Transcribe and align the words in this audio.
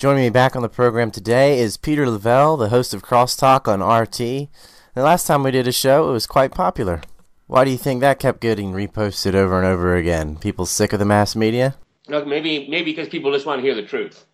Joining 0.00 0.22
me 0.22 0.30
back 0.30 0.56
on 0.56 0.62
the 0.62 0.70
program 0.70 1.10
today 1.10 1.58
is 1.58 1.76
Peter 1.76 2.08
Lavelle, 2.08 2.56
the 2.56 2.70
host 2.70 2.94
of 2.94 3.02
Crosstalk 3.02 3.68
on 3.68 3.82
RT. 3.82 4.48
The 4.94 5.02
last 5.02 5.26
time 5.26 5.42
we 5.42 5.50
did 5.50 5.68
a 5.68 5.72
show, 5.72 6.08
it 6.08 6.12
was 6.12 6.26
quite 6.26 6.52
popular. 6.52 7.02
Why 7.48 7.66
do 7.66 7.70
you 7.70 7.76
think 7.76 8.00
that 8.00 8.18
kept 8.18 8.40
getting 8.40 8.72
reposted 8.72 9.34
over 9.34 9.58
and 9.58 9.66
over 9.66 9.94
again? 9.94 10.36
People 10.36 10.64
sick 10.64 10.94
of 10.94 11.00
the 11.00 11.04
mass 11.04 11.36
media? 11.36 11.76
Look, 12.08 12.26
maybe 12.26 12.66
maybe 12.66 12.92
because 12.92 13.10
people 13.10 13.30
just 13.30 13.44
want 13.44 13.58
to 13.58 13.62
hear 13.62 13.74
the 13.74 13.82
truth. 13.82 14.24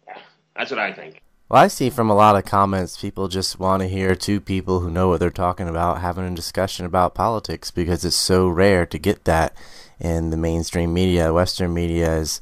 That's 0.55 0.71
what 0.71 0.79
I 0.79 0.93
think. 0.93 1.21
Well, 1.49 1.65
I 1.65 1.67
see 1.67 1.91
from 1.91 2.11
a 2.11 2.15
lot 2.15 2.37
of 2.37 2.45
comments, 2.45 2.97
people 3.01 3.27
just 3.27 3.59
want 3.59 3.83
to 3.83 3.89
hear 3.89 4.15
two 4.15 4.41
people 4.41 4.79
who 4.79 4.89
know 4.89 5.09
what 5.09 5.19
they're 5.19 5.31
talking 5.31 5.69
about 5.69 6.01
having 6.01 6.29
a 6.29 6.37
discussion 6.37 6.87
about 6.87 7.17
politics 7.17 7.73
because 7.73 8.05
it's 8.05 8.15
so 8.15 8.47
rare 8.47 8.87
to 8.87 9.01
get 9.01 9.25
that 9.25 9.53
in 9.99 10.31
the 10.31 10.37
mainstream 10.37 10.95
media. 10.95 11.33
Western 11.33 11.75
media 11.75 12.19
is 12.19 12.41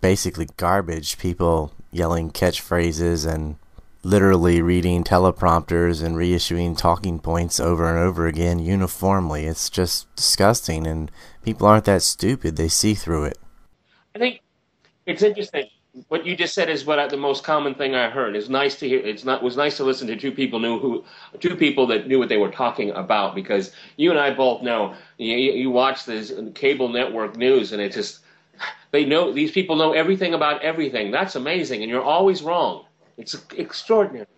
basically 0.00 0.46
garbage. 0.56 1.18
People 1.18 1.72
yelling 1.94 2.30
catchphrases 2.30 3.30
and 3.30 3.56
literally 4.02 4.60
reading 4.60 5.02
teleprompters 5.02 6.04
and 6.04 6.16
reissuing 6.16 6.76
talking 6.76 7.18
points 7.18 7.58
over 7.58 7.88
and 7.88 7.98
over 7.98 8.26
again 8.26 8.58
uniformly. 8.58 9.46
It's 9.46 9.70
just 9.70 10.14
disgusting, 10.14 10.86
and 10.86 11.10
people 11.42 11.66
aren't 11.66 11.86
that 11.86 12.02
stupid. 12.02 12.56
They 12.56 12.68
see 12.68 12.94
through 12.94 13.24
it. 13.24 13.38
I 14.14 14.18
think 14.18 14.40
it's 15.06 15.22
interesting. 15.22 15.68
What 16.08 16.26
you 16.26 16.36
just 16.36 16.54
said 16.54 16.68
is 16.68 16.84
what 16.84 16.98
I, 16.98 17.06
the 17.06 17.16
most 17.16 17.44
common 17.44 17.76
thing 17.76 17.94
I 17.94 18.10
heard. 18.10 18.34
It's 18.34 18.48
nice 18.48 18.76
to 18.80 18.88
hear. 18.88 18.98
It's 18.98 19.24
not 19.24 19.44
was 19.44 19.56
nice 19.56 19.76
to 19.76 19.84
listen 19.84 20.08
to 20.08 20.16
two 20.16 20.32
people 20.32 20.58
knew 20.58 20.80
who, 20.80 21.04
two 21.38 21.54
people 21.54 21.86
that 21.86 22.08
knew 22.08 22.18
what 22.18 22.28
they 22.28 22.36
were 22.36 22.50
talking 22.50 22.90
about. 22.90 23.36
Because 23.36 23.70
you 23.96 24.10
and 24.10 24.18
I 24.18 24.34
both 24.34 24.62
know. 24.62 24.94
You, 25.18 25.36
you 25.36 25.70
watch 25.70 26.04
this 26.04 26.32
cable 26.54 26.88
network 26.88 27.36
news, 27.36 27.72
and 27.72 27.80
it 27.80 27.92
just 27.92 28.23
they 28.94 29.04
know 29.04 29.32
these 29.32 29.50
people 29.50 29.74
know 29.74 29.92
everything 29.92 30.34
about 30.34 30.62
everything. 30.62 31.10
That's 31.10 31.34
amazing, 31.34 31.82
and 31.82 31.90
you're 31.90 32.08
always 32.16 32.42
wrong. 32.42 32.84
It's 33.16 33.34
extraordinary. 33.56 34.28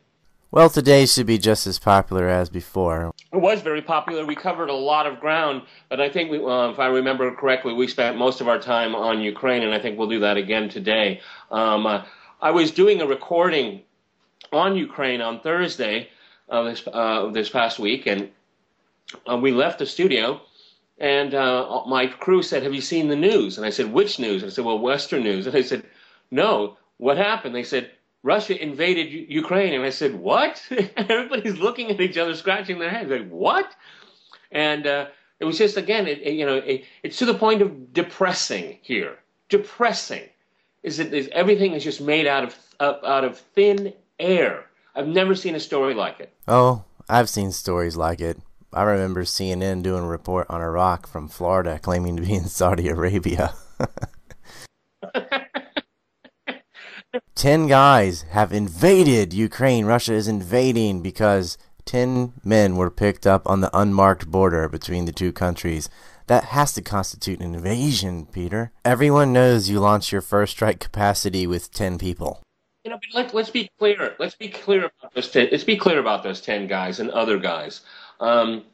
Well, 0.51 0.71
today 0.71 1.05
should 1.05 1.27
be 1.27 1.37
just 1.37 1.67
as 1.67 1.79
popular 1.79 2.27
as 2.27 2.49
before. 2.49 3.13
It 3.35 3.37
was 3.37 3.61
very 3.61 3.83
popular. 3.83 4.25
We 4.25 4.35
covered 4.35 4.71
a 4.71 4.75
lot 4.93 5.07
of 5.07 5.21
ground, 5.21 5.63
but 5.91 6.01
I 6.01 6.09
think, 6.09 6.31
we, 6.31 6.39
uh, 6.43 6.71
if 6.71 6.79
I 6.79 6.87
remember 6.87 7.31
correctly, 7.35 7.75
we 7.75 7.87
spent 7.87 8.17
most 8.17 8.41
of 8.41 8.49
our 8.49 8.59
time 8.59 8.95
on 8.95 9.21
Ukraine, 9.21 9.63
and 9.63 9.75
I 9.75 9.79
think 9.79 9.99
we'll 9.99 10.09
do 10.09 10.21
that 10.21 10.39
again 10.39 10.71
today. 10.71 11.21
Um, 11.51 11.87
uh, 11.87 12.05
I 12.41 12.51
was 12.53 12.71
doing 12.71 13.03
a 13.03 13.07
recording 13.07 13.83
on 14.53 14.75
Ukraine 14.75 15.21
on 15.21 15.41
Thursday 15.41 16.09
of 16.49 16.65
this, 16.65 16.83
uh, 16.91 17.29
this 17.29 17.51
past 17.51 17.79
week, 17.79 18.07
and 18.07 18.31
uh, 19.31 19.37
we 19.37 19.53
left 19.53 19.81
the 19.81 19.87
studio, 19.87 20.41
and 20.99 21.35
uh, 21.35 21.83
my 21.87 22.07
crew 22.07 22.43
said, 22.43 22.63
"Have 22.63 22.75
you 22.75 22.81
seen 22.81 23.09
the 23.09 23.17
news?" 23.17 23.57
And 23.57 23.67
I 23.67 23.71
said, 23.71 23.93
"Which 23.93 24.19
news?" 24.19 24.43
And 24.43 24.51
I 24.51 24.55
said, 24.55 24.65
"Well, 24.65 24.79
Western 24.79 25.23
news." 25.23 25.47
And 25.47 25.57
I 25.57 25.63
said, 25.63 25.85
"No, 26.31 26.77
what 26.99 27.17
happened?" 27.17 27.55
They 27.55 27.63
said, 27.63 27.91
Russia 28.27 28.61
invaded 28.61 29.13
U- 29.13 29.27
Ukraine. 29.29 29.73
And 29.73 29.85
I 29.85 29.91
said, 29.91 30.15
What? 30.17 30.61
Everybody's 30.97 31.59
looking 31.59 31.91
at 31.91 32.01
each 32.01 32.19
other, 32.19 32.35
scratching 32.35 32.81
their 32.81 32.91
heads. 32.91 33.09
Like, 33.09 33.29
what? 33.29 33.73
And 34.51 34.85
uh, 34.87 35.07
it 35.39 35.45
was 35.45 35.57
just, 35.57 35.77
again, 35.77 36.09
it, 36.09 36.19
it, 36.23 36.35
you 36.35 36.45
know, 36.45 36.57
it, 36.57 36.85
it's 37.05 37.19
to 37.19 37.25
the 37.25 37.35
point 37.35 37.63
of 37.63 37.93
depressing 37.93 38.79
here. 38.83 39.19
Depressing. 39.49 40.25
Is 40.83 40.97
that 40.99 41.13
everything 41.31 41.73
is 41.73 41.85
just 41.85 42.01
made 42.01 42.27
out 42.27 42.45
of, 42.45 42.57
uh, 42.81 42.95
out 43.05 43.25
of 43.25 43.39
thin 43.39 43.93
air. 44.19 44.67
I've 44.95 45.09
never 45.09 45.35
seen 45.35 45.55
a 45.55 45.61
story 45.61 45.95
like 45.95 46.19
it. 46.19 46.33
Oh, 46.49 46.85
I've 47.09 47.29
seen 47.29 47.53
stories 47.53 47.97
like 47.97 48.21
it. 48.21 48.39
I 48.73 48.83
remember 48.83 49.25
CNN 49.25 49.83
doing 49.83 50.05
a 50.05 50.09
report 50.09 50.47
on 50.51 50.61
Iraq 50.61 51.07
from 51.07 51.29
Florida 51.29 51.79
claiming 51.79 52.17
to 52.17 52.23
be 52.23 52.35
in 52.35 52.47
Saudi 52.47 52.89
Arabia. 52.89 53.55
Ten 57.35 57.67
guys 57.67 58.23
have 58.31 58.53
invaded 58.53 59.33
Ukraine. 59.33 59.85
Russia 59.87 60.15
is 60.15 60.29
invading 60.29 61.03
because 61.03 61.57
ten 61.85 62.33
men 62.45 62.77
were 62.77 62.91
picked 62.91 63.27
up 63.27 63.49
on 63.49 63.61
the 63.61 63.71
unmarked 63.79 64.31
border 64.31 64.69
between 64.69 65.05
the 65.05 65.13
two 65.13 65.33
countries. 65.33 65.89
That 66.27 66.45
has 66.45 66.73
to 66.73 66.83
constitute 66.83 67.41
an 67.41 67.55
invasion, 67.55 68.27
Peter. 68.27 68.73
Everyone 68.85 69.33
knows 69.33 69.69
you 69.69 69.79
launch 69.81 70.11
your 70.11 70.21
first 70.21 70.53
strike 70.53 70.81
capacity 70.81 71.47
with 71.47 71.73
ten 71.73 71.99
people. 71.99 72.43
You 72.85 72.91
know, 72.91 72.99
let, 73.15 73.35
us 73.35 73.51
be 73.51 73.69
clear. 73.79 74.15
Let's 74.19 74.35
be 74.35 74.49
clear 74.49 74.91
about. 75.01 75.13
Ten, 75.33 75.49
let's 75.51 75.65
be 75.65 75.77
clear 75.77 75.99
about 75.99 76.23
those 76.23 76.41
ten 76.41 76.67
guys 76.67 77.01
and 77.01 77.11
other 77.11 77.39
guys. 77.39 77.81
Um, 78.21 78.65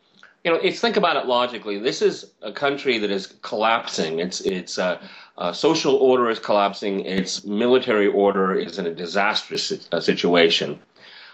you 0.45 0.51
know, 0.51 0.57
it's 0.59 0.81
think 0.81 0.97
about 0.97 1.17
it 1.17 1.27
logically. 1.27 1.79
This 1.79 2.03
is 2.03 2.33
a 2.43 2.53
country 2.53 2.99
that 2.99 3.11
is 3.11 3.35
collapsing. 3.43 4.19
It's 4.19 4.41
it's 4.41 4.79
uh, 4.79 5.01
uh, 5.39 5.53
social 5.53 5.95
order 5.97 6.31
is 6.31 6.39
collapsing. 6.39 7.01
Its 7.07 7.45
military 7.45 8.09
order 8.09 8.55
is 8.55 8.79
in 8.79 8.87
a 8.87 8.95
disastrous 8.95 9.73
uh, 9.93 10.01
situation. 10.01 10.81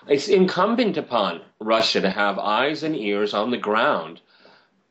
It's 0.08 0.28
incumbent 0.28 0.96
upon 0.96 1.40
Russia 1.60 2.00
to 2.00 2.10
have 2.10 2.38
eyes 2.38 2.82
and 2.82 2.94
ears 2.94 3.34
on 3.34 3.50
the 3.50 3.56
ground 3.56 4.20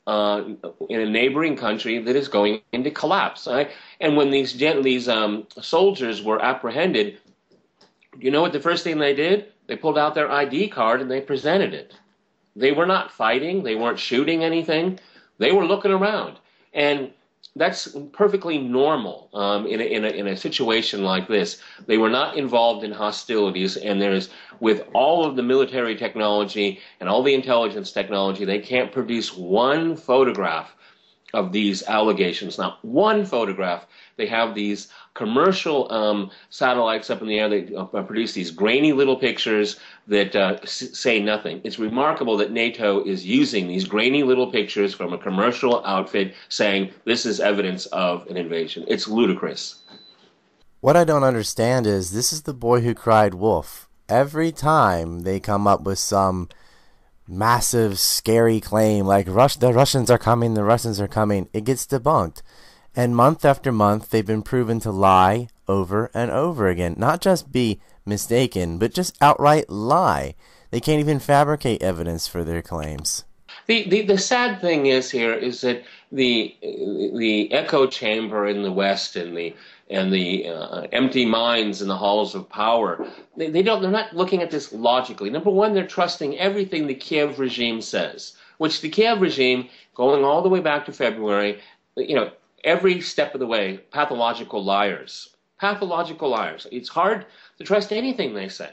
uh, 0.07 0.43
in 0.89 1.01
a 1.01 1.09
neighboring 1.09 1.55
country 1.55 1.99
that 1.99 2.15
is 2.15 2.27
going 2.27 2.61
into 2.71 2.89
collapse. 2.89 3.45
Right? 3.45 3.69
And 4.01 4.17
when 4.17 4.31
these 4.31 4.53
these 4.53 5.07
um, 5.07 5.45
soldiers 5.61 6.23
were 6.23 6.41
apprehended, 6.41 7.19
you 8.19 8.31
know 8.31 8.41
what 8.41 8.53
the 8.53 8.59
first 8.59 8.83
thing 8.83 8.97
they 8.97 9.13
did? 9.13 9.45
They 9.67 9.75
pulled 9.75 9.97
out 9.97 10.15
their 10.15 10.31
ID 10.31 10.69
card 10.69 11.01
and 11.01 11.11
they 11.11 11.21
presented 11.21 11.73
it. 11.73 11.93
They 12.57 12.71
were 12.71 12.85
not 12.85 13.11
fighting. 13.11 13.63
They 13.63 13.75
weren't 13.75 13.99
shooting 13.99 14.43
anything. 14.43 14.99
They 15.37 15.51
were 15.51 15.65
looking 15.65 15.91
around. 15.91 16.37
And 16.73 17.11
that's 17.55 17.95
perfectly 18.13 18.57
normal 18.57 19.29
um, 19.33 19.65
in, 19.65 19.79
a, 19.79 19.83
in, 19.83 20.05
a, 20.05 20.09
in 20.09 20.27
a 20.27 20.37
situation 20.37 21.03
like 21.03 21.27
this. 21.27 21.61
They 21.85 21.97
were 21.97 22.09
not 22.09 22.37
involved 22.37 22.83
in 22.83 22.91
hostilities, 22.91 23.77
and 23.77 24.01
there's 24.01 24.29
with 24.59 24.83
all 24.93 25.25
of 25.25 25.35
the 25.35 25.43
military 25.43 25.95
technology 25.95 26.79
and 26.99 27.09
all 27.09 27.23
the 27.23 27.33
intelligence 27.33 27.91
technology, 27.91 28.45
they 28.45 28.59
can't 28.59 28.91
produce 28.91 29.35
one 29.35 29.95
photograph 29.95 30.75
of 31.33 31.51
these 31.51 31.83
allegations. 31.83 32.57
Not 32.57 32.83
one 32.83 33.25
photograph. 33.25 33.85
They 34.17 34.27
have 34.27 34.55
these 34.55 34.89
commercial 35.13 35.91
um, 35.91 36.31
satellites 36.49 37.09
up 37.09 37.21
in 37.21 37.27
the 37.27 37.39
air 37.39 37.49
that 37.49 37.75
uh, 37.75 37.85
produce 38.03 38.33
these 38.33 38.51
grainy 38.51 38.91
little 38.91 39.15
pictures 39.15 39.79
that 40.07 40.35
uh, 40.35 40.57
say 40.65 41.19
nothing. 41.19 41.61
It's 41.63 41.79
remarkable 41.79 42.35
that 42.37 42.51
NATO 42.51 43.03
is 43.03 43.25
using 43.25 43.67
these 43.67 43.85
grainy 43.85 44.23
little 44.23 44.51
pictures 44.51 44.93
from 44.93 45.13
a 45.13 45.17
commercial 45.17 45.85
outfit 45.85 46.33
saying 46.49 46.91
this 47.05 47.25
is 47.25 47.39
evidence 47.39 47.85
of 47.87 48.27
an 48.27 48.37
invasion. 48.37 48.85
It's 48.87 49.07
ludicrous. 49.07 49.83
What 50.81 50.95
I 50.95 51.03
don't 51.03 51.23
understand 51.23 51.87
is 51.87 52.11
this 52.11 52.31
is 52.31 52.43
the 52.43 52.53
boy 52.53 52.81
who 52.81 52.93
cried 52.93 53.33
wolf. 53.33 53.89
Every 54.09 54.51
time 54.51 55.21
they 55.21 55.39
come 55.39 55.67
up 55.67 55.81
with 55.81 55.99
some 55.99 56.49
massive, 57.27 57.99
scary 57.99 58.59
claim 58.59 59.05
like 59.05 59.27
Rush, 59.27 59.57
the 59.57 59.73
Russians 59.73 60.09
are 60.09 60.17
coming, 60.17 60.53
the 60.53 60.63
Russians 60.63 61.01
are 61.01 61.07
coming, 61.07 61.49
it 61.51 61.65
gets 61.65 61.85
debunked. 61.85 62.41
And 62.97 63.15
month 63.15 63.45
after 63.45 63.71
month, 63.71 64.09
they've 64.09 64.25
been 64.25 64.41
proven 64.41 64.79
to 64.79 64.89
lie 64.89 65.49
over 65.67 66.09
and 66.15 66.31
over 66.31 66.67
again. 66.67 66.95
Not 66.97 67.21
just 67.21 67.51
be 67.51 67.79
mistaken, 68.07 68.79
but 68.79 68.91
just 68.91 69.15
outright 69.21 69.69
lie. 69.69 70.33
They 70.71 70.79
can't 70.79 70.99
even 70.99 71.19
fabricate 71.19 71.83
evidence 71.83 72.27
for 72.27 72.43
their 72.43 72.63
claims. 72.63 73.23
The, 73.67 73.87
the, 73.87 74.01
the 74.01 74.17
sad 74.17 74.61
thing 74.61 74.87
is 74.87 75.11
here 75.11 75.33
is 75.33 75.61
that 75.61 75.83
the 76.11 76.55
the 76.61 77.53
echo 77.53 77.85
chamber 77.85 78.47
in 78.47 78.63
the 78.63 78.71
West 78.71 79.15
and 79.15 79.37
the 79.37 79.53
and 79.91 80.11
the 80.11 80.47
uh, 80.47 80.87
empty 80.91 81.25
minds 81.25 81.83
in 81.83 81.87
the 81.87 81.97
halls 81.97 82.33
of 82.33 82.49
power 82.49 83.07
they, 83.35 83.49
they 83.49 83.61
don't 83.61 83.81
they're 83.81 83.91
not 83.91 84.15
looking 84.15 84.41
at 84.41 84.49
this 84.49 84.73
logically. 84.73 85.29
Number 85.29 85.51
one, 85.51 85.73
they're 85.73 85.85
trusting 85.85 86.37
everything 86.39 86.87
the 86.87 86.95
Kiev 86.95 87.39
regime 87.39 87.81
says, 87.81 88.33
which 88.57 88.81
the 88.81 88.89
Kiev 88.89 89.21
regime, 89.21 89.69
going 89.93 90.23
all 90.23 90.41
the 90.41 90.49
way 90.49 90.61
back 90.61 90.85
to 90.85 90.93
February, 90.93 91.59
you 91.95 92.15
know, 92.15 92.31
every 92.67 92.99
step 93.01 93.33
of 93.33 93.39
the 93.39 93.47
way, 93.47 93.77
pathological 93.91 94.63
liars. 94.63 95.29
Pathological 95.59 96.29
liars. 96.29 96.67
It's 96.71 96.89
hard 96.89 97.25
to 97.57 97.63
trust 97.63 97.91
anything 97.91 98.33
they 98.33 98.49
say. 98.49 98.71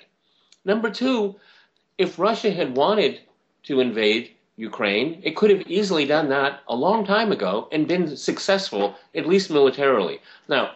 Number 0.65 0.91
two, 0.91 1.37
if 1.97 2.19
Russia 2.19 2.51
had 2.51 2.77
wanted 2.77 3.21
to 3.63 3.81
invade 3.81 4.33
Ukraine, 4.57 5.21
it 5.23 5.37
could 5.37 5.51
have 5.51 5.63
easily 5.69 6.05
done 6.07 6.29
that 6.29 6.61
a 6.69 6.75
long 6.75 7.07
time 7.07 7.31
ago 7.33 7.69
and 7.73 7.89
been 7.89 8.17
successful, 8.17 8.97
at 9.15 9.29
least 9.29 9.51
militarily. 9.51 10.21
Now, 10.49 10.73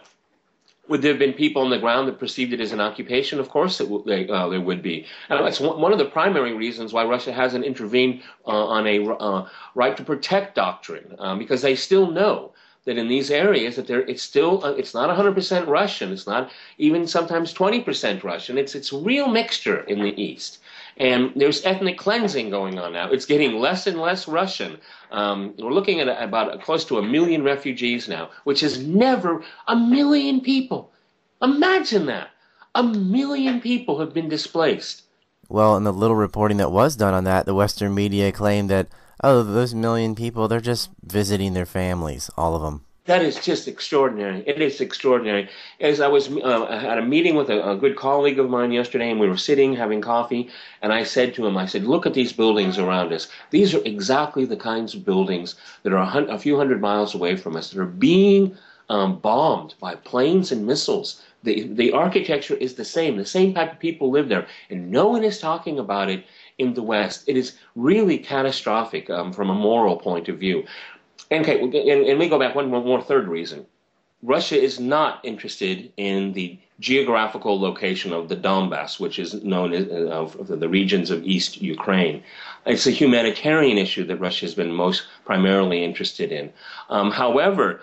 would 0.87 1.01
there 1.01 1.11
have 1.11 1.19
been 1.19 1.33
people 1.33 1.61
on 1.61 1.69
the 1.69 1.77
ground 1.77 2.07
that 2.07 2.17
perceived 2.17 2.51
it 2.53 2.61
as 2.61 2.71
an 2.71 2.81
occupation? 2.81 3.39
Of 3.39 3.49
course, 3.49 3.77
w- 3.77 4.03
they, 4.05 4.27
uh, 4.27 4.49
there 4.49 4.61
would 4.61 4.81
be. 4.81 5.05
And 5.29 5.45
that's 5.45 5.59
one 5.59 5.91
of 5.91 5.99
the 5.99 6.05
primary 6.05 6.53
reasons 6.53 6.93
why 6.93 7.03
Russia 7.03 7.31
hasn't 7.31 7.63
intervened 7.63 8.23
uh, 8.47 8.65
on 8.77 8.87
a 8.87 9.05
uh, 9.07 9.47
right 9.75 9.95
to 9.97 10.03
protect 10.03 10.55
doctrine, 10.55 11.15
um, 11.19 11.37
because 11.37 11.61
they 11.61 11.75
still 11.75 12.09
know 12.09 12.53
that 12.85 12.97
in 12.97 13.07
these 13.07 13.29
areas 13.29 13.75
that 13.75 13.87
there 13.87 14.01
it's 14.01 14.23
still 14.23 14.63
uh, 14.63 14.71
it's 14.71 14.93
not 14.93 15.15
100% 15.15 15.67
Russian. 15.67 16.11
It's 16.11 16.27
not 16.27 16.51
even 16.77 17.07
sometimes 17.07 17.53
20% 17.53 18.23
Russian. 18.23 18.57
It's 18.57 18.75
it's 18.75 18.93
real 18.93 19.27
mixture 19.27 19.81
in 19.81 20.01
the 20.01 20.19
east. 20.21 20.59
And 20.97 21.31
there's 21.35 21.63
ethnic 21.65 21.97
cleansing 21.97 22.49
going 22.49 22.77
on 22.77 22.91
now. 22.93 23.09
It's 23.09 23.25
getting 23.25 23.59
less 23.59 23.87
and 23.87 23.99
less 23.99 24.27
Russian. 24.27 24.79
Um, 25.11 25.53
we're 25.57 25.71
looking 25.71 26.01
at 26.01 26.09
about 26.21 26.61
close 26.61 26.83
to 26.85 26.97
a 26.97 27.03
million 27.03 27.43
refugees 27.43 28.09
now, 28.09 28.29
which 28.43 28.63
is 28.63 28.85
never 28.85 29.43
a 29.67 29.75
million 29.75 30.41
people. 30.41 30.91
Imagine 31.41 32.05
that. 32.07 32.31
A 32.75 32.83
million 32.83 33.61
people 33.61 33.99
have 33.99 34.13
been 34.13 34.29
displaced. 34.29 35.03
Well, 35.47 35.75
in 35.77 35.83
the 35.83 35.93
little 35.93 36.15
reporting 36.15 36.57
that 36.57 36.71
was 36.71 36.95
done 36.95 37.13
on 37.13 37.23
that, 37.23 37.45
the 37.45 37.55
Western 37.55 37.95
media 37.95 38.31
claimed 38.31 38.69
that, 38.69 38.87
oh, 39.23 39.43
those 39.43 39.73
million 39.73 40.15
people, 40.15 40.47
they're 40.47 40.59
just 40.59 40.89
visiting 41.03 41.53
their 41.53 41.65
families, 41.65 42.29
all 42.37 42.55
of 42.55 42.61
them. 42.61 42.85
That 43.09 43.23
is 43.23 43.39
just 43.39 43.67
extraordinary. 43.67 44.43
It 44.45 44.61
is 44.61 44.79
extraordinary. 44.81 45.49
As 45.79 45.99
I 45.99 46.07
was 46.07 46.29
uh, 46.29 46.65
at 46.65 46.99
a 46.99 47.01
meeting 47.01 47.35
with 47.35 47.49
a, 47.49 47.71
a, 47.71 47.75
good 47.75 47.95
colleague 47.95 48.37
of 48.37 48.51
mine 48.51 48.71
yesterday, 48.71 49.09
and 49.09 49.19
we 49.19 49.27
were 49.27 49.35
sitting 49.35 49.75
having 49.75 49.99
coffee, 49.99 50.47
and 50.83 50.93
I 50.93 51.03
said 51.03 51.33
to 51.33 51.47
him, 51.47 51.57
I 51.57 51.65
said, 51.65 51.85
look 51.85 52.05
at 52.05 52.13
these 52.13 52.33
buildings 52.33 52.77
around 52.77 53.11
us. 53.11 53.27
These 53.49 53.73
are 53.73 53.81
exactly 53.83 54.45
the 54.45 54.57
kinds 54.57 54.93
of 54.93 55.05
buildings 55.05 55.55
that 55.81 55.91
are 55.91 55.97
a, 55.97 56.05
hun- 56.05 56.29
a 56.29 56.37
few 56.37 56.55
hundred 56.55 56.81
miles 56.81 57.15
away 57.15 57.35
from 57.35 57.55
us 57.55 57.71
that 57.71 57.81
are 57.81 57.87
being 57.87 58.55
um, 58.89 59.17
bombed 59.17 59.73
by 59.79 59.95
planes 59.95 60.51
and 60.51 60.67
missiles. 60.67 61.19
The, 61.41 61.63
the 61.63 61.91
architecture 61.93 62.55
is 62.55 62.75
the 62.75 62.85
same. 62.85 63.17
The 63.17 63.25
same 63.25 63.55
type 63.55 63.71
of 63.71 63.79
people 63.79 64.11
live 64.11 64.29
there, 64.29 64.45
and 64.69 64.91
no 64.91 65.07
one 65.07 65.23
is 65.23 65.39
talking 65.39 65.79
about 65.79 66.09
it 66.09 66.25
in 66.59 66.73
the 66.73 66.83
West. 66.83 67.23
It 67.27 67.35
is 67.35 67.57
really 67.75 68.17
catastrophic 68.19 69.09
um, 69.09 69.33
from 69.33 69.49
a 69.49 69.55
moral 69.55 69.97
point 69.97 70.29
of 70.29 70.37
view. 70.37 70.65
Okay, 71.31 71.59
and, 71.61 71.73
and 71.73 72.19
we 72.19 72.29
go 72.29 72.39
back 72.39 72.55
one, 72.55 72.69
one 72.69 72.85
more 72.85 73.01
third 73.01 73.27
reason. 73.27 73.65
Russia 74.21 74.61
is 74.61 74.79
not 74.79 75.23
interested 75.23 75.91
in 75.95 76.33
the 76.33 76.59
geographical 76.79 77.59
location 77.59 78.11
of 78.11 78.27
the 78.27 78.35
Donbass, 78.35 78.99
which 78.99 79.17
is 79.17 79.33
known 79.43 79.73
as 79.73 79.85
uh, 79.87 80.55
the 80.55 80.67
regions 80.67 81.09
of 81.09 81.23
East 81.23 81.61
Ukraine. 81.61 82.23
It's 82.65 82.87
a 82.87 82.91
humanitarian 82.91 83.77
issue 83.77 84.05
that 84.05 84.17
Russia 84.17 84.45
has 84.45 84.55
been 84.55 84.73
most 84.73 85.03
primarily 85.25 85.83
interested 85.83 86.31
in. 86.31 86.51
Um, 86.89 87.11
however, 87.11 87.81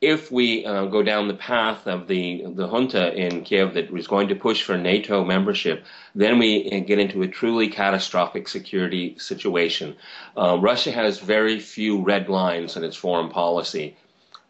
if 0.00 0.30
we 0.30 0.64
uh, 0.64 0.84
go 0.86 1.02
down 1.02 1.26
the 1.26 1.34
path 1.34 1.86
of 1.88 2.06
the 2.06 2.44
the 2.54 2.68
junta 2.68 3.12
in 3.14 3.42
Kiev 3.42 3.74
that 3.74 3.90
was 3.90 4.06
going 4.06 4.28
to 4.28 4.36
push 4.36 4.62
for 4.62 4.76
NATO 4.78 5.24
membership, 5.24 5.84
then 6.14 6.38
we 6.38 6.70
uh, 6.70 6.80
get 6.80 7.00
into 7.00 7.22
a 7.22 7.28
truly 7.28 7.68
catastrophic 7.68 8.48
security 8.48 9.18
situation. 9.18 9.96
Uh, 10.36 10.56
Russia 10.60 10.92
has 10.92 11.18
very 11.18 11.58
few 11.58 12.00
red 12.00 12.28
lines 12.28 12.76
in 12.76 12.84
its 12.84 12.96
foreign 12.96 13.28
policy, 13.28 13.96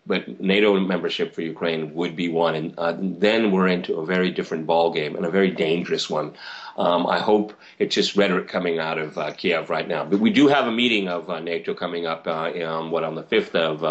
but 0.09 0.41
NATO 0.41 0.79
membership 0.81 1.35
for 1.35 1.43
Ukraine 1.43 1.95
would 1.95 2.17
be 2.17 2.29
one, 2.29 2.55
and 2.57 2.75
uh, 2.79 2.95
then 2.99 3.53
we're 3.53 3.69
into 3.69 3.97
a 3.97 4.07
very 4.07 4.31
different 4.31 4.67
ballgame 4.67 5.15
and 5.17 5.25
a 5.25 5.31
very 5.31 5.51
dangerous 5.51 6.11
one. 6.11 6.35
Um, 6.77 7.07
I 7.07 7.19
hope 7.21 7.53
it's 7.79 7.95
just 7.95 8.17
rhetoric 8.17 8.49
coming 8.49 8.79
out 8.79 8.99
of 8.99 9.19
uh, 9.19 9.33
Kiev 9.33 9.71
right 9.71 9.87
now. 9.87 10.05
But 10.05 10.21
we 10.21 10.31
do 10.31 10.49
have 10.49 10.67
a 10.67 10.73
meeting 10.73 11.09
of 11.09 11.29
uh, 11.29 11.41
NATO 11.41 11.75
coming 11.75 12.07
up, 12.07 12.27
um, 12.27 12.91
what 12.91 13.05
on 13.05 13.15
the 13.15 13.23
fifth 13.23 13.55
of 13.55 13.85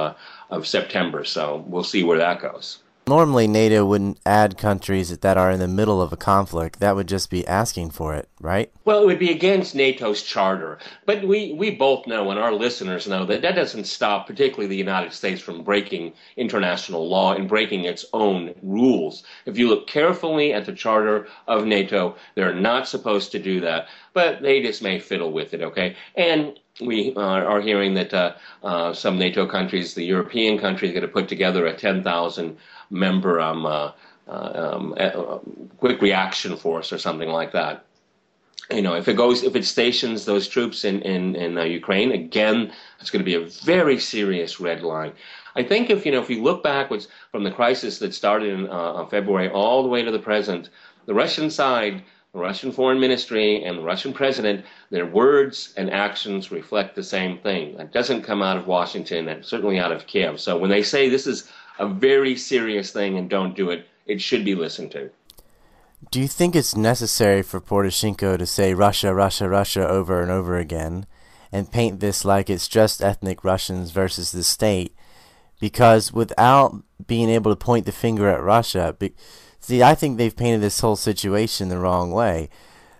of 0.49 0.67
September. 0.67 1.23
So 1.23 1.63
we'll 1.67 1.83
see 1.83 2.03
where 2.03 2.17
that 2.17 2.41
goes. 2.41 2.79
Normally, 3.07 3.47
NATO 3.47 3.85
wouldn't 3.85 4.19
add 4.25 4.57
countries 4.57 5.17
that 5.17 5.37
are 5.37 5.49
in 5.49 5.59
the 5.59 5.67
middle 5.67 6.01
of 6.01 6.11
a 6.11 6.17
conflict. 6.17 6.81
That 6.81 6.97
would 6.97 7.07
just 7.07 7.29
be 7.29 7.47
asking 7.47 7.91
for 7.91 8.13
it, 8.13 8.27
right? 8.41 8.69
Well, 8.83 9.01
it 9.01 9.05
would 9.05 9.17
be 9.17 9.31
against 9.31 9.75
NATO's 9.75 10.21
charter. 10.21 10.77
But 11.05 11.25
we, 11.25 11.53
we 11.53 11.71
both 11.71 12.05
know, 12.05 12.29
and 12.31 12.39
our 12.39 12.51
listeners 12.51 13.07
know, 13.07 13.25
that 13.25 13.41
that 13.43 13.55
doesn't 13.55 13.85
stop, 13.85 14.27
particularly 14.27 14.67
the 14.67 14.75
United 14.75 15.13
States, 15.13 15.41
from 15.41 15.63
breaking 15.63 16.11
international 16.35 17.07
law 17.07 17.33
and 17.33 17.47
breaking 17.47 17.85
its 17.85 18.03
own 18.11 18.53
rules. 18.61 19.23
If 19.45 19.57
you 19.57 19.69
look 19.69 19.87
carefully 19.87 20.51
at 20.51 20.65
the 20.65 20.73
charter 20.73 21.29
of 21.47 21.65
NATO, 21.65 22.17
they're 22.35 22.53
not 22.53 22.89
supposed 22.89 23.31
to 23.31 23.39
do 23.39 23.61
that. 23.61 23.87
But 24.17 24.41
they 24.41 24.63
just 24.63 24.81
may 24.81 24.97
fiddle 24.97 25.31
with 25.31 25.53
it, 25.53 25.61
okay? 25.61 25.95
And 26.15 26.59
we 26.81 27.13
are 27.15 27.61
hearing 27.61 27.93
that 27.93 28.11
uh, 28.15 28.33
uh, 28.63 28.91
some 28.91 29.19
NATO 29.19 29.45
countries, 29.45 29.93
the 29.93 30.03
European 30.03 30.57
countries, 30.57 30.89
are 30.89 30.95
going 30.95 31.03
to 31.03 31.07
put 31.19 31.27
together 31.27 31.67
a 31.67 31.75
10,000 31.75 32.57
member 32.89 33.39
um, 33.39 33.67
uh, 33.67 33.91
uh 34.27 34.73
um, 34.73 34.95
uh, 34.99 35.37
quick 35.77 36.01
reaction 36.01 36.57
force 36.57 36.91
or 36.91 36.97
something 36.97 37.29
like 37.29 37.51
that. 37.51 37.85
You 38.71 38.81
know, 38.81 38.95
if 38.95 39.07
it 39.07 39.15
goes, 39.15 39.43
if 39.43 39.55
it 39.55 39.65
stations 39.65 40.25
those 40.25 40.47
troops 40.47 40.83
in 40.83 41.03
in, 41.03 41.35
in 41.35 41.55
uh, 41.55 41.65
Ukraine, 41.65 42.11
again, 42.11 42.73
it's 42.99 43.11
going 43.11 43.23
to 43.23 43.31
be 43.33 43.35
a 43.35 43.45
very 43.75 43.99
serious 43.99 44.59
red 44.59 44.81
line. 44.81 45.13
I 45.55 45.61
think 45.61 45.91
if 45.91 46.07
you 46.07 46.11
know, 46.11 46.23
if 46.23 46.29
you 46.31 46.41
look 46.41 46.63
backwards 46.63 47.07
from 47.31 47.43
the 47.43 47.51
crisis 47.51 47.99
that 47.99 48.15
started 48.15 48.49
in 48.49 48.65
February 49.09 49.49
all 49.49 49.83
the 49.83 49.89
way 49.89 50.01
to 50.01 50.11
the 50.11 50.25
present, 50.31 50.69
the 51.05 51.13
Russian 51.13 51.51
side 51.51 52.01
the 52.33 52.39
Russian 52.39 52.71
foreign 52.71 52.99
ministry 52.99 53.63
and 53.63 53.77
the 53.77 53.83
Russian 53.83 54.13
president, 54.13 54.65
their 54.89 55.05
words 55.05 55.73
and 55.77 55.89
actions 55.89 56.51
reflect 56.51 56.95
the 56.95 57.03
same 57.03 57.37
thing. 57.39 57.77
That 57.77 57.93
doesn't 57.93 58.23
come 58.23 58.41
out 58.41 58.57
of 58.57 58.67
Washington 58.67 59.27
and 59.29 59.45
certainly 59.45 59.79
out 59.79 59.91
of 59.91 60.07
Kiev. 60.07 60.39
So 60.39 60.57
when 60.57 60.69
they 60.69 60.83
say 60.83 61.09
this 61.09 61.27
is 61.27 61.49
a 61.79 61.87
very 61.87 62.35
serious 62.35 62.91
thing 62.91 63.17
and 63.17 63.29
don't 63.29 63.55
do 63.55 63.69
it, 63.69 63.87
it 64.05 64.21
should 64.21 64.45
be 64.45 64.55
listened 64.55 64.91
to. 64.91 65.09
Do 66.11 66.21
you 66.21 66.27
think 66.27 66.55
it's 66.55 66.75
necessary 66.75 67.41
for 67.41 67.59
Poroshenko 67.59 68.37
to 68.37 68.45
say 68.45 68.73
Russia, 68.73 69.13
Russia, 69.13 69.49
Russia 69.49 69.87
over 69.87 70.21
and 70.21 70.31
over 70.31 70.57
again 70.57 71.05
and 71.51 71.71
paint 71.71 71.99
this 71.99 72.23
like 72.23 72.49
it's 72.49 72.67
just 72.67 73.01
ethnic 73.01 73.43
Russians 73.43 73.91
versus 73.91 74.31
the 74.31 74.43
state? 74.43 74.95
Because 75.59 76.13
without 76.13 76.83
being 77.07 77.29
able 77.29 77.51
to 77.51 77.55
point 77.55 77.85
the 77.85 77.91
finger 77.91 78.29
at 78.29 78.43
Russia, 78.43 78.95
See, 79.67 79.83
I 79.83 79.95
think 79.95 80.17
they've 80.17 80.33
painted 80.33 80.61
this 80.61 80.79
whole 80.79 80.95
situation 80.95 81.67
the 81.67 81.77
wrong 81.77 82.11
way. 82.11 82.47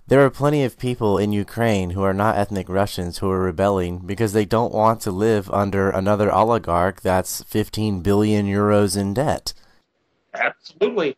There 0.05 0.25
are 0.25 0.29
plenty 0.29 0.65
of 0.65 0.77
people 0.77 1.17
in 1.17 1.31
Ukraine 1.31 1.91
who 1.91 2.03
are 2.03 2.13
not 2.13 2.35
ethnic 2.35 2.67
Russians 2.67 3.19
who 3.19 3.31
are 3.31 3.39
rebelling 3.39 3.99
because 3.99 4.33
they 4.33 4.43
don't 4.43 4.73
want 4.73 4.99
to 5.03 5.11
live 5.11 5.49
under 5.51 5.89
another 5.89 6.29
oligarch 6.29 6.99
that's 6.99 7.41
15 7.43 8.01
billion 8.01 8.47
euros 8.47 8.97
in 8.97 9.13
debt. 9.13 9.53
Absolutely. 10.33 11.15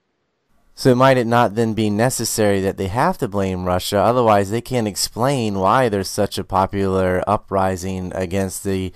So 0.76 0.94
might 0.94 1.18
it 1.18 1.26
not 1.26 1.56
then 1.56 1.74
be 1.74 1.90
necessary 1.90 2.62
that 2.62 2.78
they 2.78 2.88
have 2.88 3.18
to 3.18 3.28
blame 3.28 3.66
Russia? 3.66 3.98
Otherwise, 3.98 4.52
they 4.52 4.62
can't 4.62 4.88
explain 4.88 5.58
why 5.58 5.90
there's 5.90 6.10
such 6.10 6.38
a 6.38 6.44
popular 6.44 7.24
uprising 7.26 8.12
against 8.14 8.64
the 8.64 8.94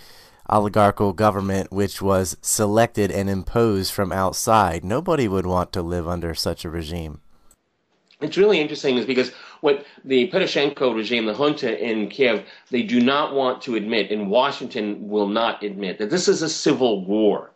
oligarchical 0.49 1.13
government 1.13 1.71
which 1.71 2.01
was 2.01 2.37
selected 2.41 3.11
and 3.11 3.29
imposed 3.29 3.93
from 3.93 4.11
outside. 4.11 4.83
Nobody 4.83 5.27
would 5.27 5.45
want 5.45 5.71
to 5.73 5.81
live 5.81 6.07
under 6.07 6.33
such 6.35 6.65
a 6.65 6.69
regime. 6.69 7.21
It's 8.21 8.37
really 8.37 8.59
interesting 8.59 8.97
is 8.97 9.05
because 9.05 9.31
what 9.61 9.85
the 10.05 10.29
Poroshenko 10.31 10.95
regime, 10.95 11.25
the 11.25 11.33
junta 11.33 11.77
in 11.77 12.09
Kiev, 12.09 12.45
they 12.71 12.83
do 12.83 13.01
not 13.01 13.33
want 13.33 13.61
to 13.63 13.75
admit, 13.75 14.11
and 14.11 14.29
Washington 14.29 15.09
will 15.09 15.27
not 15.27 15.61
admit, 15.63 15.97
that 15.97 16.09
this 16.09 16.27
is 16.27 16.41
a 16.41 16.49
civil 16.49 17.05
war 17.05 17.51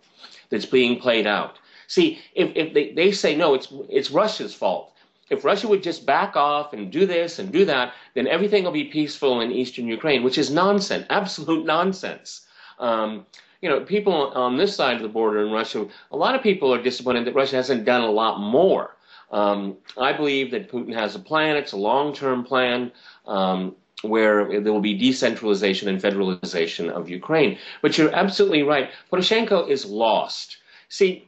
that's 0.49 0.65
being 0.65 0.99
played 0.99 1.27
out. 1.27 1.59
See, 1.87 2.19
if, 2.35 2.51
if 2.55 2.73
they, 2.73 2.91
they 2.91 3.11
say, 3.13 3.35
no, 3.35 3.53
it's, 3.53 3.69
it's 3.89 4.11
Russia's 4.11 4.53
fault. 4.53 4.93
If 5.29 5.45
Russia 5.45 5.67
would 5.67 5.83
just 5.83 6.05
back 6.05 6.35
off 6.35 6.73
and 6.73 6.91
do 6.91 7.05
this 7.05 7.39
and 7.39 7.51
do 7.51 7.65
that, 7.65 7.93
then 8.13 8.27
everything 8.27 8.63
will 8.63 8.71
be 8.71 8.85
peaceful 8.85 9.41
in 9.41 9.51
eastern 9.51 9.87
Ukraine, 9.87 10.23
which 10.23 10.37
is 10.37 10.49
nonsense, 10.49 11.05
absolute 11.09 11.65
nonsense. 11.65 12.46
Um, 12.79 13.25
you 13.61 13.69
know, 13.69 13.81
people 13.81 14.13
on 14.13 14.57
this 14.57 14.75
side 14.75 14.97
of 14.97 15.01
the 15.01 15.09
border 15.09 15.45
in 15.45 15.51
Russia, 15.51 15.87
a 16.11 16.17
lot 16.17 16.35
of 16.35 16.43
people 16.43 16.73
are 16.73 16.81
disappointed 16.81 17.25
that 17.25 17.35
Russia 17.35 17.55
hasn't 17.55 17.85
done 17.85 18.01
a 18.01 18.11
lot 18.11 18.39
more. 18.39 18.95
Um, 19.31 19.77
I 19.97 20.13
believe 20.13 20.51
that 20.51 20.71
Putin 20.71 20.93
has 20.93 21.15
a 21.15 21.19
plan. 21.19 21.57
It's 21.57 21.73
a 21.73 21.77
long-term 21.77 22.43
plan 22.43 22.91
um, 23.25 23.75
where 24.03 24.61
there 24.61 24.71
will 24.71 24.79
be 24.79 24.97
decentralization 24.97 25.89
and 25.89 26.01
federalization 26.01 26.89
of 26.89 27.09
Ukraine. 27.09 27.57
But 27.81 27.97
you're 27.97 28.13
absolutely 28.15 28.63
right. 28.63 28.89
Poroshenko 29.11 29.67
is 29.69 29.85
lost. 29.85 30.57
See, 30.89 31.27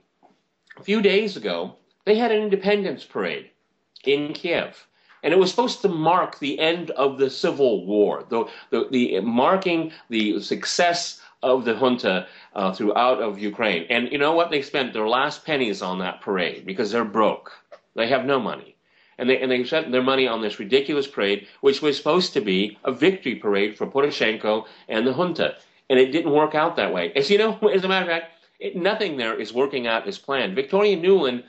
a 0.78 0.84
few 0.84 1.02
days 1.02 1.36
ago, 1.36 1.76
they 2.06 2.16
had 2.16 2.32
an 2.32 2.42
independence 2.42 3.04
parade 3.04 3.50
in 4.06 4.34
Kiev. 4.34 4.88
And 5.22 5.34
it 5.34 5.38
was 5.38 5.50
supposed 5.50 5.82
to 5.82 5.90
mark 5.90 6.40
the 6.40 6.58
end 6.60 6.92
of 6.92 7.18
the 7.18 7.30
civil 7.30 7.86
war, 7.86 8.24
the, 8.30 8.46
the, 8.70 8.88
the 8.90 9.20
marking 9.20 9.92
the 10.10 10.40
success 10.40 11.20
of 11.42 11.66
the 11.66 11.76
junta 11.76 12.28
uh, 12.54 12.74
throughout 12.74 13.22
of 13.22 13.40
Ukraine. 13.40 13.86
And 13.90 14.12
you 14.12 14.18
know 14.18 14.34
what? 14.34 14.52
They 14.52 14.62
spent 14.62 14.94
their 14.94 15.08
last 15.08 15.46
pennies 15.46 15.82
on 15.82 16.00
that 16.00 16.22
parade 16.22 16.66
because 16.66 16.92
they're 16.92 17.06
broke. 17.06 17.52
They 17.96 18.08
have 18.08 18.26
no 18.26 18.40
money. 18.40 18.76
And 19.18 19.30
they, 19.30 19.40
and 19.40 19.52
they 19.52 19.64
spent 19.64 19.92
their 19.92 20.04
money 20.04 20.28
on 20.28 20.42
this 20.42 20.60
ridiculous 20.60 21.08
parade, 21.08 21.48
which 21.62 21.82
was 21.82 21.98
supposed 21.98 22.34
to 22.34 22.42
be 22.42 22.78
a 22.86 22.92
victory 22.92 23.36
parade 23.36 23.78
for 23.78 23.88
Poroshenko 23.88 24.66
and 24.88 25.06
the 25.06 25.14
junta. 25.14 25.56
And 25.90 26.00
it 26.00 26.12
didn't 26.12 26.32
work 26.32 26.56
out 26.56 26.76
that 26.78 26.94
way. 26.94 27.12
As 27.16 27.30
you 27.30 27.38
know, 27.38 27.58
as 27.74 27.84
a 27.84 27.88
matter 27.88 28.10
of 28.10 28.18
fact, 28.18 28.34
it, 28.60 28.76
nothing 28.76 29.18
there 29.18 29.40
is 29.40 29.54
working 29.54 29.88
out 29.88 30.08
as 30.08 30.18
planned. 30.18 30.56
Victoria 30.56 30.98
Nuland 30.98 31.44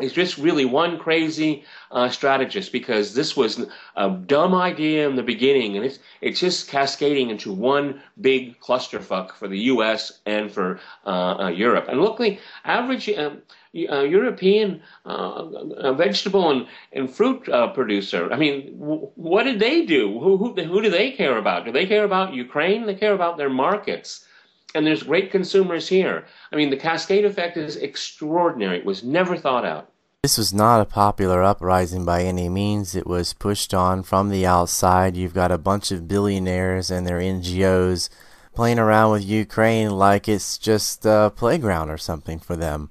is 0.00 0.12
just 0.12 0.38
really 0.38 0.64
one 0.64 0.98
crazy 0.98 1.64
uh, 1.90 2.08
strategist 2.08 2.72
because 2.72 3.14
this 3.14 3.36
was 3.36 3.66
a 3.96 4.10
dumb 4.10 4.54
idea 4.54 5.06
in 5.08 5.16
the 5.16 5.22
beginning, 5.22 5.76
and 5.76 5.84
it's 5.84 5.98
it's 6.20 6.40
just 6.40 6.68
cascading 6.68 7.30
into 7.30 7.52
one 7.52 8.00
big 8.20 8.58
clusterfuck 8.60 9.32
for 9.32 9.48
the 9.48 9.58
U.S. 9.74 10.20
and 10.24 10.50
for 10.50 10.80
uh, 11.04 11.36
uh, 11.40 11.48
Europe. 11.48 11.86
And 11.88 12.00
luckily, 12.00 12.40
average 12.64 13.08
um, 13.10 13.42
uh, 13.90 14.00
European 14.00 14.82
uh, 15.04 15.92
vegetable 15.92 16.50
and, 16.50 16.66
and 16.92 17.10
fruit 17.10 17.48
uh, 17.48 17.68
producer. 17.68 18.32
I 18.32 18.36
mean, 18.36 18.72
what 18.76 19.44
did 19.44 19.58
they 19.58 19.84
do? 19.84 20.18
Who, 20.18 20.36
who 20.38 20.54
who 20.54 20.82
do 20.82 20.90
they 20.90 21.10
care 21.10 21.36
about? 21.36 21.66
Do 21.66 21.72
they 21.72 21.86
care 21.86 22.04
about 22.04 22.34
Ukraine? 22.34 22.86
They 22.86 22.94
care 22.94 23.12
about 23.14 23.36
their 23.36 23.50
markets 23.50 24.26
and 24.74 24.86
there's 24.86 25.02
great 25.02 25.30
consumers 25.30 25.88
here. 25.88 26.24
I 26.52 26.56
mean, 26.56 26.70
the 26.70 26.76
cascade 26.76 27.24
effect 27.24 27.56
is 27.56 27.76
extraordinary. 27.76 28.78
It 28.78 28.86
was 28.86 29.02
never 29.02 29.36
thought 29.36 29.64
out. 29.64 29.90
This 30.22 30.38
was 30.38 30.54
not 30.54 30.80
a 30.80 30.84
popular 30.84 31.42
uprising 31.42 32.04
by 32.04 32.22
any 32.22 32.48
means. 32.48 32.94
It 32.94 33.06
was 33.06 33.32
pushed 33.34 33.74
on 33.74 34.04
from 34.04 34.28
the 34.28 34.46
outside. 34.46 35.16
You've 35.16 35.34
got 35.34 35.50
a 35.50 35.58
bunch 35.58 35.90
of 35.90 36.06
billionaires 36.06 36.90
and 36.90 37.06
their 37.06 37.18
NGOs 37.18 38.08
playing 38.54 38.78
around 38.78 39.10
with 39.10 39.24
Ukraine 39.24 39.90
like 39.90 40.28
it's 40.28 40.58
just 40.58 41.04
a 41.04 41.32
playground 41.34 41.90
or 41.90 41.98
something 41.98 42.38
for 42.38 42.54
them, 42.54 42.90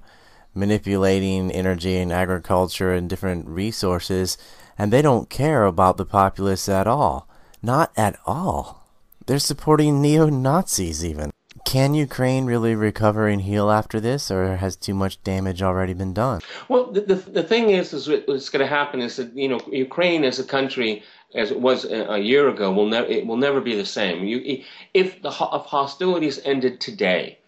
manipulating 0.54 1.50
energy 1.50 1.96
and 1.96 2.12
agriculture 2.12 2.92
and 2.92 3.08
different 3.08 3.46
resources, 3.46 4.36
and 4.76 4.92
they 4.92 5.00
don't 5.00 5.30
care 5.30 5.64
about 5.64 5.96
the 5.96 6.04
populace 6.04 6.68
at 6.68 6.86
all. 6.86 7.28
Not 7.62 7.92
at 7.96 8.18
all. 8.26 8.86
They're 9.26 9.38
supporting 9.38 10.02
neo 10.02 10.28
Nazis, 10.28 11.04
even. 11.04 11.30
Can 11.64 11.94
Ukraine 11.94 12.44
really 12.44 12.74
recover 12.74 13.28
and 13.28 13.40
heal 13.40 13.70
after 13.70 13.98
this, 14.00 14.30
or 14.30 14.56
has 14.56 14.76
too 14.76 14.94
much 14.94 15.22
damage 15.22 15.62
already 15.62 15.94
been 15.94 16.12
done? 16.12 16.40
Well, 16.68 16.92
the, 16.92 17.00
the, 17.00 17.14
the 17.14 17.42
thing 17.42 17.70
is, 17.70 17.92
is 17.92 18.08
what's 18.08 18.50
going 18.50 18.60
to 18.60 18.66
happen 18.66 19.00
is 19.00 19.16
that, 19.16 19.34
you 19.34 19.48
know, 19.48 19.60
Ukraine 19.70 20.24
as 20.24 20.38
a 20.38 20.44
country 20.44 21.02
as 21.34 21.50
it 21.50 21.60
was 21.60 21.84
a 21.90 22.18
year 22.18 22.48
ago, 22.48 22.70
will 22.72 22.86
never 22.86 23.06
it 23.06 23.26
will 23.26 23.36
never 23.36 23.60
be 23.60 23.74
the 23.74 23.86
same. 23.86 24.24
You, 24.24 24.62
if 24.92 25.22
the 25.22 25.30
if 25.30 25.64
hostilities 25.64 26.40
ended 26.44 26.80
today, 26.80 27.38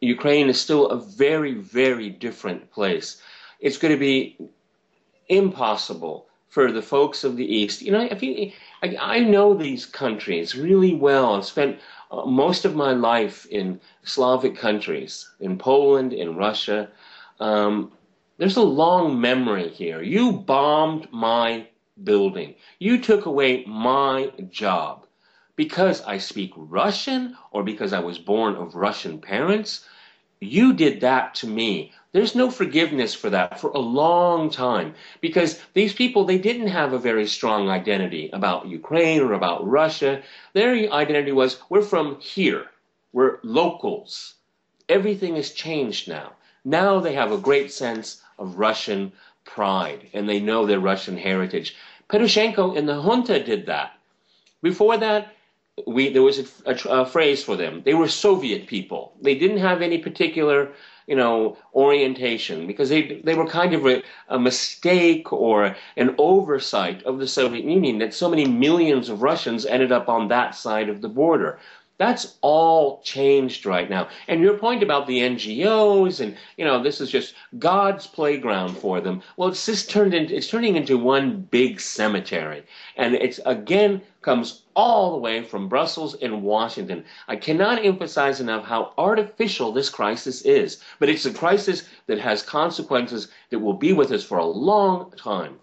Ukraine 0.00 0.48
is 0.48 0.60
still 0.60 0.86
a 0.88 1.00
very 1.00 1.54
very 1.54 2.10
different 2.10 2.70
place. 2.70 3.20
It's 3.60 3.78
going 3.78 3.92
to 3.92 3.98
be 3.98 4.36
impossible 5.28 6.26
for 6.48 6.70
the 6.70 6.82
folks 6.82 7.24
of 7.24 7.36
the 7.36 7.44
East. 7.44 7.82
You 7.82 7.90
know, 7.90 8.02
if 8.02 8.22
you, 8.22 8.52
I, 8.82 8.96
I 9.00 9.18
know 9.20 9.54
these 9.54 9.86
countries 9.86 10.54
really 10.54 10.94
well. 10.94 11.34
I've 11.34 11.44
spent 11.44 11.80
most 12.26 12.64
of 12.64 12.74
my 12.74 12.92
life 12.92 13.46
in 13.46 13.80
Slavic 14.02 14.56
countries, 14.56 15.30
in 15.40 15.58
Poland, 15.58 16.12
in 16.12 16.36
Russia. 16.36 16.90
Um, 17.40 17.92
there's 18.38 18.56
a 18.56 18.62
long 18.62 19.20
memory 19.20 19.68
here. 19.68 20.02
You 20.02 20.32
bombed 20.32 21.08
my 21.12 21.68
building. 22.02 22.54
You 22.78 22.98
took 23.00 23.26
away 23.26 23.64
my 23.66 24.32
job. 24.50 25.06
Because 25.56 26.02
I 26.02 26.18
speak 26.18 26.52
Russian 26.56 27.36
or 27.52 27.62
because 27.62 27.92
I 27.92 28.00
was 28.00 28.18
born 28.18 28.56
of 28.56 28.74
Russian 28.74 29.20
parents, 29.20 29.86
you 30.40 30.72
did 30.72 31.00
that 31.02 31.34
to 31.36 31.46
me. 31.46 31.92
There's 32.14 32.36
no 32.36 32.48
forgiveness 32.48 33.12
for 33.12 33.28
that 33.30 33.58
for 33.58 33.70
a 33.70 33.80
long 33.80 34.48
time 34.48 34.94
because 35.20 35.60
these 35.72 35.92
people, 35.92 36.24
they 36.24 36.38
didn't 36.38 36.68
have 36.68 36.92
a 36.92 36.98
very 36.98 37.26
strong 37.26 37.68
identity 37.68 38.30
about 38.32 38.68
Ukraine 38.68 39.20
or 39.20 39.32
about 39.32 39.66
Russia. 39.66 40.22
Their 40.52 40.74
identity 40.92 41.32
was, 41.32 41.58
we're 41.68 41.82
from 41.82 42.20
here. 42.20 42.66
We're 43.12 43.40
locals. 43.42 44.34
Everything 44.88 45.34
has 45.34 45.50
changed 45.50 46.06
now. 46.06 46.34
Now 46.64 47.00
they 47.00 47.14
have 47.14 47.32
a 47.32 47.46
great 47.48 47.72
sense 47.72 48.22
of 48.38 48.60
Russian 48.60 49.10
pride 49.44 50.06
and 50.14 50.28
they 50.28 50.38
know 50.38 50.66
their 50.66 50.78
Russian 50.78 51.16
heritage. 51.16 51.74
Poroshenko 52.08 52.78
and 52.78 52.88
the 52.88 53.02
junta 53.02 53.42
did 53.42 53.66
that. 53.66 53.98
Before 54.62 54.96
that, 54.98 55.34
we 55.84 56.10
there 56.10 56.22
was 56.22 56.38
a, 56.38 56.70
a, 56.70 57.00
a, 57.00 57.06
phrase 57.06 57.42
for 57.42 57.56
them. 57.56 57.82
They 57.84 57.94
were 57.94 58.08
Soviet 58.08 58.68
people. 58.68 59.12
They 59.20 59.34
didn't 59.34 59.58
have 59.58 59.82
any 59.82 59.98
particular, 59.98 60.70
you 61.06 61.16
know, 61.16 61.56
orientation 61.74 62.66
because 62.66 62.88
they 62.88 63.20
they 63.24 63.34
were 63.34 63.46
kind 63.46 63.74
of 63.74 63.86
a, 63.86 64.02
a 64.28 64.38
mistake 64.38 65.32
or 65.32 65.76
an 65.96 66.14
oversight 66.18 67.02
of 67.04 67.18
the 67.18 67.28
Soviet 67.28 67.64
Union 67.64 67.98
that 67.98 68.14
so 68.14 68.28
many 68.28 68.46
millions 68.46 69.08
of 69.08 69.22
Russians 69.22 69.66
ended 69.66 69.92
up 69.92 70.08
on 70.08 70.28
that 70.28 70.54
side 70.54 70.88
of 70.88 71.00
the 71.00 71.08
border. 71.08 71.58
That's 71.96 72.38
all 72.40 73.00
changed 73.02 73.66
right 73.66 73.88
now. 73.88 74.08
And 74.26 74.40
your 74.40 74.58
point 74.58 74.82
about 74.82 75.06
the 75.06 75.20
NGOs 75.20 76.18
and 76.20 76.36
you 76.56 76.64
know 76.64 76.82
this 76.82 77.00
is 77.00 77.08
just 77.08 77.34
God's 77.58 78.04
playground 78.04 78.76
for 78.76 79.00
them. 79.00 79.22
Well, 79.36 79.48
it's 79.48 79.64
just 79.64 79.90
turned 79.90 80.12
into 80.12 80.34
it's 80.34 80.48
turning 80.48 80.74
into 80.74 80.98
one 80.98 81.42
big 81.42 81.80
cemetery, 81.80 82.64
and 82.96 83.14
it's 83.14 83.38
again 83.46 84.02
comes 84.22 84.62
all 84.74 85.12
the 85.12 85.18
way 85.18 85.44
from 85.44 85.68
Brussels 85.68 86.14
and 86.14 86.42
Washington. 86.42 87.04
I 87.28 87.36
cannot 87.36 87.84
emphasize 87.84 88.40
enough 88.40 88.64
how 88.64 88.92
artificial 88.98 89.70
this 89.70 89.88
crisis 89.88 90.42
is, 90.42 90.82
but 90.98 91.08
it's 91.08 91.26
a 91.26 91.32
crisis 91.32 91.88
that 92.08 92.18
has 92.18 92.42
consequences 92.42 93.28
that 93.50 93.60
will 93.60 93.74
be 93.74 93.92
with 93.92 94.10
us 94.10 94.24
for 94.24 94.38
a 94.38 94.44
long 94.44 95.12
time. 95.12 95.60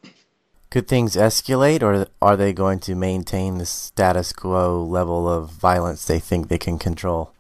Could 0.72 0.88
things 0.88 1.18
escalate, 1.18 1.84
or 1.84 2.08
are 2.22 2.38
they 2.38 2.54
going 2.54 2.80
to 2.80 2.96
maintain 2.96 3.58
the 3.58 3.66
status 3.66 4.32
quo 4.32 4.82
level 4.82 5.28
of 5.30 5.50
violence 5.52 6.06
they 6.06 6.20
think 6.20 6.48
they 6.48 6.58
can 6.58 6.80
control? 6.80 7.34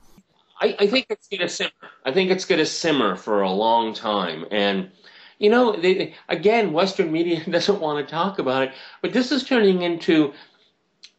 I, 0.59 0.75
I 0.79 0.88
think 0.88 1.05
it's 1.09 1.29
going 1.29 1.39
to 1.39 1.47
simmer. 1.47 1.71
I 2.03 2.11
think 2.11 2.29
it's 2.29 2.43
going 2.43 2.59
to 2.59 2.65
simmer 2.65 3.15
for 3.15 3.41
a 3.41 3.50
long 3.50 3.93
time, 3.93 4.45
and 4.51 4.91
you 5.39 5.50
know, 5.50 5.75
they, 5.75 6.13
again, 6.27 6.73
Western 6.73 7.09
media 7.09 7.41
doesn't 7.50 7.79
want 7.79 8.05
to 8.05 8.11
talk 8.11 8.38
about 8.38 8.63
it, 8.63 8.73
but 9.01 9.13
this 9.13 9.31
is 9.31 9.45
turning 9.45 9.81
into 9.81 10.33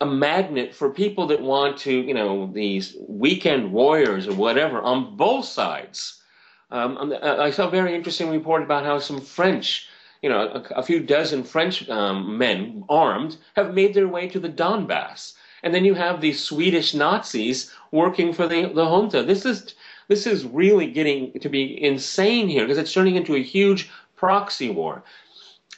a 0.02 0.06
magnet 0.06 0.74
for 0.74 0.90
people 0.90 1.26
that 1.28 1.40
want 1.40 1.78
to, 1.78 1.92
you 1.92 2.12
know, 2.12 2.50
these 2.52 2.94
weekend 3.08 3.72
warriors 3.72 4.28
or 4.28 4.34
whatever 4.34 4.82
on 4.82 5.16
both 5.16 5.46
sides. 5.46 6.22
Um, 6.70 7.14
I 7.22 7.50
saw 7.50 7.68
a 7.68 7.70
very 7.70 7.94
interesting 7.94 8.28
report 8.28 8.62
about 8.62 8.84
how 8.84 8.98
some 8.98 9.20
French 9.20 9.88
you 10.22 10.28
know, 10.28 10.48
a, 10.48 10.78
a 10.78 10.82
few 10.82 11.00
dozen 11.00 11.44
French 11.44 11.88
um, 11.88 12.38
men 12.38 12.84
armed 12.88 13.36
have 13.56 13.74
made 13.74 13.92
their 13.92 14.08
way 14.08 14.28
to 14.28 14.38
the 14.38 14.48
Donbass. 14.48 15.34
And 15.62 15.74
then 15.74 15.84
you 15.84 15.94
have 15.94 16.20
these 16.20 16.42
Swedish 16.42 16.94
Nazis 16.94 17.72
working 17.90 18.32
for 18.32 18.46
the, 18.46 18.62
the 18.72 18.84
junta. 18.84 19.22
This 19.22 19.44
is, 19.44 19.74
this 20.08 20.26
is 20.26 20.44
really 20.44 20.90
getting 20.90 21.32
to 21.40 21.48
be 21.48 21.82
insane 21.82 22.48
here 22.48 22.64
because 22.64 22.78
it's 22.78 22.92
turning 22.92 23.16
into 23.16 23.34
a 23.34 23.42
huge 23.42 23.90
proxy 24.16 24.70
war. 24.70 25.04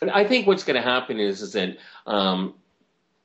And 0.00 0.10
I 0.10 0.24
think 0.24 0.46
what's 0.46 0.64
going 0.64 0.76
to 0.76 0.82
happen 0.82 1.18
is, 1.18 1.40
is 1.40 1.52
that 1.52 1.78
um, 2.06 2.54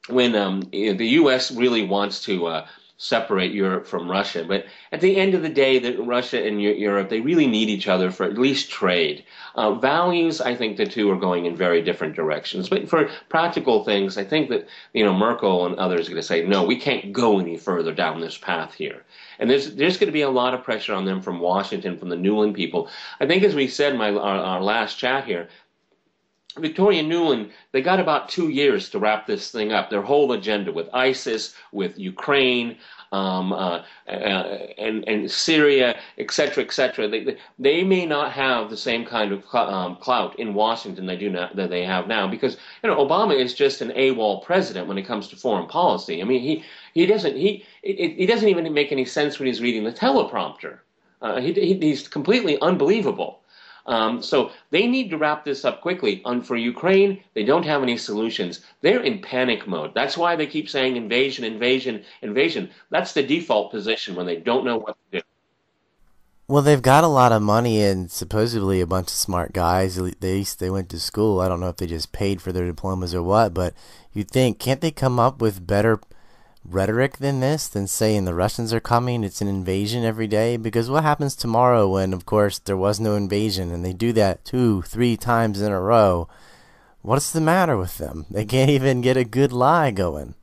when 0.10 0.36
um, 0.36 0.62
the 0.72 1.08
U.S. 1.22 1.52
really 1.52 1.86
wants 1.86 2.24
to 2.26 2.48
uh, 2.48 2.68
separate 3.00 3.54
Europe 3.54 3.88
from 3.88 4.12
Russia. 4.12 4.44
But 4.46 4.66
at 4.92 5.00
the 5.00 5.16
end 5.16 5.34
of 5.34 5.42
the 5.42 5.50
day, 5.50 5.80
that 5.80 5.98
Russia 6.04 6.46
and 6.46 6.62
Europe 6.62 7.08
they 7.08 7.22
really 7.22 7.48
need 7.48 7.70
each 7.70 7.88
other 7.88 8.12
for 8.12 8.26
at 8.26 8.38
least 8.38 8.70
trade. 8.70 9.24
Uh, 9.56 9.76
values, 9.76 10.42
I 10.42 10.54
think 10.54 10.76
the 10.76 10.86
two 10.86 11.10
are 11.10 11.16
going 11.16 11.46
in 11.46 11.56
very 11.56 11.82
different 11.82 12.14
directions. 12.14 12.68
But 12.68 12.90
for 12.90 13.10
practical 13.30 13.86
things, 13.86 14.18
I 14.18 14.26
think 14.26 14.50
that 14.50 14.68
you 14.94 15.06
know 15.06 15.14
Merkel 15.14 15.66
and 15.66 15.78
others 15.78 16.08
are 16.08 16.12
going 16.12 16.22
to 16.22 16.28
say, 16.28 16.46
no, 16.46 16.64
we 16.66 16.76
can't 16.76 17.14
go 17.14 17.40
any 17.40 17.56
further 17.58 17.94
down 17.94 18.20
this 18.20 18.38
path 18.38 18.74
here. 18.74 19.04
And 19.40 19.50
there's 19.50 19.76
there's 19.76 19.98
going 19.98 20.10
to 20.10 20.20
be 20.20 20.22
a 20.22 20.30
lot 20.30 20.54
of 20.54 20.64
pressure 20.64 20.94
on 20.94 21.06
them 21.06 21.22
from 21.22 21.40
Washington, 21.40 21.98
from 21.98 22.10
the 22.10 22.18
Nuland 22.18 22.54
people. 22.54 22.90
I 23.22 23.28
think, 23.28 23.44
as 23.44 23.56
we 23.56 23.70
said 23.70 23.94
in 23.94 23.98
my 23.98 24.12
our, 24.12 24.40
our 24.44 24.62
last 24.62 24.98
chat 24.98 25.24
here, 25.24 25.48
Victoria 26.60 27.04
Nuland, 27.04 27.52
they 27.72 27.82
got 27.82 28.00
about 28.00 28.30
two 28.30 28.50
years 28.50 28.90
to 28.90 29.00
wrap 29.00 29.26
this 29.26 29.52
thing 29.52 29.72
up. 29.72 29.90
Their 29.90 30.02
whole 30.02 30.32
agenda 30.32 30.72
with 30.72 30.90
ISIS, 30.94 31.56
with 31.72 31.98
Ukraine, 31.98 32.78
um, 33.12 33.52
uh, 33.54 33.84
uh, 34.08 34.12
and, 34.78 35.08
and 35.08 35.32
Syria, 35.32 36.00
etc., 36.18 36.64
etc. 36.64 37.08
They, 37.08 37.38
they 37.58 37.84
may 37.84 38.06
not 38.06 38.32
have 38.32 38.70
the 38.70 38.78
same 38.78 39.06
kind 39.06 39.32
of 39.32 39.44
um, 39.54 39.96
clout 39.98 40.40
in 40.40 40.54
Washington 40.54 41.06
they 41.06 41.18
do 41.18 41.30
not, 41.30 41.56
that 41.56 41.70
they 41.70 41.84
have 41.84 42.08
now 42.08 42.28
because 42.28 42.58
you 42.84 42.90
know 42.90 42.98
Obama 42.98 43.36
is 43.36 43.54
just 43.54 43.82
an 43.82 43.90
AWOL 43.92 44.44
president 44.44 44.88
when 44.88 44.98
it 44.98 45.08
comes 45.08 45.28
to 45.30 45.36
foreign 45.36 45.68
policy. 45.68 46.22
I 46.22 46.26
mean 46.26 46.42
he 46.42 46.64
he 46.94 47.06
doesn't 47.06 47.36
he 47.36 47.66
it, 47.84 48.16
it 48.18 48.28
doesn't 48.28 48.50
even 48.50 48.72
make 48.74 48.92
any 48.92 49.06
sense 49.06 49.40
when 49.40 49.48
he's 49.48 49.62
reading 49.62 49.84
the 49.84 49.92
teleprompter. 49.92 50.80
Uh, 51.22 51.42
he, 51.42 51.52
he, 51.54 51.74
he's 51.74 52.08
completely 52.08 52.60
unbelievable. 52.62 53.39
Um, 53.90 54.22
so 54.22 54.52
they 54.70 54.86
need 54.86 55.10
to 55.10 55.18
wrap 55.18 55.44
this 55.44 55.66
up 55.66 55.82
quickly. 55.82 56.22
And 56.24 56.46
for 56.46 56.56
Ukraine, 56.56 57.24
they 57.34 57.44
don't 57.44 57.66
have 57.66 57.82
any 57.82 57.98
solutions. 57.98 58.62
They're 58.82 59.02
in 59.02 59.20
panic 59.20 59.68
mode. 59.68 59.96
That's 59.96 60.16
why 60.16 60.36
they 60.36 60.46
keep 60.46 60.70
saying 60.70 60.96
invasion, 60.96 61.44
invasion, 61.44 62.04
invasion. 62.22 62.70
That's 62.92 63.14
the 63.14 63.24
default 63.24 63.72
position 63.72 64.16
when 64.16 64.28
they 64.28 64.36
don't 64.38 64.64
know 64.64 64.78
what 64.78 64.96
to 65.12 65.20
do. 65.20 65.26
Well, 66.48 66.62
they've 66.62 66.82
got 66.82 67.04
a 67.04 67.08
lot 67.08 67.32
of 67.32 67.42
money 67.42 67.82
and 67.82 68.12
supposedly 68.12 68.80
a 68.80 68.88
bunch 68.88 69.08
of 69.08 69.14
smart 69.14 69.54
guys. 69.54 69.96
They 69.96 70.44
they 70.44 70.70
went 70.70 70.90
to 70.90 71.00
school. 71.00 71.42
I 71.42 71.48
don't 71.48 71.60
know 71.60 71.70
if 71.70 71.78
they 71.78 71.88
just 71.88 72.12
paid 72.12 72.42
for 72.42 72.52
their 72.52 72.66
diplomas 72.66 73.14
or 73.14 73.24
what, 73.24 73.54
but 73.54 73.74
you'd 74.14 74.32
think 74.32 74.60
can't 74.60 74.82
they 74.82 74.92
come 74.92 75.20
up 75.20 75.42
with 75.42 75.66
better 75.66 76.00
rhetoric 76.64 77.18
than 77.18 77.40
this 77.40 77.68
than 77.68 77.88
saying 77.88 78.26
the 78.26 78.34
Russians 78.34 78.74
are 78.74 78.80
coming, 78.80 79.24
it's 79.24 79.42
an 79.42 79.48
invasion 79.48 80.04
every 80.04 80.28
day? 80.28 80.58
Because 80.58 80.90
what 80.90 81.04
happens 81.04 81.36
tomorrow 81.36 81.88
when, 81.90 82.14
of 82.14 82.26
course, 82.26 82.60
there 82.60 82.78
was 82.78 83.00
no 83.00 83.16
invasion 83.16 83.72
and 83.72 83.84
they 83.84 83.94
do 83.94 84.14
that 84.14 84.46
two, 84.46 84.82
three 84.84 85.18
times 85.18 85.62
in 85.62 85.72
a 85.72 85.82
row? 85.82 86.28
What's 87.02 87.32
the 87.32 87.42
matter 87.42 87.78
with 87.78 87.98
them? 87.98 88.26
They 88.32 88.46
can't 88.46 88.70
even 88.70 89.02
get 89.02 89.18
a 89.18 89.24
good 89.24 89.52
lie 89.52 89.92
going. 89.92 90.36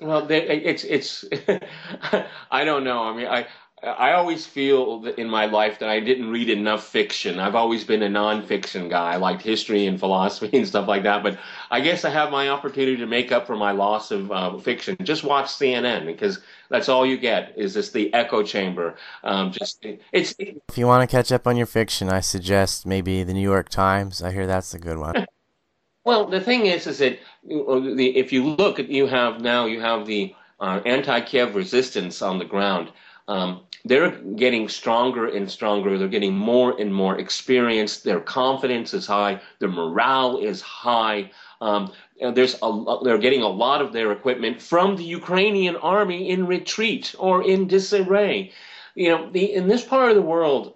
Well, 0.00 0.26
they, 0.26 0.42
it's 0.42 0.84
it's. 0.84 1.24
I 2.50 2.64
don't 2.64 2.84
know. 2.84 3.02
I 3.02 3.16
mean, 3.16 3.26
I 3.26 3.46
I 3.82 4.12
always 4.12 4.46
feel 4.46 5.00
that 5.00 5.18
in 5.18 5.30
my 5.30 5.46
life 5.46 5.78
that 5.78 5.88
I 5.88 6.00
didn't 6.00 6.30
read 6.30 6.50
enough 6.50 6.84
fiction. 6.84 7.38
I've 7.38 7.54
always 7.54 7.84
been 7.84 8.02
a 8.02 8.08
nonfiction 8.08 8.90
guy. 8.90 9.12
I 9.12 9.16
liked 9.16 9.42
history 9.42 9.86
and 9.86 9.98
philosophy 9.98 10.50
and 10.56 10.66
stuff 10.66 10.88
like 10.88 11.04
that. 11.04 11.22
But 11.22 11.38
I 11.70 11.80
guess 11.80 12.04
I 12.04 12.10
have 12.10 12.30
my 12.30 12.48
opportunity 12.48 12.96
to 12.96 13.06
make 13.06 13.30
up 13.30 13.46
for 13.46 13.56
my 13.56 13.72
loss 13.72 14.10
of 14.10 14.32
uh, 14.32 14.58
fiction. 14.58 14.96
Just 15.02 15.22
watch 15.22 15.46
CNN 15.46 16.06
because 16.06 16.40
that's 16.70 16.88
all 16.88 17.06
you 17.06 17.16
get 17.16 17.52
is 17.56 17.74
this 17.74 17.90
the 17.90 18.12
echo 18.14 18.42
chamber. 18.42 18.96
Um, 19.22 19.52
just 19.52 19.84
it's. 20.12 20.34
If 20.38 20.76
you 20.76 20.86
want 20.86 21.08
to 21.08 21.16
catch 21.16 21.30
up 21.30 21.46
on 21.46 21.56
your 21.56 21.66
fiction, 21.66 22.08
I 22.08 22.20
suggest 22.20 22.84
maybe 22.84 23.22
the 23.22 23.34
New 23.34 23.40
York 23.40 23.68
Times. 23.68 24.22
I 24.22 24.32
hear 24.32 24.46
that's 24.46 24.74
a 24.74 24.78
good 24.78 24.98
one. 24.98 25.26
well, 26.04 26.26
the 26.26 26.40
thing 26.40 26.66
is, 26.66 26.86
is 26.86 26.98
that 26.98 27.18
if 27.44 28.32
you 28.32 28.44
look, 28.44 28.78
you 28.78 29.06
have 29.06 29.40
now 29.40 29.66
you 29.66 29.80
have 29.80 30.06
the 30.06 30.34
uh, 30.60 30.80
anti-Kiev 30.84 31.54
resistance 31.54 32.22
on 32.22 32.38
the 32.38 32.44
ground. 32.44 32.90
Um, 33.28 33.60
they're 33.88 34.10
getting 34.10 34.68
stronger 34.68 35.26
and 35.28 35.50
stronger. 35.50 35.96
They're 35.98 36.08
getting 36.08 36.36
more 36.36 36.78
and 36.78 36.94
more 36.94 37.18
experienced. 37.18 38.04
Their 38.04 38.20
confidence 38.20 38.92
is 38.94 39.06
high. 39.06 39.40
Their 39.58 39.70
morale 39.70 40.38
is 40.38 40.60
high. 40.60 41.30
Um, 41.60 41.92
there's 42.20 42.56
a, 42.62 42.96
they're 43.02 43.18
getting 43.18 43.42
a 43.42 43.48
lot 43.48 43.80
of 43.80 43.92
their 43.92 44.12
equipment 44.12 44.60
from 44.60 44.96
the 44.96 45.04
Ukrainian 45.04 45.76
army 45.76 46.30
in 46.30 46.46
retreat 46.46 47.14
or 47.18 47.42
in 47.42 47.66
disarray. 47.66 48.52
You 48.94 49.08
know, 49.08 49.30
the, 49.30 49.52
in 49.54 49.68
this 49.68 49.84
part 49.84 50.10
of 50.10 50.16
the 50.16 50.22
world, 50.22 50.74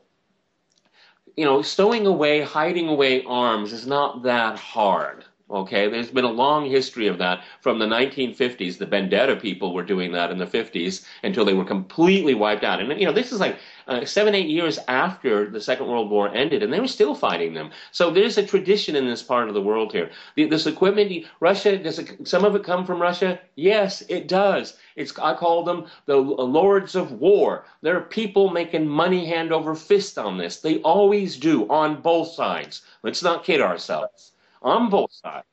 you 1.37 1.45
know, 1.45 1.63
stowing 1.63 2.07
away, 2.07 2.41
hiding 2.41 2.89
away 2.89 3.25
arms 3.25 3.73
is 3.73 3.87
not 3.87 4.23
that 4.23 4.59
hard. 4.59 5.25
Okay, 5.53 5.87
there's 5.87 6.11
been 6.11 6.25
a 6.25 6.31
long 6.31 6.65
history 6.65 7.09
of 7.09 7.19
that 7.19 7.45
from 7.61 7.79
the 7.79 7.85
1950s. 7.85 8.79
The 8.79 8.87
Bandera 8.87 9.39
people 9.39 9.75
were 9.75 9.83
doing 9.83 10.11
that 10.13 10.31
in 10.31 10.39
the 10.39 10.47
50s 10.47 11.05
until 11.23 11.45
they 11.45 11.53
were 11.53 11.67
completely 11.67 12.33
wiped 12.33 12.65
out. 12.65 12.81
And 12.81 12.99
you 12.99 13.05
know, 13.05 13.13
this 13.13 13.33
is 13.33 13.39
like 13.39 13.59
uh, 13.87 14.07
seven, 14.07 14.35
eight 14.35 14.49
years 14.49 14.79
after 14.89 15.51
the 15.51 15.61
Second 15.61 15.89
World 15.89 16.09
War 16.09 16.35
ended, 16.35 16.63
and 16.63 16.73
they 16.73 16.81
were 16.81 16.89
still 16.89 17.15
fighting 17.15 17.53
them. 17.53 17.71
So 17.91 18.11
there's 18.11 18.39
a 18.39 18.47
tradition 18.47 18.97
in 18.97 19.07
this 19.07 19.23
part 19.23 19.49
of 19.49 19.53
the 19.53 19.61
world 19.61 19.93
here. 19.93 20.11
The, 20.37 20.47
this 20.47 20.67
equipment, 20.67 21.27
Russia, 21.41 21.77
does 21.77 21.99
it, 21.99 22.27
some 22.27 22.47
of 22.47 22.57
it 22.57 22.65
come 22.65 22.87
from 22.87 23.03
Russia? 23.03 23.39
Yes, 23.55 24.03
it 24.09 24.29
does. 24.29 24.79
It's 24.97 25.19
I 25.19 25.35
call 25.35 25.65
them 25.65 25.85
the 26.07 26.17
lords 26.17 26.95
of 26.95 27.13
war. 27.13 27.67
There 27.83 27.99
are 27.99 28.01
people 28.01 28.49
making 28.49 28.89
money 28.89 29.27
hand 29.27 29.53
over 29.53 29.75
fist 29.75 30.17
on 30.17 30.39
this. 30.39 30.61
They 30.63 30.79
always 30.79 31.37
do 31.37 31.69
on 31.69 32.01
both 32.01 32.29
sides. 32.29 32.81
Let's 33.03 33.23
not 33.23 33.45
kid 33.45 33.61
ourselves 33.61 34.32
on 34.63 34.91
both 34.91 35.13
sides. 35.13 35.47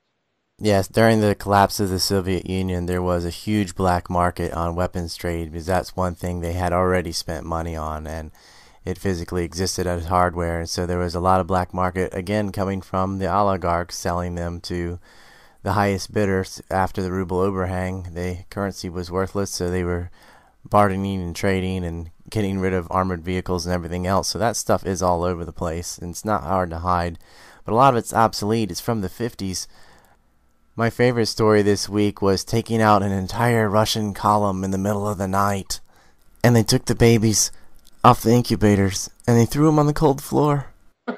Yes, 0.61 0.89
during 0.89 1.21
the 1.21 1.35
collapse 1.35 1.79
of 1.79 1.89
the 1.89 1.99
Soviet 1.99 2.49
Union, 2.49 2.85
there 2.85 3.01
was 3.01 3.23
a 3.23 3.29
huge 3.29 3.75
black 3.75 4.09
market 4.09 4.51
on 4.51 4.75
weapons 4.75 5.15
trade 5.15 5.51
because 5.51 5.65
that's 5.67 5.95
one 5.95 6.15
thing 6.15 6.41
they 6.41 6.51
had 6.51 6.73
already 6.73 7.13
spent 7.13 7.45
money 7.45 7.77
on, 7.77 8.05
and 8.05 8.31
it 8.83 8.97
physically 8.97 9.45
existed 9.45 9.87
as 9.87 10.07
hardware. 10.07 10.59
And 10.59 10.69
so 10.69 10.85
there 10.85 10.97
was 10.97 11.15
a 11.15 11.21
lot 11.21 11.39
of 11.39 11.47
black 11.47 11.73
market 11.73 12.13
again 12.13 12.51
coming 12.51 12.81
from 12.81 13.19
the 13.19 13.31
oligarchs 13.31 13.95
selling 13.97 14.35
them 14.35 14.59
to 14.61 14.99
the 15.63 15.73
highest 15.73 16.13
bidders 16.13 16.61
after 16.69 17.01
the 17.01 17.11
ruble 17.11 17.39
overhang. 17.39 18.09
The 18.13 18.39
currency 18.49 18.89
was 18.89 19.09
worthless, 19.09 19.51
so 19.51 19.69
they 19.69 19.85
were 19.85 20.11
bartering 20.69 21.21
and 21.21 21.35
trading 21.35 21.85
and 21.85 22.11
getting 22.29 22.59
rid 22.59 22.73
of 22.73 22.87
armored 22.91 23.23
vehicles 23.23 23.65
and 23.65 23.73
everything 23.73 24.05
else. 24.05 24.27
So 24.27 24.39
that 24.39 24.57
stuff 24.57 24.85
is 24.85 25.01
all 25.01 25.23
over 25.23 25.45
the 25.45 25.53
place, 25.53 25.97
and 25.97 26.11
it's 26.11 26.25
not 26.25 26.43
hard 26.43 26.69
to 26.71 26.79
hide 26.79 27.17
but 27.69 27.75
a 27.75 27.77
lot 27.77 27.93
of 27.93 27.99
it's 27.99 28.13
obsolete. 28.15 28.71
It's 28.71 28.81
from 28.81 29.01
the 29.01 29.09
50s. 29.09 29.67
My 30.75 30.89
favorite 30.89 31.27
story 31.27 31.61
this 31.61 31.87
week 31.87 32.19
was 32.19 32.43
taking 32.43 32.81
out 32.81 33.03
an 33.03 33.11
entire 33.11 33.69
Russian 33.69 34.15
column 34.15 34.63
in 34.63 34.71
the 34.71 34.79
middle 34.79 35.07
of 35.07 35.19
the 35.19 35.27
night. 35.27 35.79
And 36.43 36.55
they 36.55 36.63
took 36.63 36.85
the 36.85 36.95
babies 36.95 37.51
off 38.03 38.23
the 38.23 38.31
incubators 38.31 39.11
and 39.27 39.37
they 39.37 39.45
threw 39.45 39.67
them 39.67 39.77
on 39.77 39.85
the 39.85 39.93
cold 39.93 40.19
floor. 40.19 40.73
uh, 41.07 41.13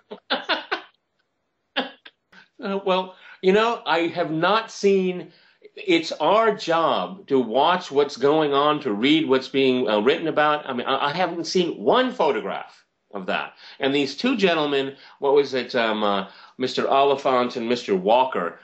well, 2.60 3.16
you 3.42 3.54
know, 3.54 3.82
I 3.86 4.08
have 4.08 4.30
not 4.30 4.72
seen. 4.72 5.32
It's 5.78 6.12
our 6.12 6.54
job 6.54 7.28
to 7.28 7.40
watch 7.40 7.92
what's 7.92 8.18
going 8.18 8.54
on, 8.54 8.82
to 8.82 8.92
read 8.92 9.30
what's 9.30 9.48
being 9.48 9.88
uh, 9.88 10.02
written 10.02 10.28
about. 10.28 10.68
I 10.68 10.74
mean, 10.74 10.86
I, 10.86 11.12
I 11.12 11.14
haven't 11.14 11.48
seen 11.48 11.82
one 11.82 12.12
photograph 12.12 12.81
of 13.14 13.26
that. 13.28 13.54
And 13.80 13.94
these 13.94 14.16
two 14.16 14.36
gentlemen, 14.38 14.96
what 15.20 15.34
was 15.34 15.54
it, 15.54 15.76
um, 15.76 16.04
uh, 16.04 16.28
Mr. 16.60 16.90
Oliphant 16.90 17.56
and 17.56 17.70
Mr. 17.70 18.00
Walker, 18.00 18.60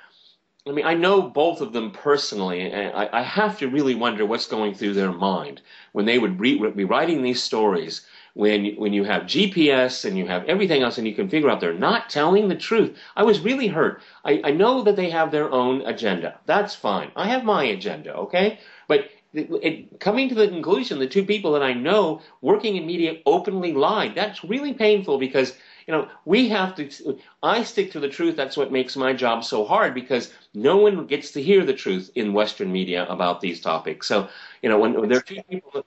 I 0.67 0.71
mean, 0.73 0.85
I 0.85 0.95
know 0.95 1.21
both 1.21 1.61
of 1.61 1.71
them 1.71 1.91
personally, 1.91 2.59
and 2.59 2.93
I, 2.93 3.09
I 3.13 3.21
have 3.21 3.57
to 3.59 3.69
really 3.69 3.95
wonder 3.95 4.25
what's 4.25 4.47
going 4.47 4.73
through 4.73 4.93
their 4.93 5.13
mind 5.13 5.61
when 5.93 6.05
they 6.05 6.19
would 6.19 6.39
re- 6.39 6.71
be 6.71 6.83
writing 6.83 7.21
these 7.21 7.41
stories. 7.41 8.05
When 8.33 8.75
when 8.75 8.93
you 8.93 9.03
have 9.05 9.23
GPS 9.23 10.05
and 10.05 10.15
you 10.17 10.27
have 10.27 10.45
everything 10.45 10.83
else, 10.83 10.97
and 10.97 11.07
you 11.07 11.15
can 11.15 11.29
figure 11.29 11.49
out 11.49 11.59
they're 11.59 11.73
not 11.73 12.09
telling 12.09 12.49
the 12.49 12.55
truth. 12.55 12.95
I 13.15 13.23
was 13.23 13.39
really 13.39 13.67
hurt. 13.67 14.01
I, 14.25 14.41
I 14.43 14.51
know 14.51 14.83
that 14.83 14.95
they 14.95 15.09
have 15.09 15.31
their 15.31 15.49
own 15.49 15.81
agenda. 15.81 16.39
That's 16.45 16.75
fine. 16.75 17.11
I 17.15 17.27
have 17.29 17.43
my 17.43 17.63
agenda, 17.63 18.13
okay? 18.13 18.59
But 18.87 19.09
it, 19.33 19.99
coming 19.99 20.29
to 20.29 20.35
the 20.35 20.47
conclusion, 20.47 20.99
the 20.99 21.07
two 21.07 21.25
people 21.25 21.51
that 21.53 21.63
I 21.63 21.73
know 21.73 22.21
working 22.41 22.75
in 22.75 22.85
media 22.85 23.19
openly 23.25 23.73
lied. 23.73 24.15
That's 24.15 24.43
really 24.43 24.73
painful 24.73 25.17
because 25.17 25.55
you 25.87 25.93
know 25.93 26.07
we 26.25 26.49
have 26.49 26.75
to. 26.75 27.17
I 27.43 27.63
stick 27.63 27.91
to 27.91 27.99
the 27.99 28.09
truth. 28.09 28.35
That's 28.35 28.57
what 28.57 28.71
makes 28.71 28.95
my 28.95 29.13
job 29.13 29.43
so 29.43 29.65
hard 29.65 29.93
because 29.93 30.33
no 30.53 30.77
one 30.77 31.05
gets 31.07 31.31
to 31.31 31.41
hear 31.41 31.65
the 31.65 31.73
truth 31.73 32.11
in 32.15 32.33
Western 32.33 32.71
media 32.71 33.05
about 33.07 33.41
these 33.41 33.61
topics. 33.61 34.07
So 34.07 34.29
you 34.61 34.69
know 34.69 34.79
when, 34.79 34.93
when 34.93 35.09
there 35.09 35.19
are 35.19 35.21
two 35.21 35.41
people. 35.49 35.71
That, 35.73 35.85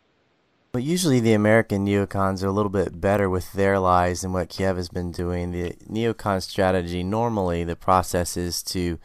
well, 0.72 0.84
usually 0.84 1.18
the 1.18 1.32
American 1.32 1.84
neocons 1.84 2.44
are 2.44 2.46
a 2.46 2.52
little 2.52 2.70
bit 2.70 3.00
better 3.00 3.28
with 3.28 3.52
their 3.54 3.80
lies 3.80 4.20
than 4.20 4.32
what 4.32 4.50
Kiev 4.50 4.76
has 4.76 4.88
been 4.88 5.10
doing. 5.10 5.50
The 5.50 5.74
neocon 5.90 6.40
strategy 6.42 7.02
normally 7.02 7.64
the 7.64 7.74
process 7.74 8.36
is 8.36 8.62
to 8.64 9.00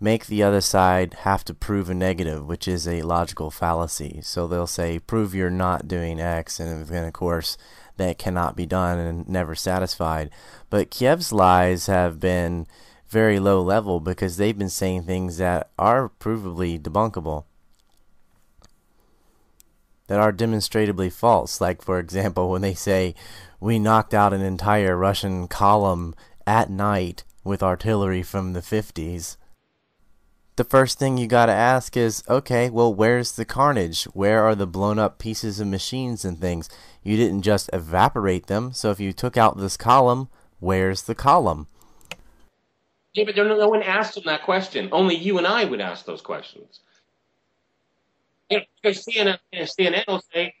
make 0.00 0.26
the 0.26 0.42
other 0.42 0.60
side 0.60 1.14
have 1.20 1.44
to 1.44 1.54
prove 1.54 1.90
a 1.90 1.94
negative, 1.94 2.46
which 2.46 2.68
is 2.68 2.86
a 2.86 3.02
logical 3.02 3.50
fallacy. 3.50 4.20
So 4.22 4.46
they'll 4.46 4.66
say, 4.66 4.98
prove 4.98 5.34
you're 5.34 5.50
not 5.50 5.88
doing 5.88 6.20
X, 6.20 6.60
and 6.60 6.86
then 6.86 7.04
of 7.04 7.12
course 7.12 7.56
that 7.96 8.18
cannot 8.18 8.56
be 8.56 8.66
done 8.66 8.98
and 8.98 9.28
never 9.28 9.54
satisfied. 9.54 10.30
But 10.70 10.90
Kiev's 10.90 11.32
lies 11.32 11.86
have 11.86 12.20
been 12.20 12.66
very 13.08 13.40
low 13.40 13.60
level 13.60 14.00
because 14.00 14.36
they've 14.36 14.56
been 14.56 14.68
saying 14.68 15.02
things 15.02 15.38
that 15.38 15.70
are 15.78 16.10
provably 16.20 16.80
debunkable. 16.80 17.44
That 20.06 20.20
are 20.20 20.32
demonstrably 20.32 21.10
false. 21.10 21.60
Like, 21.60 21.82
for 21.82 21.98
example, 21.98 22.50
when 22.50 22.62
they 22.62 22.74
say, 22.74 23.14
we 23.60 23.78
knocked 23.78 24.14
out 24.14 24.32
an 24.32 24.40
entire 24.40 24.96
Russian 24.96 25.48
column 25.48 26.14
at 26.46 26.70
night 26.70 27.24
with 27.44 27.62
artillery 27.62 28.22
from 28.22 28.52
the 28.52 28.60
50s 28.60 29.36
the 30.58 30.64
first 30.64 30.98
thing 30.98 31.16
you 31.16 31.26
got 31.26 31.46
to 31.46 31.52
ask 31.52 31.96
is 31.96 32.22
okay, 32.28 32.68
well, 32.68 32.92
where's 32.92 33.32
the 33.32 33.46
carnage? 33.46 34.04
Where 34.06 34.44
are 34.44 34.54
the 34.54 34.66
blown 34.66 34.98
up 34.98 35.18
pieces 35.18 35.60
of 35.60 35.68
machines 35.68 36.24
and 36.24 36.38
things? 36.38 36.68
You 37.02 37.16
didn't 37.16 37.42
just 37.42 37.70
evaporate 37.72 38.48
them, 38.48 38.72
so 38.72 38.90
if 38.90 39.00
you 39.00 39.14
took 39.14 39.36
out 39.36 39.56
this 39.56 39.76
column, 39.76 40.28
where's 40.58 41.02
the 41.02 41.14
column? 41.14 41.68
Yeah, 43.14 43.24
but 43.24 43.36
no 43.36 43.68
one 43.68 43.82
asked 43.82 44.16
them 44.16 44.24
that 44.26 44.42
question. 44.42 44.88
Only 44.92 45.14
you 45.14 45.38
and 45.38 45.46
I 45.46 45.64
would 45.64 45.80
ask 45.80 46.04
those 46.04 46.20
questions. 46.20 46.80
You 48.50 48.58
know, 48.58 48.64
because 48.82 49.06
CNN, 49.06 49.38
CNN 49.54 50.06
will 50.08 50.22
say, 50.34 50.54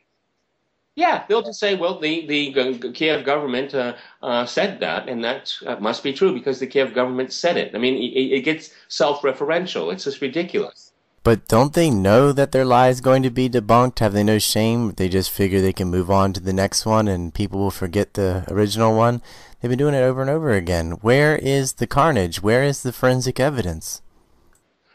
yeah, 0.98 1.24
they'll 1.28 1.42
just 1.42 1.60
say, 1.60 1.76
well, 1.76 2.00
the, 2.00 2.26
the 2.26 2.90
Kiev 2.92 3.24
government 3.24 3.72
uh, 3.72 3.94
uh, 4.20 4.44
said 4.44 4.80
that, 4.80 5.08
and 5.08 5.22
that 5.22 5.54
uh, 5.64 5.76
must 5.76 6.02
be 6.02 6.12
true 6.12 6.34
because 6.34 6.58
the 6.58 6.66
Kiev 6.66 6.92
government 6.92 7.32
said 7.32 7.56
it. 7.56 7.72
I 7.72 7.78
mean, 7.78 7.94
it, 7.94 8.38
it 8.38 8.40
gets 8.44 8.70
self 8.88 9.22
referential. 9.22 9.92
It's 9.92 10.04
just 10.04 10.20
ridiculous. 10.20 10.90
But 11.22 11.46
don't 11.46 11.72
they 11.72 11.88
know 11.88 12.32
that 12.32 12.50
their 12.50 12.64
lie 12.64 12.88
is 12.88 13.00
going 13.00 13.22
to 13.22 13.30
be 13.30 13.48
debunked? 13.48 14.00
Have 14.00 14.12
they 14.12 14.24
no 14.24 14.38
shame? 14.40 14.92
They 14.92 15.08
just 15.08 15.30
figure 15.30 15.60
they 15.60 15.72
can 15.72 15.88
move 15.88 16.10
on 16.10 16.32
to 16.32 16.40
the 16.40 16.52
next 16.52 16.84
one 16.84 17.06
and 17.06 17.34
people 17.34 17.60
will 17.60 17.70
forget 17.70 18.14
the 18.14 18.44
original 18.48 18.96
one? 18.96 19.22
They've 19.60 19.68
been 19.68 19.78
doing 19.78 19.94
it 19.94 19.98
over 20.02 20.20
and 20.20 20.30
over 20.30 20.52
again. 20.52 20.92
Where 21.02 21.36
is 21.36 21.74
the 21.74 21.86
carnage? 21.86 22.42
Where 22.42 22.62
is 22.62 22.82
the 22.82 22.92
forensic 22.92 23.38
evidence? 23.38 24.00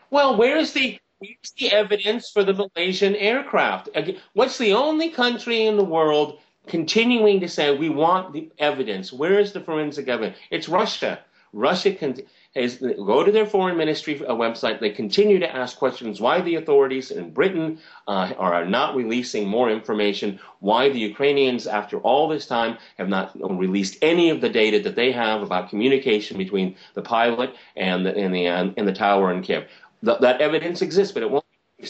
Well, 0.09 0.35
where's 0.35 0.73
the 0.73 0.99
Where's 1.23 1.51
the 1.57 1.71
evidence 1.71 2.29
for 2.29 2.43
the 2.43 2.53
Malaysian 2.53 3.15
aircraft? 3.15 3.87
What's 4.33 4.57
the 4.57 4.73
only 4.73 5.09
country 5.09 5.67
in 5.67 5.77
the 5.77 5.83
world 5.85 6.39
continuing 6.67 7.39
to 7.39 7.47
say 7.47 7.73
we 7.73 7.87
want 7.87 8.33
the 8.33 8.51
evidence? 8.59 9.13
Where 9.13 9.39
is 9.39 9.53
the 9.53 9.61
forensic 9.61 10.09
evidence? 10.09 10.37
It's 10.51 10.67
Russia. 10.67 11.19
Russia 11.53 11.93
can 11.93 12.17
is, 12.55 12.77
go 12.77 13.23
to 13.23 13.31
their 13.31 13.45
foreign 13.45 13.77
ministry 13.77 14.23
uh, 14.25 14.33
website. 14.33 14.79
They 14.79 14.91
continue 14.91 15.39
to 15.39 15.55
ask 15.55 15.77
questions 15.77 16.21
why 16.21 16.41
the 16.41 16.55
authorities 16.55 17.09
in 17.09 17.31
Britain 17.31 17.79
uh, 18.07 18.33
are 18.37 18.65
not 18.65 18.95
releasing 18.95 19.47
more 19.47 19.71
information, 19.71 20.39
why 20.59 20.89
the 20.89 20.99
Ukrainians, 20.99 21.65
after 21.65 21.97
all 21.99 22.27
this 22.27 22.45
time, 22.45 22.77
have 22.97 23.09
not 23.09 23.31
released 23.57 23.97
any 24.01 24.29
of 24.29 24.39
the 24.41 24.49
data 24.49 24.79
that 24.81 24.95
they 24.95 25.11
have 25.11 25.41
about 25.41 25.69
communication 25.69 26.37
between 26.37 26.75
the 26.93 27.01
pilot 27.01 27.55
and 27.75 28.05
the, 28.05 28.15
and 28.15 28.33
the, 28.33 28.45
and 28.45 28.87
the 28.87 28.93
tower 28.93 29.31
in 29.31 29.41
Kiev. 29.41 29.67
Th- 30.03 30.19
that 30.19 30.41
evidence 30.41 30.81
exists, 30.81 31.13
but 31.13 31.23
it 31.23 31.31
won't 31.31 31.45
be 31.77 31.87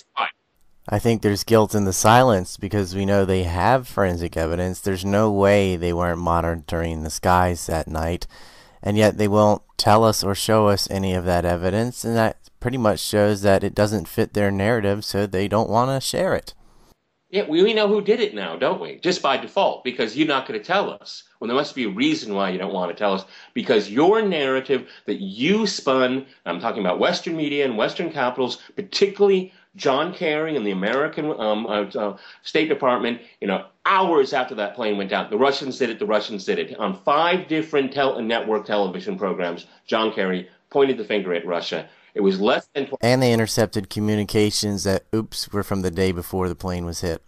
I 0.89 0.99
think 0.99 1.21
there's 1.21 1.45
guilt 1.45 1.73
in 1.73 1.85
the 1.85 1.93
silence 1.93 2.57
because 2.57 2.93
we 2.93 3.05
know 3.05 3.23
they 3.23 3.43
have 3.43 3.87
forensic 3.87 4.35
evidence. 4.35 4.81
There's 4.81 5.05
no 5.05 5.31
way 5.31 5.77
they 5.77 5.93
weren't 5.93 6.19
monitoring 6.19 7.03
the 7.03 7.09
skies 7.09 7.67
that 7.67 7.87
night, 7.87 8.27
and 8.81 8.97
yet 8.97 9.17
they 9.17 9.29
won't 9.29 9.61
tell 9.77 10.03
us 10.03 10.23
or 10.23 10.35
show 10.35 10.67
us 10.67 10.89
any 10.91 11.13
of 11.13 11.23
that 11.23 11.45
evidence, 11.45 12.03
and 12.03 12.17
that 12.17 12.37
pretty 12.59 12.77
much 12.77 12.99
shows 12.99 13.43
that 13.43 13.63
it 13.63 13.73
doesn't 13.73 14.09
fit 14.09 14.33
their 14.33 14.51
narrative, 14.51 15.05
so 15.05 15.25
they 15.25 15.47
don't 15.47 15.69
want 15.69 15.89
to 15.89 16.05
share 16.05 16.35
it. 16.35 16.53
Yeah, 17.33 17.47
we 17.47 17.73
know 17.73 17.87
who 17.87 17.99
did 17.99 18.19
it 18.19 18.35
now, 18.35 18.55
don't 18.55 18.79
we? 18.79 18.97
Just 18.99 19.23
by 19.23 19.37
default, 19.37 19.83
because 19.83 20.15
you're 20.15 20.27
not 20.27 20.47
going 20.47 20.59
to 20.59 20.63
tell 20.63 20.91
us. 20.91 21.23
Well, 21.39 21.47
there 21.47 21.57
must 21.57 21.73
be 21.73 21.85
a 21.85 21.89
reason 21.89 22.35
why 22.35 22.51
you 22.51 22.59
don't 22.59 22.75
want 22.75 22.91
to 22.91 22.95
tell 22.95 23.15
us. 23.15 23.25
Because 23.55 23.89
your 23.89 24.21
narrative 24.21 24.87
that 25.07 25.19
you 25.19 25.65
spun, 25.65 26.27
I'm 26.45 26.59
talking 26.59 26.81
about 26.81 26.99
Western 26.99 27.35
media 27.35 27.65
and 27.65 27.75
Western 27.75 28.11
capitals, 28.11 28.59
particularly 28.75 29.51
John 29.75 30.13
Kerry 30.13 30.55
and 30.55 30.63
the 30.63 30.69
American 30.69 31.31
um, 31.39 31.65
uh, 31.65 31.85
uh, 31.97 32.17
State 32.43 32.69
Department, 32.69 33.19
you 33.41 33.47
know, 33.47 33.65
hours 33.87 34.31
after 34.33 34.53
that 34.53 34.75
plane 34.75 34.97
went 34.99 35.09
down, 35.09 35.31
the 35.31 35.35
Russians 35.35 35.79
did 35.79 35.89
it, 35.89 35.97
the 35.97 36.05
Russians 36.05 36.45
did 36.45 36.59
it. 36.59 36.77
On 36.77 37.01
five 37.01 37.47
different 37.47 37.91
tel- 37.91 38.21
network 38.21 38.67
television 38.67 39.17
programs, 39.17 39.65
John 39.87 40.13
Kerry 40.13 40.47
pointed 40.69 40.97
the 40.97 41.03
finger 41.03 41.33
at 41.33 41.47
Russia. 41.47 41.89
It 42.15 42.21
was 42.21 42.39
less 42.39 42.67
than. 42.73 42.85
20- 42.85 42.95
and 43.01 43.21
they 43.21 43.33
intercepted 43.33 43.89
communications 43.89 44.83
that, 44.83 45.05
oops, 45.13 45.51
were 45.51 45.63
from 45.63 45.81
the 45.81 45.91
day 45.91 46.11
before 46.11 46.47
the 46.47 46.55
plane 46.55 46.85
was 46.85 47.01
hit. 47.01 47.21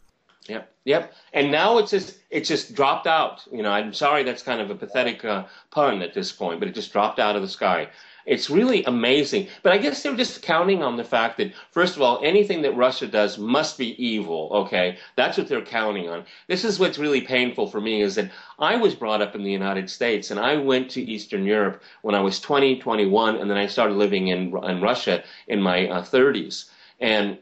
Yep, 0.48 0.72
yep. 0.86 1.14
And 1.34 1.52
now 1.52 1.80
it's 1.80 1.92
just 1.92 2.20
it's 2.30 2.48
just 2.48 2.76
dropped 2.76 3.08
out. 3.08 3.42
You 3.52 3.64
know, 3.64 3.72
I'm 3.72 3.94
sorry 3.94 4.24
that's 4.24 4.44
kind 4.44 4.62
of 4.62 4.70
a 4.70 4.76
pathetic 4.76 5.26
uh, 5.26 5.46
pun 5.72 6.02
at 6.02 6.14
this 6.14 6.32
point, 6.32 6.60
but 6.60 6.70
it 6.70 6.76
just 6.76 6.92
dropped 6.92 7.20
out 7.20 7.36
of 7.36 7.42
the 7.42 7.48
sky. 7.48 7.90
It's 8.26 8.50
really 8.50 8.84
amazing. 8.86 9.48
But 9.62 9.74
I 9.74 9.78
guess 9.78 10.02
they're 10.02 10.16
just 10.16 10.42
counting 10.42 10.82
on 10.82 10.98
the 10.98 11.04
fact 11.04 11.38
that, 11.38 11.54
first 11.72 11.96
of 11.96 12.02
all, 12.02 12.20
anything 12.24 12.62
that 12.64 12.76
Russia 12.76 13.08
does 13.08 13.38
must 13.38 13.78
be 13.78 14.04
evil, 14.04 14.50
okay? 14.52 14.98
That's 15.16 15.38
what 15.38 15.48
they're 15.48 15.62
counting 15.62 16.10
on. 16.10 16.26
This 16.48 16.66
is 16.66 16.80
what's 16.80 16.98
really 16.98 17.22
painful 17.22 17.68
for 17.68 17.80
me 17.80 18.02
is 18.02 18.16
that 18.16 18.32
I 18.58 18.78
was 18.78 18.96
brought 18.96 19.22
up 19.22 19.36
in 19.36 19.44
the 19.44 19.52
United 19.52 19.90
States 19.90 20.32
and 20.32 20.40
I 20.40 20.56
went 20.58 20.90
to 20.92 21.04
Eastern 21.04 21.46
Europe 21.46 21.84
when 22.02 22.16
I 22.16 22.22
was 22.22 22.40
20, 22.40 22.80
21, 22.80 23.36
and 23.36 23.50
then 23.50 23.58
I 23.58 23.68
started 23.68 23.96
living 23.96 24.30
in, 24.30 24.56
in 24.64 24.82
Russia 24.82 25.24
in 25.48 25.62
my 25.62 25.88
uh, 25.88 26.02
30s. 26.02 26.70
And 27.00 27.38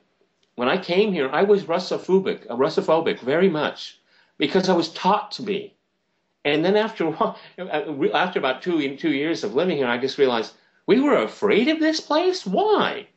when 0.56 0.70
I 0.70 0.78
came 0.78 1.14
here, 1.14 1.30
I 1.32 1.44
was 1.44 1.64
Russophobic, 1.64 2.46
uh, 2.50 2.56
Russophobic 2.56 3.20
very 3.22 3.50
much 3.50 4.00
because 4.38 4.70
I 4.70 4.74
was 4.76 4.90
taught 4.90 5.32
to 5.32 5.42
be. 5.42 5.74
And 6.46 6.66
then 6.66 6.76
after 6.76 7.08
uh, 7.24 7.34
after 8.14 8.40
about 8.40 8.62
two 8.62 8.98
two 8.98 9.12
years 9.12 9.44
of 9.44 9.56
living 9.56 9.78
here, 9.78 9.88
I 9.88 9.98
just 9.98 10.18
realized 10.18 10.54
we 10.86 11.00
were 11.00 11.18
afraid 11.18 11.68
of 11.68 11.80
this 11.80 12.02
place? 12.02 12.46
Why? 12.46 13.08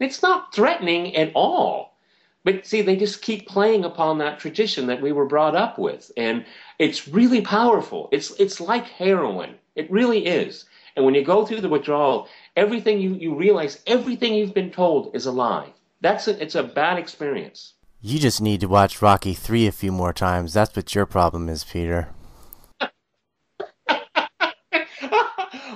It's 0.00 0.22
not 0.22 0.54
threatening 0.54 1.14
at 1.16 1.32
all. 1.34 1.96
But 2.44 2.66
see, 2.66 2.82
they 2.82 2.96
just 2.96 3.22
keep 3.22 3.48
playing 3.48 3.84
upon 3.84 4.18
that 4.18 4.38
tradition 4.38 4.86
that 4.88 5.00
we 5.00 5.12
were 5.12 5.24
brought 5.26 5.56
up 5.56 5.78
with. 5.78 6.12
And 6.16 6.44
it's 6.78 7.08
really 7.08 7.40
powerful. 7.40 8.08
It's, 8.12 8.32
it's 8.38 8.60
like 8.60 8.84
heroin. 8.84 9.54
It 9.76 9.90
really 9.90 10.26
is. 10.26 10.66
And 10.96 11.04
when 11.04 11.14
you 11.14 11.24
go 11.24 11.46
through 11.46 11.62
the 11.62 11.68
withdrawal, 11.68 12.28
everything 12.56 13.00
you, 13.00 13.14
you 13.14 13.34
realize, 13.34 13.82
everything 13.86 14.34
you've 14.34 14.54
been 14.54 14.70
told 14.70 15.14
is 15.16 15.26
a 15.26 15.32
lie. 15.32 15.72
That's 16.00 16.28
a, 16.28 16.40
it's 16.40 16.54
a 16.54 16.62
bad 16.62 16.98
experience. 16.98 17.74
You 18.00 18.18
just 18.18 18.42
need 18.42 18.60
to 18.60 18.66
watch 18.66 19.00
Rocky 19.00 19.32
3 19.32 19.66
a 19.66 19.72
few 19.72 19.90
more 19.90 20.12
times. 20.12 20.52
That's 20.52 20.76
what 20.76 20.94
your 20.94 21.06
problem 21.06 21.48
is, 21.48 21.64
Peter. 21.64 22.10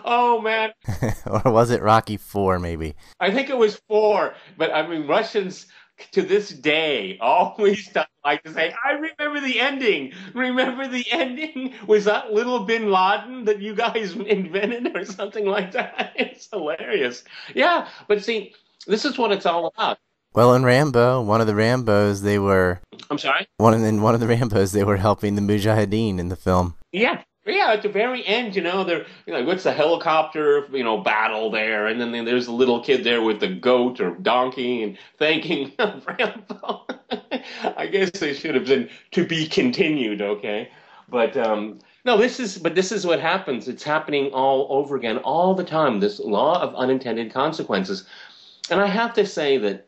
Oh 0.09 0.41
man. 0.41 0.73
or 1.27 1.53
was 1.53 1.71
it 1.71 1.83
Rocky 1.83 2.17
Four? 2.17 2.59
Maybe. 2.59 2.97
I 3.21 3.31
think 3.31 3.51
it 3.51 3.57
was 3.57 3.81
four, 3.87 4.35
but 4.57 4.75
I 4.75 4.87
mean 4.87 5.07
Russians 5.07 5.67
to 6.13 6.23
this 6.23 6.51
day 6.51 7.19
always 7.21 7.95
like 8.25 8.43
to 8.45 8.53
say, 8.53 8.75
"I 8.85 8.93
remember 8.93 9.41
the 9.41 9.61
ending. 9.61 10.13
Remember 10.35 10.89
the 10.89 11.05
ending? 11.13 11.75
Was 11.87 12.07
that 12.07 12.33
little 12.33 12.61
Bin 12.61 12.91
Laden 12.91 13.45
that 13.45 13.61
you 13.61 13.75
guys 13.75 14.15
invented, 14.15 14.97
or 14.97 15.05
something 15.05 15.47
like 15.47 15.73
that?" 15.73 16.13
It's 16.17 16.49
hilarious. 16.51 17.23
Yeah, 17.55 17.89
but 18.09 18.25
see, 18.25 18.55
this 18.87 19.05
is 19.05 19.19
what 19.19 19.33
it's 19.33 19.47
all 19.47 19.67
about. 19.67 19.99
Well, 20.35 20.55
in 20.55 20.63
Rambo, 20.63 21.23
one 21.23 21.41
of 21.41 21.47
the 21.47 21.55
Rambos, 21.55 22.23
they 22.23 22.39
were. 22.39 22.81
I'm 23.11 23.19
sorry. 23.19 23.47
One 23.57 23.75
in 23.75 24.03
one 24.03 24.15
of 24.15 24.21
the 24.21 24.27
Rambos, 24.27 24.73
they 24.73 24.85
were 24.85 24.99
helping 24.99 25.35
the 25.35 25.41
Mujahideen 25.41 26.19
in 26.19 26.29
the 26.29 26.37
film. 26.37 26.77
Yeah, 26.93 27.23
yeah, 27.55 27.73
at 27.73 27.83
the 27.83 27.89
very 27.89 28.27
end, 28.27 28.57
you 28.57 28.63
know, 28.63 28.85
they're 28.85 29.07
you 29.27 29.33
know, 29.33 29.45
what's 29.45 29.65
the 29.65 29.73
helicopter, 29.73 30.67
you 30.73 30.85
know, 30.85 30.99
battle 30.99 31.51
there, 31.51 31.87
and 31.87 32.01
then 32.01 32.25
there's 32.25 32.47
a 32.47 32.53
little 32.53 32.83
kid 32.83 33.05
there 33.05 33.23
with 33.23 33.41
the 33.41 33.49
goat 33.49 34.01
or 34.01 34.11
donkey 34.17 34.83
and 34.83 34.99
thanking 35.19 35.73
Rambo. 35.79 36.87
I 37.77 37.87
guess 37.87 38.11
they 38.11 38.35
should 38.35 38.55
have 38.55 38.67
been 38.67 38.89
to 39.13 39.27
be 39.27 39.47
continued, 39.47 40.21
okay? 40.21 40.71
But 41.09 41.37
um, 41.37 41.79
no, 42.05 42.19
this 42.19 42.39
is 42.41 42.59
but 42.59 42.75
this 42.75 42.93
is 42.93 43.07
what 43.07 43.21
happens. 43.21 43.69
It's 43.69 43.83
happening 43.83 44.31
all 44.33 44.67
over 44.71 44.97
again, 44.97 45.19
all 45.19 45.55
the 45.55 45.65
time. 45.65 46.01
This 46.01 46.19
law 46.19 46.61
of 46.61 46.75
unintended 46.75 47.33
consequences, 47.33 48.07
and 48.71 48.81
I 48.81 48.87
have 48.87 49.15
to 49.15 49.27
say 49.27 49.59
that 49.59 49.87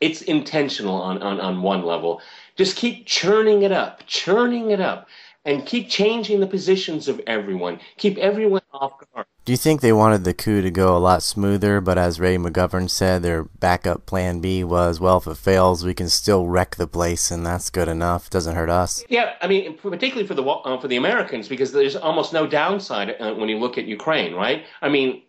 it's 0.00 0.22
intentional 0.22 0.94
on 0.94 1.22
on, 1.22 1.40
on 1.40 1.62
one 1.62 1.84
level. 1.84 2.22
Just 2.56 2.76
keep 2.76 3.06
churning 3.06 3.62
it 3.62 3.72
up, 3.72 4.02
churning 4.06 4.70
it 4.70 4.80
up 4.80 5.08
and 5.44 5.66
keep 5.66 5.88
changing 5.88 6.40
the 6.40 6.46
positions 6.46 7.08
of 7.08 7.20
everyone. 7.26 7.80
Keep 7.96 8.18
everyone 8.18 8.62
off 8.72 8.92
guard. 9.12 9.26
Do 9.44 9.52
you 9.52 9.56
think 9.56 9.80
they 9.80 9.92
wanted 9.92 10.22
the 10.22 10.34
coup 10.34 10.62
to 10.62 10.70
go 10.70 10.96
a 10.96 10.98
lot 10.98 11.22
smoother, 11.22 11.80
but 11.80 11.98
as 11.98 12.20
Ray 12.20 12.36
McGovern 12.36 12.88
said, 12.88 13.22
their 13.22 13.42
backup 13.42 14.06
plan 14.06 14.40
B 14.40 14.62
was, 14.62 15.00
well, 15.00 15.16
if 15.18 15.26
it 15.26 15.36
fails, 15.36 15.84
we 15.84 15.94
can 15.94 16.08
still 16.08 16.46
wreck 16.46 16.76
the 16.76 16.86
place, 16.86 17.32
and 17.32 17.44
that's 17.44 17.68
good 17.68 17.88
enough. 17.88 18.26
It 18.26 18.30
Doesn't 18.30 18.54
hurt 18.54 18.70
us. 18.70 19.04
Yeah, 19.08 19.34
I 19.42 19.48
mean, 19.48 19.76
particularly 19.78 20.28
for 20.28 20.34
the 20.34 20.44
uh, 20.44 20.80
for 20.80 20.86
the 20.86 20.96
Americans, 20.96 21.48
because 21.48 21.72
there's 21.72 21.96
almost 21.96 22.32
no 22.32 22.46
downside 22.46 23.16
uh, 23.18 23.34
when 23.34 23.48
you 23.48 23.58
look 23.58 23.78
at 23.78 23.86
Ukraine, 23.86 24.34
right? 24.34 24.64
I 24.80 24.88
mean, 24.88 25.22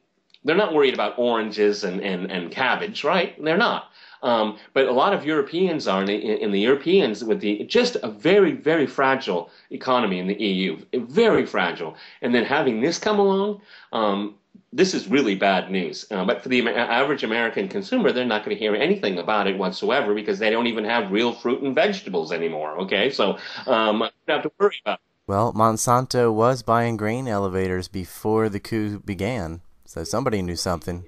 they're 0.43 0.55
not 0.55 0.73
worried 0.73 0.93
about 0.93 1.17
oranges 1.17 1.83
and, 1.83 2.01
and, 2.01 2.31
and 2.31 2.51
cabbage, 2.51 3.03
right? 3.03 3.41
They're 3.43 3.57
not. 3.57 3.89
Um, 4.23 4.57
but 4.73 4.87
a 4.87 4.91
lot 4.91 5.13
of 5.13 5.25
Europeans 5.25 5.87
are, 5.87 6.01
in 6.03 6.51
the 6.51 6.59
Europeans 6.59 7.23
with 7.23 7.41
the 7.41 7.65
just 7.65 7.97
a 8.01 8.09
very 8.09 8.53
very 8.53 8.87
fragile 8.87 9.49
economy 9.69 10.19
in 10.19 10.27
the 10.27 10.41
EU, 10.41 10.79
very 10.93 11.45
fragile. 11.45 11.95
And 12.21 12.33
then 12.33 12.45
having 12.45 12.81
this 12.81 12.97
come 12.97 13.19
along, 13.19 13.61
um, 13.91 14.35
this 14.71 14.93
is 14.93 15.07
really 15.07 15.35
bad 15.35 15.69
news. 15.69 16.05
Uh, 16.09 16.25
but 16.25 16.41
for 16.41 16.49
the 16.49 16.67
average 16.67 17.23
American 17.23 17.67
consumer, 17.67 18.11
they're 18.11 18.25
not 18.25 18.43
going 18.43 18.55
to 18.55 18.59
hear 18.59 18.75
anything 18.75 19.19
about 19.19 19.47
it 19.47 19.57
whatsoever 19.57 20.15
because 20.15 20.39
they 20.39 20.49
don't 20.49 20.67
even 20.67 20.83
have 20.83 21.11
real 21.11 21.33
fruit 21.33 21.61
and 21.61 21.75
vegetables 21.75 22.31
anymore. 22.31 22.79
Okay, 22.79 23.09
so 23.09 23.37
um, 23.67 23.99
don't 23.99 24.11
have 24.27 24.43
to 24.43 24.51
worry 24.59 24.75
about. 24.83 24.95
It. 24.95 24.99
Well, 25.27 25.53
Monsanto 25.53 26.33
was 26.33 26.63
buying 26.63 26.97
grain 26.97 27.27
elevators 27.27 27.87
before 27.87 28.49
the 28.49 28.59
coup 28.59 28.99
began, 28.99 29.61
so 29.85 30.03
somebody 30.03 30.41
knew 30.41 30.57
something. 30.57 31.05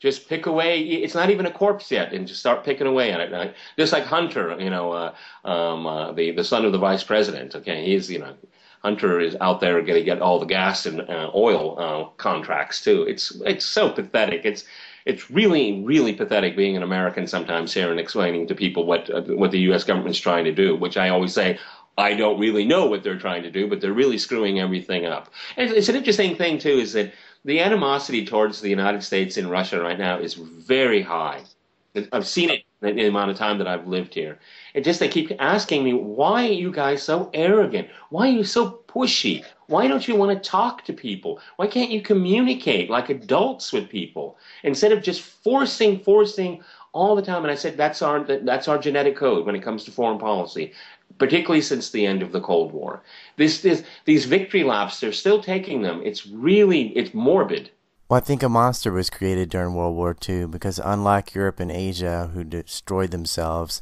Just 0.00 0.28
pick 0.28 0.46
away. 0.46 0.80
It's 0.82 1.14
not 1.14 1.30
even 1.30 1.46
a 1.46 1.50
corpse 1.50 1.90
yet, 1.90 2.12
and 2.12 2.26
just 2.26 2.40
start 2.40 2.64
picking 2.64 2.86
away 2.86 3.12
at 3.12 3.20
it. 3.20 3.54
Just 3.78 3.92
like 3.92 4.04
Hunter, 4.04 4.56
you 4.60 4.68
know, 4.68 4.92
uh, 4.92 5.14
um, 5.44 5.86
uh, 5.86 6.12
the 6.12 6.32
the 6.32 6.44
son 6.44 6.64
of 6.64 6.72
the 6.72 6.78
vice 6.78 7.02
president. 7.02 7.54
Okay, 7.54 7.86
he's 7.86 8.10
you 8.10 8.18
know, 8.18 8.34
Hunter 8.82 9.18
is 9.18 9.34
out 9.40 9.60
there 9.60 9.80
going 9.80 9.98
to 9.98 10.04
get 10.04 10.20
all 10.20 10.38
the 10.38 10.46
gas 10.46 10.84
and 10.84 11.00
uh, 11.00 11.30
oil 11.34 11.78
uh, 11.78 12.04
contracts 12.18 12.82
too. 12.82 13.02
It's 13.04 13.30
it's 13.46 13.64
so 13.64 13.90
pathetic. 13.90 14.42
It's 14.44 14.64
it's 15.06 15.30
really 15.30 15.82
really 15.82 16.12
pathetic 16.12 16.54
being 16.54 16.76
an 16.76 16.82
American 16.82 17.26
sometimes 17.26 17.72
here 17.72 17.90
and 17.90 17.98
explaining 17.98 18.46
to 18.48 18.54
people 18.54 18.84
what 18.84 19.08
uh, 19.08 19.22
what 19.22 19.52
the 19.52 19.60
U.S. 19.60 19.84
government's 19.84 20.18
trying 20.18 20.44
to 20.44 20.52
do. 20.52 20.76
Which 20.76 20.96
I 20.96 21.08
always 21.08 21.32
say. 21.32 21.58
I 21.96 22.14
don't 22.14 22.40
really 22.40 22.64
know 22.64 22.86
what 22.86 23.04
they're 23.04 23.20
trying 23.20 23.44
to 23.44 23.52
do, 23.52 23.68
but 23.68 23.80
they're 23.80 23.92
really 23.92 24.18
screwing 24.18 24.58
everything 24.58 25.06
up. 25.06 25.30
And 25.56 25.70
it's 25.70 25.88
an 25.88 25.94
interesting 25.94 26.34
thing 26.34 26.58
too, 26.58 26.70
is 26.70 26.92
that 26.94 27.12
the 27.44 27.60
animosity 27.60 28.24
towards 28.24 28.60
the 28.60 28.70
United 28.70 29.02
States 29.02 29.36
in 29.36 29.48
Russia 29.48 29.80
right 29.80 29.98
now 29.98 30.18
is 30.18 30.34
very 30.34 31.02
high. 31.02 31.42
I've 32.12 32.26
seen 32.26 32.50
it 32.50 32.64
in 32.82 32.96
the 32.96 33.06
amount 33.06 33.30
of 33.30 33.36
time 33.36 33.58
that 33.58 33.68
I've 33.68 33.86
lived 33.86 34.14
here. 34.14 34.38
It 34.74 34.82
just 34.82 34.98
they 34.98 35.08
keep 35.08 35.30
asking 35.38 35.84
me, 35.84 35.92
why 35.92 36.48
are 36.48 36.52
you 36.52 36.72
guys 36.72 37.02
so 37.02 37.30
arrogant? 37.32 37.88
Why 38.10 38.28
are 38.28 38.32
you 38.32 38.44
so 38.44 38.80
pushy? 38.88 39.44
Why 39.66 39.86
don't 39.86 40.08
you 40.08 40.16
want 40.16 40.42
to 40.42 40.48
talk 40.50 40.84
to 40.86 40.92
people? 40.92 41.40
Why 41.56 41.66
can't 41.68 41.90
you 41.90 42.02
communicate 42.02 42.90
like 42.90 43.10
adults 43.10 43.72
with 43.72 43.88
people 43.88 44.38
instead 44.64 44.90
of 44.90 45.02
just 45.02 45.20
forcing, 45.20 46.00
forcing 46.00 46.62
all 46.92 47.14
the 47.14 47.22
time? 47.22 47.44
And 47.44 47.52
I 47.52 47.54
said 47.54 47.76
that's 47.76 48.02
our 48.02 48.24
that's 48.24 48.66
our 48.66 48.78
genetic 48.78 49.16
code 49.16 49.46
when 49.46 49.54
it 49.54 49.62
comes 49.62 49.84
to 49.84 49.92
foreign 49.92 50.18
policy 50.18 50.72
particularly 51.18 51.60
since 51.60 51.90
the 51.90 52.06
end 52.06 52.22
of 52.22 52.32
the 52.32 52.40
Cold 52.40 52.72
War. 52.72 53.02
This, 53.36 53.60
this, 53.60 53.84
these 54.04 54.24
victory 54.24 54.64
laps, 54.64 55.00
they're 55.00 55.12
still 55.12 55.42
taking 55.42 55.82
them. 55.82 56.00
It's 56.04 56.26
really, 56.26 56.88
it's 56.96 57.14
morbid. 57.14 57.70
Well, 58.08 58.18
I 58.18 58.20
think 58.20 58.42
a 58.42 58.48
monster 58.48 58.92
was 58.92 59.10
created 59.10 59.48
during 59.48 59.74
World 59.74 59.96
War 59.96 60.16
II 60.28 60.46
because 60.46 60.78
unlike 60.78 61.34
Europe 61.34 61.60
and 61.60 61.70
Asia, 61.70 62.30
who 62.34 62.44
destroyed 62.44 63.10
themselves, 63.10 63.80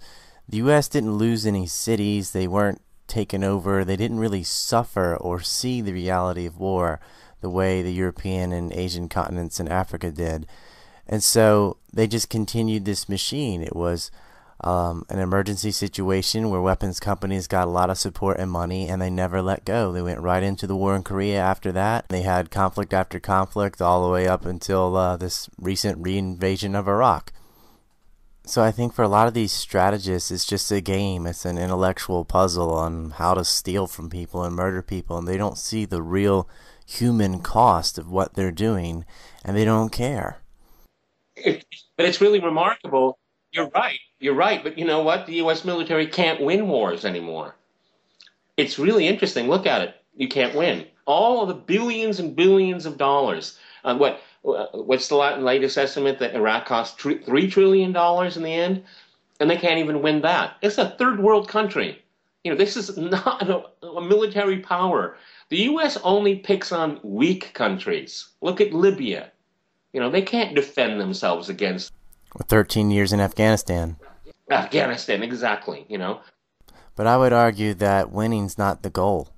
the 0.48 0.58
U.S. 0.58 0.88
didn't 0.88 1.16
lose 1.16 1.46
any 1.46 1.66
cities. 1.66 2.30
They 2.30 2.46
weren't 2.46 2.82
taken 3.08 3.42
over. 3.42 3.84
They 3.84 3.96
didn't 3.96 4.20
really 4.20 4.42
suffer 4.42 5.16
or 5.16 5.40
see 5.40 5.80
the 5.80 5.92
reality 5.92 6.46
of 6.46 6.58
war 6.58 7.00
the 7.40 7.50
way 7.50 7.82
the 7.82 7.92
European 7.92 8.52
and 8.52 8.72
Asian 8.72 9.08
continents 9.08 9.60
and 9.60 9.68
Africa 9.68 10.10
did. 10.10 10.46
And 11.06 11.22
so 11.22 11.76
they 11.92 12.06
just 12.06 12.30
continued 12.30 12.84
this 12.84 13.08
machine. 13.08 13.62
It 13.62 13.76
was 13.76 14.10
um, 14.62 15.04
an 15.08 15.18
emergency 15.18 15.70
situation 15.70 16.50
where 16.50 16.60
weapons 16.60 17.00
companies 17.00 17.46
got 17.46 17.66
a 17.66 17.70
lot 17.70 17.90
of 17.90 17.98
support 17.98 18.38
and 18.38 18.50
money 18.50 18.88
and 18.88 19.02
they 19.02 19.10
never 19.10 19.42
let 19.42 19.64
go. 19.64 19.92
They 19.92 20.02
went 20.02 20.20
right 20.20 20.42
into 20.42 20.66
the 20.66 20.76
war 20.76 20.94
in 20.94 21.02
Korea 21.02 21.40
after 21.40 21.72
that. 21.72 22.08
They 22.08 22.22
had 22.22 22.50
conflict 22.50 22.92
after 22.92 23.18
conflict 23.18 23.82
all 23.82 24.04
the 24.04 24.12
way 24.12 24.28
up 24.28 24.44
until 24.44 24.96
uh, 24.96 25.16
this 25.16 25.48
recent 25.58 26.02
reinvasion 26.02 26.78
of 26.78 26.86
Iraq. 26.88 27.32
So 28.44 28.62
I 28.62 28.72
think 28.72 28.92
for 28.92 29.02
a 29.02 29.08
lot 29.08 29.28
of 29.28 29.34
these 29.34 29.52
strategists, 29.52 30.30
it's 30.30 30.44
just 30.44 30.70
a 30.72 30.80
game. 30.80 31.26
It's 31.26 31.44
an 31.44 31.58
intellectual 31.58 32.24
puzzle 32.24 32.72
on 32.72 33.10
how 33.12 33.34
to 33.34 33.44
steal 33.44 33.86
from 33.86 34.10
people 34.10 34.42
and 34.42 34.54
murder 34.56 34.82
people, 34.82 35.16
and 35.16 35.28
they 35.28 35.36
don't 35.36 35.58
see 35.58 35.84
the 35.84 36.02
real 36.02 36.48
human 36.84 37.40
cost 37.40 37.98
of 37.98 38.10
what 38.10 38.34
they're 38.34 38.50
doing, 38.50 39.04
and 39.44 39.56
they 39.56 39.64
don't 39.64 39.92
care. 39.92 40.42
But 41.36 42.06
it's 42.06 42.20
really 42.20 42.40
remarkable. 42.40 43.18
You're 43.52 43.70
right. 43.70 44.00
You're 44.22 44.34
right. 44.34 44.62
But 44.62 44.78
you 44.78 44.84
know 44.84 45.02
what? 45.02 45.26
The 45.26 45.34
U.S. 45.34 45.64
military 45.64 46.06
can't 46.06 46.40
win 46.40 46.68
wars 46.68 47.04
anymore. 47.04 47.56
It's 48.56 48.78
really 48.78 49.08
interesting. 49.08 49.48
Look 49.48 49.66
at 49.66 49.82
it. 49.82 49.96
You 50.14 50.28
can't 50.28 50.54
win. 50.54 50.86
All 51.06 51.42
of 51.42 51.48
the 51.48 51.54
billions 51.54 52.20
and 52.20 52.36
billions 52.36 52.86
of 52.86 52.96
dollars. 52.96 53.58
Uh, 53.84 53.96
what? 53.96 54.20
What's 54.42 55.08
the 55.08 55.16
latest 55.16 55.76
estimate 55.76 56.18
that 56.20 56.34
Iraq 56.34 56.66
cost 56.66 57.00
three 57.00 57.50
trillion 57.50 57.92
dollars 57.92 58.36
in 58.36 58.42
the 58.42 58.52
end, 58.52 58.84
and 59.40 59.50
they 59.50 59.56
can't 59.56 59.78
even 59.78 60.02
win 60.02 60.22
that. 60.22 60.56
It's 60.62 60.78
a 60.78 60.90
third 60.98 61.20
world 61.20 61.48
country. 61.48 62.02
You 62.44 62.52
know, 62.52 62.58
this 62.58 62.76
is 62.76 62.96
not 62.96 63.48
a, 63.48 63.86
a 63.86 64.00
military 64.00 64.60
power. 64.60 65.16
The 65.48 65.58
U.S. 65.58 65.96
only 66.02 66.36
picks 66.36 66.70
on 66.70 67.00
weak 67.02 67.52
countries. 67.54 68.28
Look 68.40 68.60
at 68.60 68.72
Libya. 68.72 69.32
You 69.92 70.00
know, 70.00 70.10
they 70.10 70.22
can't 70.22 70.54
defend 70.54 71.00
themselves 71.00 71.48
against. 71.48 71.92
13 72.48 72.90
years 72.90 73.12
in 73.12 73.20
Afghanistan. 73.20 73.96
Afghanistan, 74.52 75.22
exactly, 75.22 75.86
you 75.88 75.98
know. 75.98 76.20
But 76.94 77.06
I 77.06 77.16
would 77.16 77.32
argue 77.32 77.74
that 77.74 78.10
winning's 78.10 78.58
not 78.58 78.82
the 78.82 78.90
goal. 78.90 79.28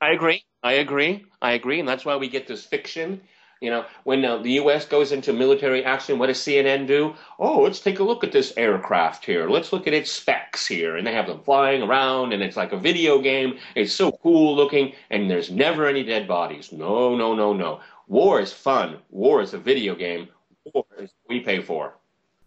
I 0.00 0.12
agree. 0.12 0.44
I 0.62 0.74
agree. 0.74 1.24
I 1.40 1.52
agree. 1.52 1.80
And 1.80 1.88
that's 1.88 2.04
why 2.04 2.16
we 2.16 2.28
get 2.28 2.46
this 2.46 2.64
fiction 2.64 3.20
you 3.62 3.70
know, 3.70 3.86
when 4.02 4.24
uh, 4.24 4.38
the 4.38 4.50
U.S. 4.54 4.84
goes 4.84 5.12
into 5.12 5.32
military 5.32 5.84
action, 5.84 6.18
what 6.18 6.26
does 6.26 6.38
CNN 6.38 6.88
do? 6.88 7.14
Oh, 7.38 7.60
let's 7.60 7.78
take 7.78 8.00
a 8.00 8.02
look 8.02 8.24
at 8.24 8.32
this 8.32 8.52
aircraft 8.56 9.24
here. 9.24 9.48
Let's 9.48 9.72
look 9.72 9.86
at 9.86 9.94
its 9.94 10.10
specs 10.10 10.66
here. 10.66 10.96
And 10.96 11.06
they 11.06 11.14
have 11.14 11.28
them 11.28 11.40
flying 11.44 11.80
around, 11.80 12.32
and 12.32 12.42
it's 12.42 12.56
like 12.56 12.72
a 12.72 12.76
video 12.76 13.22
game. 13.22 13.58
It's 13.76 13.94
so 13.94 14.10
cool 14.10 14.56
looking, 14.56 14.94
and 15.10 15.30
there's 15.30 15.52
never 15.52 15.86
any 15.86 16.02
dead 16.02 16.26
bodies. 16.26 16.72
No, 16.72 17.16
no, 17.16 17.36
no, 17.36 17.52
no. 17.52 17.80
War 18.08 18.40
is 18.40 18.52
fun. 18.52 18.98
War 19.10 19.40
is 19.40 19.54
a 19.54 19.58
video 19.58 19.94
game. 19.94 20.28
War 20.74 20.84
is 20.98 21.12
what 21.22 21.34
we 21.34 21.40
pay 21.40 21.62
for. 21.62 21.94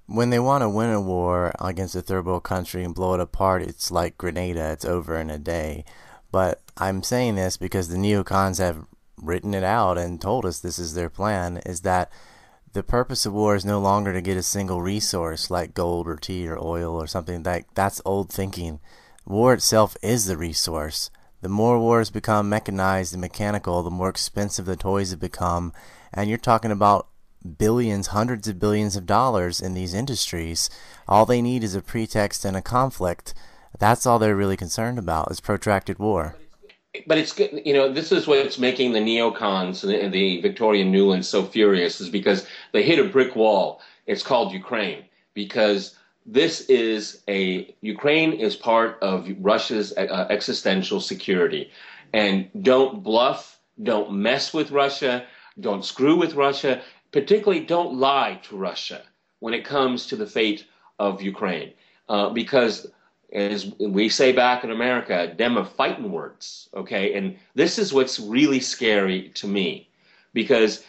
When 0.07 0.29
they 0.29 0.39
want 0.39 0.61
to 0.61 0.69
win 0.69 0.91
a 0.91 1.01
war 1.01 1.53
against 1.59 1.95
a 1.95 2.01
third 2.01 2.25
world 2.25 2.43
country 2.43 2.83
and 2.83 2.93
blow 2.93 3.15
it 3.15 3.19
apart, 3.19 3.63
it's 3.63 3.89
like 3.89 4.17
Grenada. 4.17 4.71
It's 4.71 4.85
over 4.85 5.17
in 5.17 5.29
a 5.31 5.39
day. 5.39 5.83
But 6.31 6.61
I'm 6.77 7.01
saying 7.01 7.35
this 7.35 7.57
because 7.57 7.87
the 7.87 7.97
neocons 7.97 8.59
have 8.59 8.85
written 9.17 9.53
it 9.53 9.63
out 9.63 9.97
and 9.97 10.21
told 10.21 10.45
us 10.45 10.59
this 10.59 10.77
is 10.77 10.93
their 10.93 11.09
plan 11.09 11.57
is 11.65 11.81
that 11.81 12.11
the 12.73 12.83
purpose 12.83 13.25
of 13.25 13.33
war 13.33 13.55
is 13.55 13.65
no 13.65 13.79
longer 13.79 14.11
to 14.13 14.21
get 14.21 14.37
a 14.37 14.43
single 14.43 14.81
resource 14.81 15.49
like 15.49 15.73
gold 15.73 16.07
or 16.07 16.17
tea 16.17 16.47
or 16.47 16.59
oil 16.59 16.93
or 16.93 17.07
something 17.07 17.43
that 17.43 17.63
that's 17.73 18.01
old 18.05 18.29
thinking. 18.29 18.79
War 19.25 19.53
itself 19.53 19.95
is 20.03 20.25
the 20.25 20.37
resource. 20.37 21.09
The 21.41 21.49
more 21.49 21.79
wars 21.79 22.09
become 22.09 22.49
mechanized 22.49 23.13
and 23.13 23.21
mechanical, 23.21 23.81
the 23.81 23.89
more 23.89 24.09
expensive 24.09 24.65
the 24.65 24.75
toys 24.75 25.11
have 25.11 25.19
become, 25.19 25.73
and 26.13 26.29
you're 26.29 26.37
talking 26.37 26.71
about 26.71 27.07
billions, 27.45 28.07
hundreds 28.07 28.47
of 28.47 28.59
billions 28.59 28.95
of 28.95 29.05
dollars 29.05 29.61
in 29.61 29.73
these 29.73 29.93
industries. 29.93 30.69
All 31.07 31.25
they 31.25 31.41
need 31.41 31.63
is 31.63 31.75
a 31.75 31.81
pretext 31.81 32.45
and 32.45 32.57
a 32.57 32.61
conflict. 32.61 33.33
That's 33.77 34.05
all 34.05 34.19
they're 34.19 34.35
really 34.35 34.57
concerned 34.57 34.99
about 34.99 35.31
is 35.31 35.39
protracted 35.39 35.99
war 35.99 36.35
but 37.07 37.17
it's 37.17 37.33
good. 37.33 37.61
You 37.65 37.73
know, 37.73 37.91
this 37.91 38.11
is 38.11 38.27
what's 38.27 38.57
making 38.57 38.93
the 38.93 38.99
neocons 38.99 39.83
and 39.83 40.13
the, 40.13 40.41
Victoria 40.41 40.85
Nuland 40.85 41.23
so 41.25 41.43
furious 41.45 41.99
is 42.01 42.09
because 42.09 42.47
they 42.71 42.83
hit 42.83 42.99
a 42.99 43.09
brick 43.09 43.35
wall. 43.35 43.81
It's 44.05 44.23
called 44.23 44.53
Ukraine 44.53 45.05
because 45.33 45.95
this 46.25 46.61
is 46.61 47.21
a 47.27 47.75
Ukraine 47.81 48.33
is 48.33 48.55
part 48.55 48.97
of 49.01 49.29
Russia's 49.39 49.93
uh, 49.97 50.27
existential 50.29 50.99
security, 50.99 51.71
and 52.13 52.49
don't 52.61 53.03
bluff, 53.03 53.59
don't 53.81 54.11
mess 54.13 54.53
with 54.53 54.71
Russia, 54.71 55.25
don't 55.59 55.85
screw 55.85 56.15
with 56.15 56.33
Russia, 56.33 56.81
particularly 57.15 57.63
don't 57.63 57.93
lie 57.95 58.37
to 58.43 58.57
Russia 58.57 59.01
when 59.39 59.53
it 59.53 59.63
comes 59.63 60.05
to 60.05 60.17
the 60.17 60.27
fate 60.27 60.65
of 60.99 61.21
Ukraine, 61.21 61.71
uh, 62.09 62.29
because 62.29 62.87
as 63.31 63.71
we 63.79 64.09
say 64.09 64.33
back 64.33 64.65
in 64.65 64.71
America, 64.71 65.33
them 65.37 65.55
of 65.55 65.71
fighting 65.71 66.11
words. 66.11 66.69
Okay, 66.73 67.13
and 67.17 67.37
this 67.61 67.79
is 67.79 67.93
what's 67.93 68.19
really 68.19 68.59
scary 68.59 69.29
to 69.39 69.47
me, 69.47 69.87
because 70.33 70.83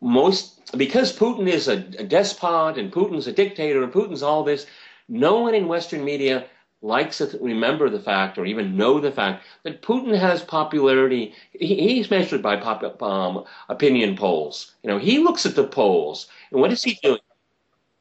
most 0.00 0.44
because 0.78 1.14
Putin 1.14 1.46
is 1.46 1.68
a, 1.68 1.78
a 2.04 2.04
despot 2.16 2.78
and 2.78 2.90
Putin's 2.90 3.26
a 3.26 3.32
dictator 3.32 3.82
and 3.82 3.92
Putin's 3.92 4.22
all 4.22 4.42
this. 4.42 4.64
No 5.10 5.40
one 5.40 5.54
in 5.54 5.68
Western 5.68 6.02
media 6.06 6.46
likes 6.80 7.18
to 7.18 7.38
remember 7.40 7.90
the 7.90 8.00
fact 8.00 8.38
or 8.38 8.46
even 8.46 8.76
know 8.76 9.00
the 9.00 9.10
fact 9.10 9.44
that 9.64 9.82
Putin 9.82 10.16
has 10.18 10.42
popularity. 10.42 11.34
He, 11.52 11.76
he's 11.76 12.10
measured 12.10 12.42
by 12.42 12.56
pop, 12.56 13.02
um, 13.02 13.44
opinion 13.68 14.16
polls. 14.16 14.74
You 14.82 14.90
know, 14.90 14.98
he 14.98 15.18
looks 15.18 15.44
at 15.44 15.56
the 15.56 15.66
polls 15.66 16.28
and 16.50 16.60
what 16.60 16.72
is 16.72 16.82
he 16.82 16.98
doing? 17.02 17.20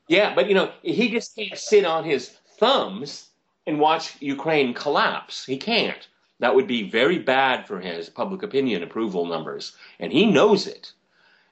Yeah, 0.07 0.33
but 0.35 0.47
you 0.47 0.55
know, 0.55 0.71
he 0.83 1.09
just 1.09 1.35
can't 1.35 1.57
sit 1.57 1.85
on 1.85 2.03
his 2.03 2.37
thumbs 2.59 3.29
and 3.65 3.79
watch 3.79 4.15
Ukraine 4.21 4.73
collapse. 4.73 5.45
He 5.45 5.57
can't. 5.57 6.07
That 6.39 6.55
would 6.55 6.67
be 6.67 6.89
very 6.89 7.17
bad 7.17 7.67
for 7.67 7.79
his 7.79 8.09
public 8.09 8.43
opinion 8.43 8.83
approval 8.83 9.25
numbers. 9.25 9.75
And 9.99 10.13
he 10.13 10.25
knows 10.25 10.67
it. 10.67 10.93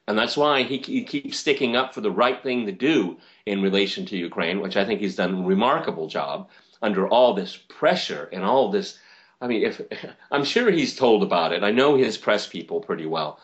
And 0.07 0.17
that's 0.17 0.37
why 0.37 0.61
he, 0.61 0.77
he, 0.77 1.03
keeps 1.03 1.39
sticking 1.39 1.75
up 1.75 1.93
for 1.93 2.01
the 2.01 2.11
right 2.11 2.41
thing 2.43 2.67
to 2.67 2.71
do 2.71 3.17
in 3.47 3.63
relation 3.63 4.05
to 4.05 4.17
Ukraine, 4.17 4.61
which 4.61 4.77
I 4.77 4.85
think 4.85 4.99
he's 4.99 5.15
done 5.15 5.33
a 5.33 5.47
remarkable 5.47 6.07
job 6.07 6.47
under 6.81 7.07
all 7.07 7.33
this 7.33 7.57
pressure 7.57 8.29
and 8.31 8.43
all 8.43 8.71
this. 8.71 8.99
I 9.41 9.47
mean, 9.47 9.63
if 9.63 9.81
I'm 10.31 10.43
sure 10.43 10.71
he's 10.71 10.95
told 10.95 11.23
about 11.23 11.53
it. 11.53 11.63
I 11.63 11.71
know 11.71 11.95
his 11.95 12.17
press 12.17 12.47
people 12.47 12.81
pretty 12.81 13.05
well. 13.05 13.39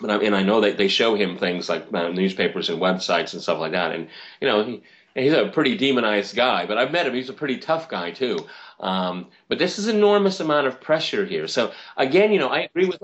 But 0.00 0.10
I, 0.10 0.16
and 0.24 0.34
I 0.34 0.42
know 0.42 0.62
that 0.62 0.78
they 0.78 0.88
show 0.88 1.14
him 1.14 1.36
things 1.36 1.68
like 1.68 1.92
uh, 1.92 2.08
newspapers 2.08 2.70
and 2.70 2.80
websites 2.80 3.34
and 3.34 3.42
stuff 3.42 3.58
like 3.58 3.72
that. 3.72 3.92
And, 3.92 4.08
you 4.40 4.48
know, 4.48 4.64
he, 4.64 4.82
he's 5.14 5.32
a 5.32 5.48
pretty 5.48 5.76
demonized 5.76 6.34
guy, 6.34 6.64
but 6.66 6.78
I've 6.78 6.92
met 6.92 7.06
him. 7.06 7.14
He's 7.14 7.28
a 7.28 7.34
pretty 7.34 7.58
tough 7.58 7.88
guy 7.88 8.10
too. 8.10 8.46
Um, 8.78 9.26
but 9.48 9.58
this 9.58 9.78
is 9.78 9.88
enormous 9.88 10.40
amount 10.40 10.66
of 10.66 10.80
pressure 10.80 11.26
here. 11.26 11.46
So 11.48 11.72
again, 11.96 12.32
you 12.32 12.38
know, 12.38 12.48
I 12.48 12.60
agree 12.60 12.86
with. 12.86 13.02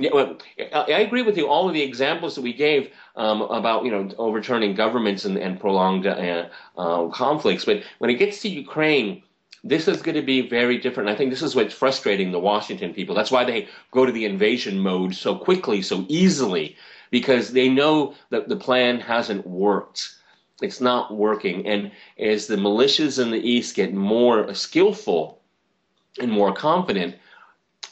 Yeah, 0.00 0.10
well, 0.14 0.38
I 0.72 1.00
agree 1.00 1.22
with 1.22 1.36
you. 1.36 1.46
All 1.46 1.68
of 1.68 1.74
the 1.74 1.82
examples 1.82 2.34
that 2.34 2.40
we 2.40 2.54
gave 2.54 2.90
um, 3.16 3.42
about 3.42 3.84
you 3.84 3.90
know 3.90 4.10
overturning 4.16 4.74
governments 4.74 5.24
and, 5.26 5.36
and 5.36 5.60
prolonged 5.60 6.06
uh, 6.06 6.48
uh, 6.78 7.08
conflicts, 7.08 7.66
but 7.66 7.82
when 7.98 8.10
it 8.10 8.14
gets 8.14 8.40
to 8.42 8.48
Ukraine, 8.48 9.22
this 9.62 9.88
is 9.88 10.00
going 10.00 10.14
to 10.14 10.22
be 10.22 10.48
very 10.48 10.78
different. 10.78 11.10
I 11.10 11.14
think 11.14 11.30
this 11.30 11.42
is 11.42 11.54
what's 11.54 11.74
frustrating 11.74 12.32
the 12.32 12.40
Washington 12.40 12.94
people. 12.94 13.14
That's 13.14 13.30
why 13.30 13.44
they 13.44 13.68
go 13.90 14.06
to 14.06 14.12
the 14.12 14.24
invasion 14.24 14.78
mode 14.78 15.14
so 15.14 15.36
quickly, 15.36 15.82
so 15.82 16.06
easily, 16.08 16.76
because 17.10 17.52
they 17.52 17.68
know 17.68 18.14
that 18.30 18.48
the 18.48 18.56
plan 18.56 19.00
hasn't 19.00 19.46
worked 19.46 20.16
it's 20.62 20.80
not 20.80 21.14
working. 21.14 21.66
And 21.66 21.90
as 22.18 22.46
the 22.46 22.56
militias 22.56 23.22
in 23.22 23.30
the 23.30 23.40
East 23.40 23.74
get 23.76 23.94
more 23.94 24.52
skillful 24.54 25.40
and 26.20 26.30
more 26.30 26.52
confident, 26.52 27.16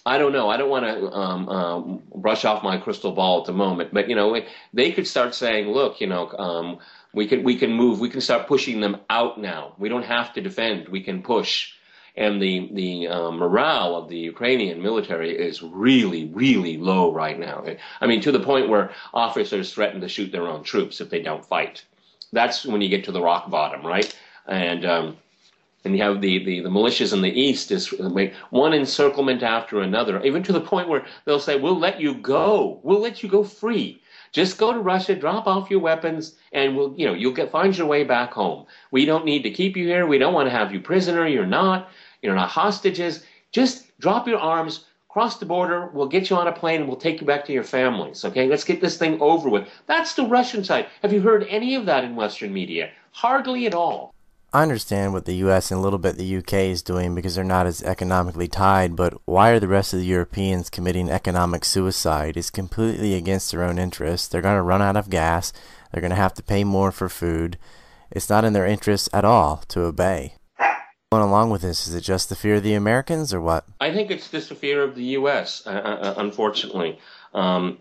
I 0.08 0.18
don't 0.18 0.32
know. 0.32 0.48
I 0.48 0.56
don't 0.56 0.70
want 0.70 0.86
to 0.86 1.10
um, 1.12 1.48
um, 1.48 2.02
brush 2.14 2.44
off 2.44 2.62
my 2.62 2.76
crystal 2.78 3.12
ball 3.12 3.40
at 3.40 3.46
the 3.46 3.52
moment, 3.52 3.92
but 3.92 4.08
you 4.08 4.16
know, 4.16 4.40
they 4.72 4.90
could 4.92 5.06
start 5.06 5.34
saying, 5.34 5.68
"Look, 5.68 6.00
you 6.00 6.06
know, 6.06 6.24
um, 6.38 6.78
we 7.12 7.26
can 7.26 7.44
we 7.44 7.56
can 7.56 7.72
move. 7.72 8.00
We 8.00 8.10
can 8.10 8.20
start 8.20 8.48
pushing 8.48 8.80
them 8.80 8.96
out 9.10 9.38
now. 9.40 9.74
We 9.78 9.88
don't 9.88 10.04
have 10.16 10.32
to 10.34 10.40
defend. 10.40 10.88
We 10.88 11.02
can 11.02 11.22
push." 11.22 11.72
And 12.16 12.42
the 12.42 12.70
the 12.72 13.08
uh, 13.08 13.30
morale 13.30 13.94
of 13.94 14.08
the 14.08 14.18
Ukrainian 14.18 14.82
military 14.82 15.32
is 15.48 15.62
really 15.62 16.22
really 16.42 16.76
low 16.78 17.12
right 17.12 17.38
now. 17.38 17.64
I 18.00 18.06
mean, 18.06 18.20
to 18.22 18.32
the 18.32 18.40
point 18.40 18.68
where 18.68 18.90
officers 19.14 19.72
threaten 19.72 20.00
to 20.00 20.08
shoot 20.08 20.32
their 20.32 20.48
own 20.48 20.62
troops 20.64 21.00
if 21.00 21.10
they 21.10 21.22
don't 21.22 21.44
fight 21.44 21.84
that's 22.32 22.66
when 22.66 22.80
you 22.80 22.88
get 22.88 23.04
to 23.04 23.12
the 23.12 23.22
rock 23.22 23.50
bottom, 23.50 23.86
right? 23.86 24.14
And 24.46 24.84
um, 24.84 25.16
and 25.84 25.96
you 25.96 26.02
have 26.02 26.20
the, 26.20 26.44
the, 26.44 26.60
the 26.60 26.68
militias 26.68 27.12
in 27.12 27.22
the 27.22 27.40
east 27.40 27.70
is 27.70 27.94
one 28.50 28.74
encirclement 28.74 29.42
after 29.42 29.80
another, 29.80 30.20
even 30.22 30.42
to 30.42 30.52
the 30.52 30.60
point 30.60 30.88
where 30.88 31.06
they'll 31.24 31.38
say, 31.38 31.58
"We'll 31.58 31.78
let 31.78 32.00
you 32.00 32.14
go. 32.14 32.80
We'll 32.82 33.00
let 33.00 33.22
you 33.22 33.28
go 33.28 33.44
free. 33.44 34.02
Just 34.32 34.58
go 34.58 34.72
to 34.72 34.80
Russia, 34.80 35.14
drop 35.14 35.46
off 35.46 35.70
your 35.70 35.80
weapons, 35.80 36.36
and 36.52 36.76
we'll 36.76 36.94
you 36.96 37.06
know 37.06 37.14
you'll 37.14 37.32
get 37.32 37.50
find 37.52 37.76
your 37.76 37.86
way 37.86 38.04
back 38.04 38.32
home. 38.32 38.66
We 38.90 39.04
don't 39.04 39.24
need 39.24 39.42
to 39.44 39.50
keep 39.50 39.76
you 39.76 39.86
here. 39.86 40.06
We 40.06 40.18
don't 40.18 40.34
want 40.34 40.46
to 40.46 40.56
have 40.56 40.72
you 40.72 40.80
prisoner. 40.80 41.26
You're 41.26 41.46
not. 41.46 41.90
You're 42.22 42.34
not 42.34 42.50
hostages. 42.50 43.24
Just 43.52 43.98
drop 43.98 44.26
your 44.26 44.40
arms." 44.40 44.84
cross 45.08 45.38
the 45.38 45.46
border, 45.46 45.90
we'll 45.94 46.06
get 46.06 46.30
you 46.30 46.36
on 46.36 46.46
a 46.46 46.52
plane, 46.52 46.80
and 46.80 46.88
we'll 46.88 46.96
take 46.96 47.20
you 47.20 47.26
back 47.26 47.44
to 47.44 47.52
your 47.52 47.64
families. 47.64 48.24
Okay, 48.24 48.46
let's 48.46 48.62
get 48.62 48.80
this 48.80 48.98
thing 48.98 49.20
over 49.20 49.48
with. 49.48 49.66
That's 49.86 50.14
the 50.14 50.26
Russian 50.26 50.62
side. 50.62 50.86
Have 51.02 51.12
you 51.12 51.20
heard 51.20 51.44
any 51.48 51.74
of 51.74 51.86
that 51.86 52.04
in 52.04 52.14
Western 52.14 52.52
media? 52.52 52.90
Hardly 53.10 53.66
at 53.66 53.74
all. 53.74 54.14
I 54.58 54.62
understand 54.62 55.12
what 55.12 55.24
the 55.24 55.36
U.S. 55.36 55.70
and 55.70 55.78
a 55.78 55.80
little 55.80 56.00
bit 56.00 56.16
the 56.16 56.24
U.K. 56.24 56.72
is 56.72 56.82
doing 56.82 57.14
because 57.14 57.36
they're 57.36 57.44
not 57.44 57.68
as 57.68 57.80
economically 57.80 58.48
tied, 58.48 58.96
but 58.96 59.14
why 59.24 59.50
are 59.50 59.60
the 59.60 59.68
rest 59.68 59.94
of 59.94 60.00
the 60.00 60.04
Europeans 60.04 60.68
committing 60.68 61.08
economic 61.08 61.64
suicide? 61.64 62.36
It's 62.36 62.50
completely 62.50 63.14
against 63.14 63.52
their 63.52 63.62
own 63.62 63.78
interests. 63.78 64.26
They're 64.26 64.42
going 64.42 64.56
to 64.56 64.62
run 64.62 64.82
out 64.82 64.96
of 64.96 65.10
gas. 65.10 65.52
They're 65.92 66.00
going 66.00 66.10
to 66.10 66.16
have 66.16 66.34
to 66.34 66.42
pay 66.42 66.64
more 66.64 66.90
for 66.90 67.08
food. 67.08 67.56
It's 68.10 68.28
not 68.28 68.44
in 68.44 68.52
their 68.52 68.66
interests 68.66 69.08
at 69.12 69.24
all 69.24 69.62
to 69.68 69.82
obey. 69.82 70.34
Going 71.12 71.22
along 71.22 71.50
with 71.50 71.62
this, 71.62 71.86
is 71.86 71.94
it 71.94 72.00
just 72.00 72.28
the 72.28 72.34
fear 72.34 72.56
of 72.56 72.64
the 72.64 72.74
Americans 72.74 73.32
or 73.32 73.40
what? 73.40 73.64
I 73.78 73.92
think 73.92 74.10
it's 74.10 74.28
just 74.28 74.48
the 74.48 74.56
fear 74.56 74.82
of 74.82 74.96
the 74.96 75.04
U.S., 75.04 75.62
uh, 75.66 75.70
uh, 75.70 76.14
unfortunately. 76.16 76.98
Um, 77.32 77.78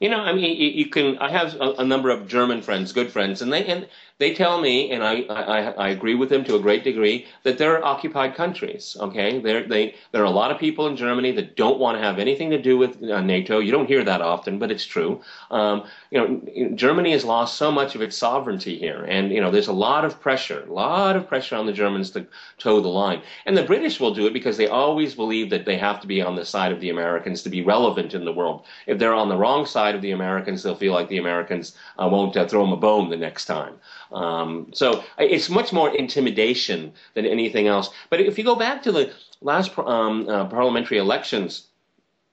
you 0.00 0.08
know, 0.10 0.20
I 0.20 0.32
mean, 0.32 0.56
you, 0.56 0.68
you 0.70 0.86
can. 0.86 1.18
I 1.18 1.30
have 1.30 1.54
a, 1.54 1.74
a, 1.78 1.84
number 1.84 2.10
of 2.10 2.28
German 2.28 2.60
friends, 2.60 2.92
good 2.92 3.10
friends, 3.10 3.40
and 3.40 3.50
they 3.52 3.64
and 3.64 3.88
they 4.18 4.32
tell 4.32 4.60
me, 4.60 4.90
and 4.92 5.04
I, 5.04 5.22
I, 5.28 5.60
I 5.72 5.88
agree 5.90 6.14
with 6.14 6.30
them 6.30 6.42
to 6.44 6.56
a 6.56 6.60
great 6.60 6.84
degree, 6.84 7.26
that 7.42 7.58
they're 7.58 7.84
occupied 7.84 8.34
countries. 8.34 8.96
Okay, 8.98 9.38
there 9.40 9.68
they 9.68 9.94
there 10.12 10.22
are 10.22 10.24
a 10.24 10.30
lot 10.30 10.50
of 10.50 10.58
people 10.58 10.86
in 10.86 10.96
Germany 10.96 11.32
that 11.32 11.54
don't 11.54 11.78
want 11.78 11.98
to 11.98 12.02
have 12.02 12.18
anything 12.18 12.48
to 12.50 12.60
do 12.60 12.78
with 12.78 13.02
uh, 13.02 13.20
NATO. 13.20 13.58
You 13.58 13.72
don't 13.72 13.86
hear 13.86 14.04
that 14.04 14.22
often, 14.22 14.58
but 14.58 14.70
it's 14.70 14.86
true. 14.86 15.20
Um, 15.50 15.84
you 16.10 16.18
know, 16.18 16.70
Germany 16.74 17.12
has 17.12 17.24
lost 17.24 17.56
so 17.56 17.70
much 17.70 17.94
of 17.94 18.00
its 18.00 18.16
sovereignty 18.16 18.78
here, 18.78 19.04
and 19.04 19.30
you 19.32 19.40
know, 19.40 19.50
there's 19.50 19.68
a 19.68 19.72
lot 19.72 20.04
of 20.06 20.18
pressure, 20.18 20.64
a 20.66 20.72
lot 20.72 21.14
of 21.16 21.28
pressure 21.28 21.56
on 21.56 21.66
the 21.66 21.72
Germans 21.72 22.10
to 22.12 22.26
toe 22.56 22.80
the 22.80 22.88
line, 22.88 23.20
and 23.44 23.54
the 23.54 23.64
British 23.64 24.00
will 24.00 24.14
do 24.14 24.26
it 24.26 24.32
because 24.32 24.56
they 24.56 24.68
always 24.68 25.14
believe 25.14 25.50
that 25.50 25.66
they 25.66 25.76
have 25.76 26.00
to 26.00 26.06
be 26.06 26.22
on 26.22 26.36
the 26.36 26.44
side 26.44 26.72
of 26.72 26.80
the 26.80 26.88
Americans 26.88 27.42
to 27.42 27.50
be 27.50 27.62
relevant 27.62 28.14
in 28.14 28.24
the 28.24 28.32
world. 28.32 28.64
If 28.86 28.98
they're 28.98 29.14
on 29.14 29.28
the 29.28 29.36
wrong 29.36 29.66
side 29.66 29.94
of 29.94 30.00
the 30.00 30.12
Americans, 30.12 30.62
they'll 30.62 30.74
feel 30.74 30.94
like 30.94 31.08
the 31.08 31.18
Americans 31.18 31.76
uh, 31.98 32.08
won't 32.10 32.34
uh, 32.36 32.46
throw 32.48 32.62
them 32.64 32.72
a 32.72 32.76
bone 32.78 33.10
the 33.10 33.16
next 33.16 33.44
time. 33.44 33.74
Um, 34.12 34.70
so 34.72 35.04
it's 35.18 35.48
much 35.48 35.72
more 35.72 35.94
intimidation 35.94 36.92
than 37.14 37.26
anything 37.26 37.66
else. 37.66 37.90
But 38.10 38.20
if 38.20 38.38
you 38.38 38.44
go 38.44 38.54
back 38.56 38.82
to 38.84 38.92
the 38.92 39.12
last 39.40 39.76
um, 39.78 40.28
uh, 40.28 40.46
parliamentary 40.46 40.98
elections 40.98 41.66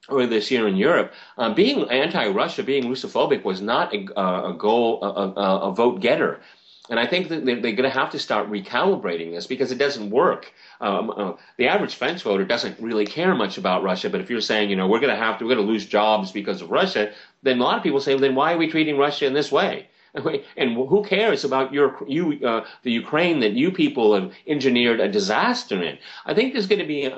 earlier 0.10 0.28
this 0.28 0.52
year 0.52 0.68
in 0.68 0.76
Europe, 0.76 1.14
uh, 1.38 1.54
being 1.54 1.90
anti-Russia, 1.90 2.64
being 2.64 2.84
Russophobic 2.84 3.44
was 3.44 3.62
not 3.62 3.94
a, 3.94 4.06
a 4.20 4.54
goal, 4.54 5.04
a, 5.04 5.68
a, 5.70 5.72
vote 5.72 6.02
getter. 6.02 6.42
And 6.90 7.00
I 7.00 7.08
think 7.08 7.30
that 7.30 7.46
they're, 7.46 7.62
they're 7.62 7.72
going 7.72 7.90
to 7.90 7.98
have 7.98 8.12
to 8.12 8.20
start 8.20 8.52
recalibrating 8.52 9.32
this 9.32 9.48
because 9.48 9.72
it 9.72 9.78
doesn't 9.78 10.10
work. 10.10 10.52
Um, 10.82 11.14
uh, 11.16 11.34
the 11.58 11.68
average 11.68 11.96
French 11.96 12.22
voter 12.24 12.44
doesn't 12.44 12.78
really 12.80 13.06
care 13.06 13.34
much 13.34 13.58
about 13.58 13.84
Russia, 13.84 14.10
but 14.10 14.20
if 14.20 14.30
you're 14.30 14.42
saying, 14.42 14.70
you 14.70 14.76
know, 14.76 14.88
we're 14.88 15.00
going 15.00 15.16
to 15.16 15.22
have 15.22 15.40
to, 15.40 15.46
we're 15.46 15.56
going 15.56 15.66
to 15.66 15.72
lose 15.72 15.86
jobs 15.86 16.34
because 16.34 16.62
of 16.62 16.70
Russia, 16.70 17.14
then 17.42 17.60
a 17.60 17.64
lot 17.64 17.78
of 17.78 17.84
people 17.84 18.02
say, 18.02 18.14
well, 18.14 18.22
then 18.22 18.36
why 18.36 18.54
are 18.54 18.58
we 18.58 18.70
treating 18.70 18.98
Russia 18.98 19.26
in 19.26 19.34
this 19.34 19.52
way? 19.52 19.88
And 20.16 20.76
who 20.76 21.04
cares 21.04 21.44
about 21.44 21.74
your 21.74 21.98
you 22.08 22.40
uh, 22.46 22.66
the 22.84 22.92
Ukraine 22.92 23.40
that 23.40 23.54
you 23.54 23.72
people 23.72 24.14
have 24.14 24.32
engineered 24.46 25.00
a 25.00 25.10
disaster 25.10 25.82
in? 25.82 25.98
I 26.26 26.36
think 26.36 26.54
there's 26.54 26.68
going 26.68 26.80
to 26.80 26.86
be 26.86 27.10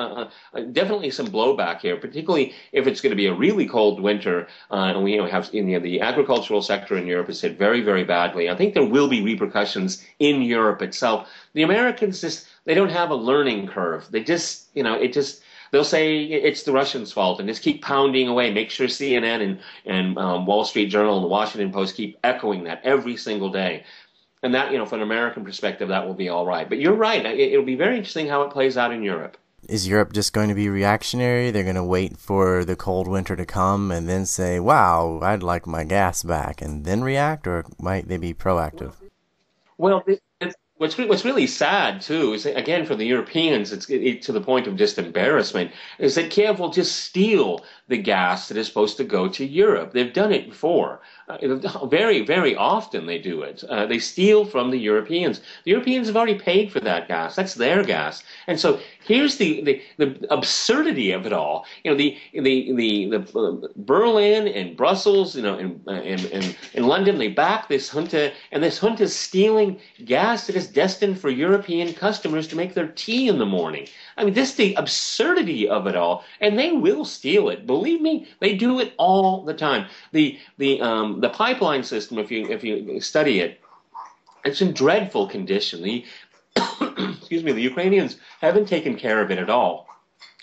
definitely 0.72 1.12
some 1.12 1.28
blowback 1.28 1.82
here, 1.82 1.98
particularly 1.98 2.54
if 2.72 2.88
it's 2.88 3.02
going 3.02 3.12
to 3.12 3.18
be 3.18 3.26
a 3.26 3.34
really 3.34 3.68
cold 3.68 4.00
winter. 4.00 4.48
Uh, 4.72 4.94
and 4.96 5.04
we 5.04 5.14
you 5.14 5.18
know, 5.18 5.28
have 5.28 5.50
you 5.54 5.62
know, 5.62 5.80
the 5.80 6.00
agricultural 6.00 6.62
sector 6.62 6.98
in 6.98 7.06
Europe 7.06 7.30
is 7.30 7.42
hit 7.42 7.58
very 7.58 7.82
very 7.82 8.06
badly. 8.06 8.50
I 8.50 8.56
think 8.56 8.74
there 8.74 8.86
will 8.86 9.10
be 9.10 9.22
repercussions 9.22 10.02
in 10.20 10.42
Europe 10.42 10.82
itself. 10.82 11.30
The 11.54 11.64
Americans 11.64 12.22
just 12.22 12.48
they 12.64 12.74
don't 12.74 12.92
have 12.92 13.10
a 13.10 13.16
learning 13.16 13.68
curve. 13.68 14.08
They 14.10 14.24
just 14.24 14.68
you 14.74 14.84
know 14.84 14.94
it 14.94 15.12
just 15.12 15.44
they'll 15.72 15.84
say 15.84 16.24
it's 16.24 16.64
the 16.64 16.72
Russians' 16.72 17.12
fault 17.12 17.40
and 17.40 17.48
just 17.48 17.62
keep 17.62 17.84
pounding 17.84 18.28
away. 18.28 18.52
Make 18.52 18.70
sure 18.70 18.88
CNN 18.88 19.42
and, 19.42 19.60
and 19.86 20.18
um, 20.18 20.46
Wall 20.46 20.66
Street 20.66 20.88
Journal 20.88 21.16
and 21.16 21.24
the 21.24 21.30
Washington 21.30 21.72
Post 21.72 21.96
keep 21.96 22.18
echoing 22.24 22.64
that 22.66 22.82
every 22.84 23.18
single 23.18 23.50
day. 23.50 23.84
And 24.44 24.54
that, 24.54 24.72
you 24.72 24.78
know, 24.78 24.86
from 24.86 25.00
an 25.00 25.04
American 25.04 25.44
perspective, 25.44 25.90
that 25.90 26.06
will 26.06 26.14
be 26.14 26.30
all 26.30 26.46
right. 26.46 26.70
But 26.70 26.80
you're 26.80 26.94
right. 26.94 27.26
It, 27.26 27.58
will 27.58 27.66
be 27.66 27.76
very 27.76 27.98
interesting 27.98 28.28
how 28.28 28.44
it 28.44 28.52
plays 28.52 28.78
out 28.78 28.92
in 28.92 29.02
Europe. 29.02 29.38
Is 29.68 29.88
Europe 29.88 30.14
just 30.14 30.34
going 30.34 30.50
to 30.50 30.56
be 30.56 30.70
reactionary? 30.70 31.50
They're 31.50 31.64
going 31.64 31.76
to 31.76 31.84
wait 31.84 32.18
for 32.18 32.64
the 32.64 32.76
cold 32.76 33.08
winter 33.08 33.36
to 33.36 33.46
come 33.46 33.92
and 33.92 34.08
then 34.08 34.28
say, 34.28 34.60
wow, 34.60 35.20
I'd 35.24 35.42
like 35.42 35.66
my 35.66 35.84
gas 35.84 36.22
back, 36.22 36.62
and 36.62 36.86
then 36.86 37.04
react? 37.04 37.48
Or 37.48 37.66
might 37.80 38.08
they 38.08 38.18
be 38.18 38.36
proactive? 38.36 38.94
Well, 39.80 40.04
What's 40.78 40.98
what's 40.98 41.24
really 41.24 41.48
sad 41.48 42.02
too 42.02 42.34
is 42.34 42.46
again 42.46 42.86
for 42.86 42.96
the 42.96 43.06
Europeans, 43.06 43.72
it's 43.72 43.90
it, 43.90 44.22
to 44.24 44.34
the 44.34 44.42
point 44.42 44.68
of 44.68 44.76
just 44.76 44.98
embarrassment. 44.98 45.72
Is 46.00 46.16
that 46.16 46.32
Kiev 46.32 46.60
will 46.60 46.70
just 46.70 46.98
steal 46.98 47.64
the 47.88 47.98
gas 47.98 48.50
that 48.50 48.58
is 48.58 48.68
supposed 48.68 48.98
to 48.98 49.06
go 49.06 49.30
to 49.30 49.46
Europe? 49.46 49.94
They've 49.94 50.12
done 50.12 50.34
it 50.34 50.50
before. 50.50 51.00
Uh, 51.28 51.86
very, 51.86 52.22
very 52.22 52.56
often 52.56 53.08
they 53.08 53.18
do 53.18 53.42
it. 53.42 53.64
Uh, 53.64 53.86
they 53.86 53.98
steal 53.98 54.46
from 54.46 54.70
the 54.70 54.78
Europeans. 54.78 55.40
The 55.64 55.72
Europeans 55.72 56.08
have 56.08 56.16
already 56.16 56.38
paid 56.38 56.72
for 56.72 56.80
that 56.82 57.08
gas. 57.08 57.36
That's 57.36 57.56
their 57.56 57.84
gas. 57.84 58.24
And 58.48 58.60
so 58.60 58.80
here's 59.04 59.38
the, 59.38 59.62
the, 59.64 59.82
the 59.98 60.28
absurdity 60.32 61.12
of 61.12 61.26
it 61.26 61.34
all. 61.34 61.66
You 61.84 61.92
know, 61.92 61.98
the, 61.98 62.18
the, 62.34 62.74
the, 62.74 63.10
the 63.10 63.40
uh, 63.40 63.68
Berlin 63.76 64.48
and 64.48 64.78
Brussels, 64.78 65.36
you 65.36 65.42
know, 65.42 65.58
and, 65.58 65.82
and, 65.88 66.26
and, 66.26 66.58
and 66.76 66.88
London, 66.88 67.18
they 67.18 67.30
back 67.30 67.70
this 67.70 67.90
junta, 67.90 68.32
and 68.52 68.64
this 68.64 68.80
junta 68.80 69.04
is 69.04 69.16
stealing 69.16 69.80
gas 70.06 70.46
that 70.48 70.56
is 70.56 70.68
destined 70.68 71.20
for 71.20 71.30
European 71.30 71.94
customers 71.94 72.48
to 72.48 72.56
make 72.56 72.76
their 72.76 72.88
tea 72.90 73.28
in 73.28 73.40
the 73.40 73.46
morning. 73.46 73.88
I 74.18 74.24
mean, 74.24 74.34
this 74.34 74.54
the 74.54 74.74
absurdity 74.76 75.68
of 75.68 75.88
it 75.88 75.96
all, 75.96 76.24
and 76.40 76.58
they 76.58 76.72
will 76.72 77.04
steal 77.04 77.50
it. 77.50 77.68
Believe 77.68 78.02
me, 78.02 78.28
they 78.40 78.56
do 78.56 78.80
it 78.80 78.94
all 78.98 79.44
the 79.44 79.54
time. 79.54 79.88
The 80.14 80.40
the 80.58 80.82
um, 80.82 81.20
the 81.20 81.30
pipeline 81.30 81.84
system, 81.84 82.18
if 82.20 82.32
you 82.32 82.48
if 82.50 82.64
you 82.64 83.02
study 83.02 83.42
it, 83.42 83.60
it's 84.46 84.62
in 84.62 84.74
dreadful 84.74 85.28
condition. 85.28 85.82
The 85.82 86.06
excuse 87.18 87.44
me, 87.44 87.52
the 87.52 87.62
Ukrainians 87.62 88.18
haven't 88.40 88.68
taken 88.68 88.96
care 88.96 89.22
of 89.22 89.32
it 89.32 89.38
at 89.38 89.50
all. 89.50 89.88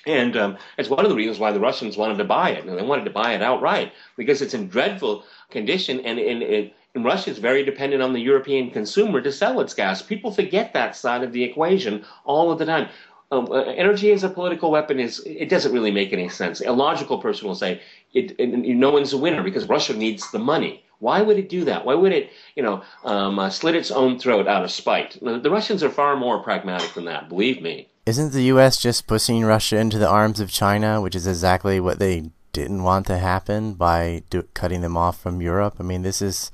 And 0.04 0.36
um, 0.36 0.58
it's 0.78 0.90
one 0.90 1.04
of 1.04 1.10
the 1.10 1.16
reasons 1.16 1.38
why 1.38 1.52
the 1.52 1.60
Russians 1.60 1.96
wanted 1.96 2.18
to 2.18 2.24
buy 2.24 2.50
it. 2.50 2.66
They 2.66 2.82
wanted 2.82 3.04
to 3.04 3.10
buy 3.10 3.34
it 3.34 3.42
outright 3.42 3.92
because 4.16 4.42
it's 4.42 4.54
in 4.54 4.68
dreadful 4.68 5.24
condition 5.50 6.00
and, 6.00 6.18
and 6.18 6.72
and 6.94 7.04
Russia 7.04 7.30
is 7.30 7.38
very 7.38 7.64
dependent 7.64 8.02
on 8.02 8.12
the 8.12 8.20
European 8.20 8.70
consumer 8.70 9.22
to 9.22 9.32
sell 9.32 9.60
its 9.60 9.72
gas. 9.72 10.02
People 10.02 10.30
forget 10.30 10.74
that 10.74 10.94
side 10.94 11.22
of 11.22 11.32
the 11.32 11.42
equation 11.42 12.04
all 12.24 12.52
of 12.52 12.58
the 12.58 12.66
time 12.66 12.88
um, 13.32 13.48
uh, 13.50 13.62
energy 13.62 14.12
as 14.12 14.22
a 14.22 14.28
political 14.28 14.70
weapon 14.70 15.00
is 15.00 15.20
it 15.24 15.48
doesn't 15.48 15.72
really 15.72 15.90
make 15.90 16.12
any 16.12 16.28
sense. 16.28 16.60
A 16.60 16.70
logical 16.70 17.18
person 17.18 17.48
will 17.48 17.54
say 17.54 17.80
it, 18.12 18.38
it, 18.38 18.48
no 18.48 18.90
one's 18.90 19.12
a 19.12 19.18
winner 19.18 19.42
because 19.42 19.68
Russia 19.68 19.94
needs 19.94 20.30
the 20.30 20.38
money. 20.38 20.84
Why 20.98 21.22
would 21.22 21.38
it 21.38 21.48
do 21.48 21.64
that? 21.64 21.84
Why 21.84 21.94
would 21.94 22.12
it, 22.12 22.30
you 22.54 22.62
know, 22.62 22.82
um, 23.04 23.38
uh, 23.38 23.50
slit 23.50 23.74
its 23.74 23.90
own 23.90 24.18
throat 24.18 24.46
out 24.46 24.62
of 24.62 24.70
spite? 24.70 25.18
The 25.20 25.50
Russians 25.50 25.82
are 25.82 25.90
far 25.90 26.14
more 26.14 26.42
pragmatic 26.42 26.92
than 26.94 27.06
that. 27.06 27.28
Believe 27.28 27.60
me. 27.60 27.88
Isn't 28.06 28.32
the 28.32 28.44
U.S. 28.54 28.76
just 28.80 29.08
pushing 29.08 29.44
Russia 29.44 29.78
into 29.78 29.98
the 29.98 30.08
arms 30.08 30.38
of 30.38 30.50
China, 30.50 31.00
which 31.00 31.16
is 31.16 31.26
exactly 31.26 31.80
what 31.80 31.98
they 31.98 32.30
didn't 32.52 32.84
want 32.84 33.06
to 33.06 33.18
happen 33.18 33.74
by 33.74 34.22
do, 34.30 34.42
cutting 34.54 34.82
them 34.82 34.96
off 34.96 35.20
from 35.20 35.40
Europe? 35.40 35.76
I 35.80 35.82
mean, 35.82 36.02
this 36.02 36.22
is 36.22 36.52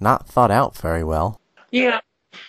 not 0.00 0.26
thought 0.26 0.50
out 0.50 0.76
very 0.76 1.04
well. 1.04 1.40
Yeah, 1.70 2.00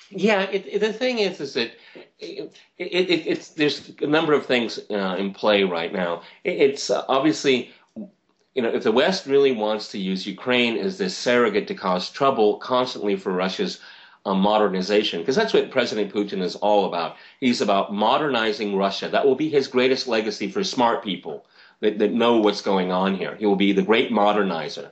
yeah. 0.09 0.41
It, 0.41 0.81
the 0.81 0.91
thing 0.91 1.19
is, 1.19 1.39
is 1.39 1.53
that 1.53 1.71
it, 2.19 2.51
it, 2.77 3.27
it's 3.27 3.49
there's 3.49 3.91
a 4.01 4.07
number 4.07 4.33
of 4.33 4.45
things 4.45 4.79
uh, 4.89 5.15
in 5.17 5.33
play 5.33 5.63
right 5.63 5.93
now. 5.93 6.21
it's 6.43 6.89
uh, 6.89 7.05
obviously, 7.07 7.71
you 7.95 8.61
know, 8.61 8.69
if 8.69 8.83
the 8.83 8.91
West 8.91 9.25
really 9.25 9.51
wants 9.51 9.89
to 9.91 9.97
use 9.97 10.27
Ukraine 10.27 10.77
as 10.77 10.97
this 10.97 11.15
surrogate 11.15 11.67
to 11.67 11.75
cause 11.75 12.09
trouble 12.09 12.57
constantly 12.57 13.15
for 13.15 13.31
Russia's 13.31 13.79
uh, 14.25 14.33
modernization, 14.33 15.21
because 15.21 15.35
that's 15.35 15.53
what 15.53 15.71
President 15.71 16.13
Putin 16.13 16.41
is 16.41 16.55
all 16.57 16.85
about. 16.85 17.15
He's 17.39 17.61
about 17.61 17.93
modernizing 17.93 18.75
Russia. 18.75 19.07
That 19.07 19.25
will 19.25 19.35
be 19.35 19.49
his 19.49 19.67
greatest 19.67 20.07
legacy 20.07 20.51
for 20.51 20.63
smart 20.63 21.03
people 21.03 21.45
that, 21.79 21.99
that 21.99 22.11
know 22.11 22.37
what's 22.37 22.61
going 22.61 22.91
on 22.91 23.15
here. 23.15 23.35
He 23.35 23.45
will 23.45 23.55
be 23.55 23.71
the 23.71 23.81
great 23.81 24.11
modernizer. 24.11 24.89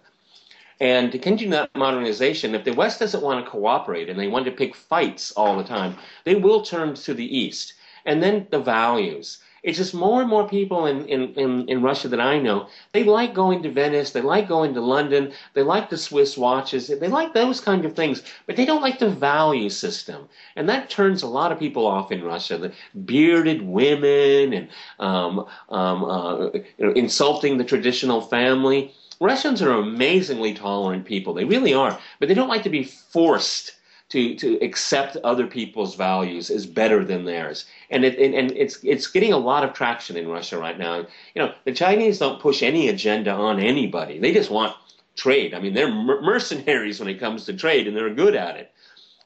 And 0.79 1.11
to 1.11 1.17
continue 1.17 1.51
that 1.51 1.75
modernization, 1.75 2.53
if 2.53 2.63
the 2.63 2.73
West 2.73 2.99
doesn't 2.99 3.23
want 3.23 3.43
to 3.43 3.49
cooperate 3.49 4.09
and 4.09 4.19
they 4.19 4.27
want 4.27 4.45
to 4.45 4.51
pick 4.51 4.75
fights 4.75 5.31
all 5.31 5.57
the 5.57 5.63
time, 5.63 5.95
they 6.23 6.35
will 6.35 6.61
turn 6.61 6.93
to 6.93 7.13
the 7.13 7.37
East. 7.37 7.73
And 8.05 8.21
then 8.21 8.47
the 8.51 8.59
values. 8.59 9.39
It's 9.63 9.77
just 9.77 9.93
more 9.93 10.21
and 10.21 10.29
more 10.29 10.47
people 10.47 10.85
in, 10.85 11.05
in, 11.07 11.33
in, 11.33 11.67
in, 11.67 11.81
Russia 11.81 12.07
that 12.09 12.21
I 12.21 12.39
know, 12.39 12.67
they 12.93 13.03
like 13.03 13.33
going 13.33 13.63
to 13.63 13.71
Venice, 13.71 14.11
they 14.11 14.21
like 14.21 14.47
going 14.47 14.73
to 14.75 14.81
London, 14.81 15.33
they 15.55 15.63
like 15.63 15.89
the 15.89 15.97
Swiss 15.97 16.37
watches, 16.37 16.87
they 16.87 17.07
like 17.07 17.33
those 17.33 17.59
kind 17.59 17.83
of 17.83 17.93
things, 17.93 18.23
but 18.45 18.55
they 18.55 18.65
don't 18.65 18.81
like 18.81 18.99
the 18.99 19.09
value 19.09 19.69
system. 19.69 20.29
And 20.55 20.69
that 20.69 20.89
turns 20.89 21.23
a 21.23 21.27
lot 21.27 21.51
of 21.51 21.59
people 21.59 21.85
off 21.85 22.13
in 22.13 22.23
Russia. 22.23 22.57
The 22.57 22.71
bearded 23.05 23.61
women 23.61 24.53
and 24.53 24.69
um, 24.99 25.45
um, 25.69 26.03
uh, 26.05 26.49
you 26.53 26.63
know, 26.79 26.91
insulting 26.91 27.57
the 27.57 27.65
traditional 27.65 28.21
family. 28.21 28.93
Russians 29.19 29.61
are 29.61 29.71
amazingly 29.71 30.53
tolerant 30.53 31.05
people. 31.05 31.33
They 31.33 31.45
really 31.45 31.73
are. 31.73 31.99
But 32.19 32.29
they 32.29 32.35
don't 32.35 32.49
like 32.49 32.63
to 32.63 32.69
be 32.69 32.83
forced 32.83 33.73
to, 34.09 34.35
to 34.35 34.57
accept 34.63 35.17
other 35.17 35.47
people's 35.47 35.95
values 35.95 36.49
as 36.49 36.65
better 36.65 37.03
than 37.03 37.25
theirs. 37.25 37.65
And 37.89 38.05
it, 38.05 38.17
and, 38.19 38.33
and 38.33 38.51
it's, 38.51 38.79
it's 38.83 39.07
getting 39.07 39.33
a 39.33 39.37
lot 39.37 39.63
of 39.65 39.73
traction 39.73 40.15
in 40.15 40.29
Russia 40.29 40.57
right 40.57 40.79
now. 40.79 40.97
You 41.35 41.41
know, 41.41 41.53
the 41.65 41.73
Chinese 41.73 42.19
don't 42.19 42.39
push 42.41 42.63
any 42.63 42.87
agenda 42.89 43.31
on 43.31 43.59
anybody. 43.59 44.19
They 44.19 44.31
just 44.33 44.49
want 44.49 44.75
trade. 45.15 45.53
I 45.53 45.59
mean, 45.59 45.73
they're 45.73 45.91
mercenaries 45.91 46.99
when 46.99 47.09
it 47.09 47.19
comes 47.19 47.45
to 47.45 47.53
trade, 47.53 47.87
and 47.87 47.97
they're 47.97 48.13
good 48.13 48.35
at 48.35 48.55
it. 48.55 48.71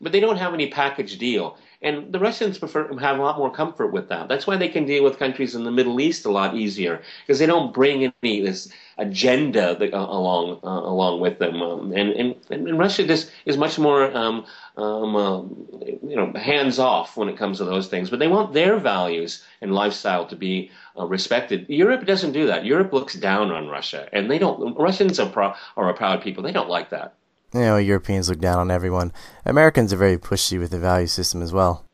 but 0.01 0.11
they 0.11 0.19
don't 0.19 0.37
have 0.37 0.53
any 0.53 0.67
package 0.69 1.17
deal. 1.17 1.57
And 1.83 2.13
the 2.13 2.19
Russians 2.19 2.59
prefer 2.59 2.95
have 2.99 3.17
a 3.17 3.21
lot 3.21 3.39
more 3.39 3.51
comfort 3.51 3.87
with 3.87 4.09
that. 4.09 4.27
That's 4.27 4.45
why 4.45 4.55
they 4.55 4.69
can 4.69 4.85
deal 4.85 5.03
with 5.03 5.17
countries 5.17 5.55
in 5.55 5.63
the 5.63 5.71
Middle 5.71 5.99
East 5.99 6.25
a 6.25 6.31
lot 6.31 6.55
easier 6.55 7.01
because 7.21 7.39
they 7.39 7.47
don't 7.47 7.73
bring 7.73 8.13
any 8.23 8.41
this 8.41 8.71
agenda 8.99 9.75
that, 9.75 9.91
uh, 9.91 9.97
along 9.97 10.59
uh, 10.63 10.81
along 10.93 11.21
with 11.21 11.39
them. 11.39 11.59
Um, 11.59 11.91
and, 11.91 12.11
and 12.11 12.35
and 12.51 12.77
Russia 12.77 13.07
just 13.07 13.31
is 13.45 13.57
much 13.57 13.79
more 13.79 14.15
um, 14.15 14.45
um, 14.77 15.15
uh, 15.15 15.41
you 16.07 16.15
know 16.15 16.31
hands 16.33 16.77
off 16.77 17.17
when 17.17 17.29
it 17.29 17.37
comes 17.37 17.57
to 17.57 17.65
those 17.65 17.87
things. 17.87 18.11
But 18.11 18.19
they 18.19 18.27
want 18.27 18.53
their 18.53 18.77
values 18.77 19.43
and 19.61 19.73
lifestyle 19.73 20.27
to 20.27 20.35
be 20.35 20.69
uh, 20.95 21.07
respected. 21.07 21.65
Europe 21.67 22.05
doesn't 22.05 22.33
do 22.33 22.45
that. 22.45 22.63
Europe 22.63 22.93
looks 22.93 23.15
down 23.15 23.49
on 23.51 23.67
Russia, 23.67 24.07
and 24.13 24.29
they 24.29 24.37
don't. 24.37 24.77
Russians 24.77 25.19
are 25.19 25.29
pro- 25.29 25.55
are 25.75 25.89
a 25.89 25.95
proud 25.95 26.21
people. 26.21 26.43
They 26.43 26.51
don't 26.51 26.69
like 26.69 26.91
that 26.91 27.15
you 27.53 27.61
know, 27.61 27.77
Europeans 27.77 28.29
look 28.29 28.39
down 28.39 28.59
on 28.59 28.71
everyone. 28.71 29.11
Americans 29.45 29.91
are 29.93 29.97
very 29.97 30.17
pushy 30.17 30.59
with 30.59 30.71
the 30.71 30.79
value 30.79 31.07
system 31.07 31.41
as 31.41 31.51
well. 31.51 31.85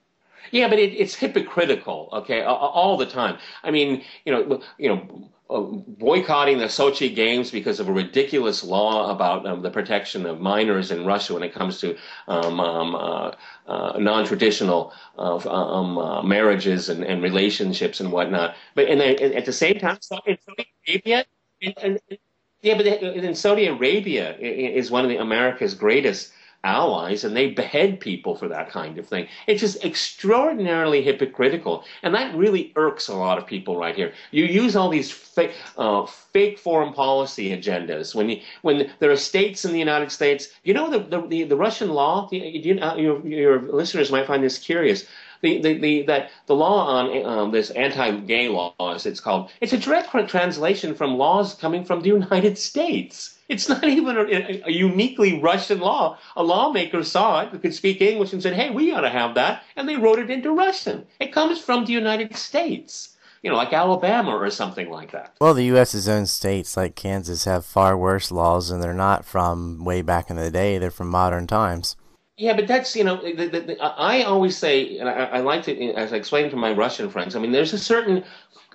Yeah, 0.52 0.70
but 0.70 0.80
it, 0.80 0.94
it's 0.94 1.16
hypocritical. 1.16 2.10
Okay, 2.14 2.42
all 2.44 2.98
the 2.98 3.06
time. 3.06 3.38
I 3.64 3.72
mean, 3.72 4.04
you 4.26 4.32
know, 4.32 4.62
you 4.78 4.90
know. 4.90 5.32
Uh, 5.50 5.62
boycotting 5.62 6.58
the 6.58 6.66
Sochi 6.66 7.16
Games 7.16 7.52
because 7.52 7.80
of 7.80 7.88
a 7.88 7.94
ridiculous 7.94 8.66
law 8.66 9.10
about 9.10 9.46
um, 9.46 9.62
the 9.62 9.70
protection 9.70 10.26
of 10.26 10.42
minors 10.42 10.92
in 10.92 11.06
Russia 11.06 11.36
when 11.36 11.42
it 11.42 11.54
comes 11.54 11.80
to 11.80 11.96
um, 12.28 12.60
um, 12.60 12.94
uh, 12.94 13.32
uh, 13.66 13.98
non-traditional 13.98 14.92
uh, 15.18 15.38
um, 15.50 15.98
uh, 15.98 16.22
marriages 16.22 16.90
and, 16.90 17.02
and, 17.06 17.24
relationships 17.24 18.02
and 18.02 18.12
whatnot. 18.12 18.56
But 18.76 18.90
and, 18.90 19.02
at 19.02 19.46
the 19.46 19.54
same 19.54 19.80
time, 19.80 20.00
Saudi 20.02 20.38
Arabia, 20.86 21.24
and, 21.62 21.74
and, 21.82 22.20
yeah, 22.62 22.76
but 22.76 22.88
in 22.88 23.36
Saudi 23.36 23.68
Arabia 23.68 24.36
is 24.38 24.90
one 24.92 25.04
of 25.04 25.10
the 25.10 25.18
America's 25.18 25.74
greatest 25.74 26.32
allies, 26.64 27.24
and 27.24 27.36
they 27.36 27.52
behead 27.52 28.00
people 28.00 28.36
for 28.36 28.48
that 28.48 28.70
kind 28.70 28.98
of 28.98 29.08
thing. 29.08 29.28
It's 29.46 29.62
just 29.62 29.86
extraordinarily 29.86 31.02
hypocritical, 31.02 31.84
and 32.02 32.14
that 32.16 32.36
really 32.36 32.74
irks 32.76 33.08
a 33.08 33.16
lot 33.16 33.38
of 33.38 33.46
people 33.46 33.78
right 33.78 33.96
here. 33.96 34.14
You 34.32 34.46
use 34.46 34.76
all 34.76 34.90
these 34.90 35.12
fake, 35.12 35.54
uh, 35.78 36.06
fake 36.06 36.58
foreign 36.58 36.94
policy 36.94 37.56
agendas 37.56 38.16
when 38.16 38.30
you, 38.30 38.42
when 38.64 38.92
there 39.00 39.12
are 39.12 39.18
states 39.18 39.64
in 39.64 39.72
the 39.72 39.80
United 39.80 40.12
States. 40.12 40.50
You 40.64 40.74
know 40.74 40.90
the 40.90 41.00
the, 41.00 41.28
the, 41.28 41.44
the 41.44 41.56
Russian 41.56 41.90
law. 41.90 42.28
You, 42.32 42.80
uh, 42.82 42.96
your 42.96 43.26
your 43.26 43.62
listeners 43.62 44.12
might 44.12 44.28
find 44.28 44.44
this 44.44 44.58
curious 44.58 45.06
the, 45.42 45.62
the, 45.62 45.78
the, 45.78 46.02
that 46.04 46.32
the 46.46 46.56
law 46.56 46.88
on 46.88 47.26
um, 47.26 47.52
this 47.52 47.70
anti-gay 47.72 48.50
law, 48.50 48.74
as 48.80 49.06
it's 49.06 49.20
called, 49.20 49.50
it's 49.62 49.74
a 49.74 49.78
direct 49.78 50.10
translation 50.30 50.96
from 50.96 51.18
laws 51.18 51.54
coming 51.54 51.84
from 51.84 52.02
the 52.02 52.10
United 52.10 52.58
States. 52.58 53.38
It's 53.50 53.70
not 53.70 53.84
even 53.84 54.18
a, 54.18 54.62
a, 54.66 54.72
uniquely 54.72 55.40
Russian 55.40 55.80
law. 55.80 56.18
A 56.36 56.44
lawmaker 56.44 57.04
saw 57.04 57.42
it, 57.42 57.62
could 57.62 57.74
speak 57.74 58.02
English, 58.02 58.34
and 58.34 58.44
said, 58.44 58.54
"Hey, 58.54 58.70
we 58.70 58.92
ought 58.92 59.02
to 59.02 59.10
have 59.10 59.36
that," 59.36 59.64
and 59.76 59.88
they 59.88 59.96
wrote 59.96 60.20
it 60.20 60.30
into 60.30 60.52
Russian. 60.52 61.06
It 61.20 61.32
comes 61.32 61.60
from 61.60 61.86
the 61.86 61.94
United 61.94 62.36
States 62.36 63.16
you 63.44 63.52
know, 63.52 63.56
like 63.56 63.72
Alabama 63.72 64.32
or 64.36 64.50
something 64.50 64.90
like 64.90 65.12
that. 65.12 65.36
Well, 65.40 65.54
the 65.54 65.66
U.S.'s 65.66 66.08
own 66.10 66.26
states, 66.26 66.76
like 66.76 66.96
Kansas, 66.96 67.46
have 67.46 67.66
far 67.66 67.98
worse 67.98 68.32
laws, 68.32 68.72
and 68.72 68.82
they're 68.82 68.94
not 68.94 69.26
from 69.26 69.86
way 69.86 70.02
back 70.02 70.30
in 70.30 70.36
the 70.36 70.52
day. 70.52 70.78
They're 70.78 70.92
from 70.92 71.10
modern 71.10 71.48
times. 71.48 71.96
Yeah, 72.38 72.54
but 72.56 72.68
that's 72.68 72.96
you 72.96 73.04
know, 73.04 73.16
the, 73.18 73.48
the, 73.48 73.60
the, 73.62 73.82
I 73.84 74.22
always 74.24 74.56
say, 74.56 75.00
and 75.00 75.10
I, 75.10 75.14
I, 75.26 75.40
like 75.40 75.64
to, 75.64 75.94
as 75.94 76.14
I 76.14 76.18
explain 76.18 76.52
to 76.52 76.56
my 76.56 76.72
Russian 76.72 77.10
friends. 77.10 77.36
I 77.36 77.40
mean, 77.40 77.52
there's 77.52 77.74
a 77.74 77.80
certain 77.80 78.24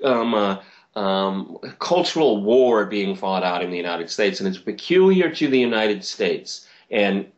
um, 0.02 0.34
uh, 0.34 0.60
um, 0.96 1.58
cultural 1.78 2.42
war 2.42 2.86
being 2.86 3.14
fought 3.14 3.44
out 3.44 3.62
in 3.62 3.70
the 3.70 3.76
United 3.76 4.10
States, 4.10 4.40
and 4.40 4.48
it's 4.48 4.58
peculiar 4.58 5.30
to 5.30 5.46
the 5.48 5.58
United 5.58 6.04
States. 6.04 6.66
And 6.90 7.30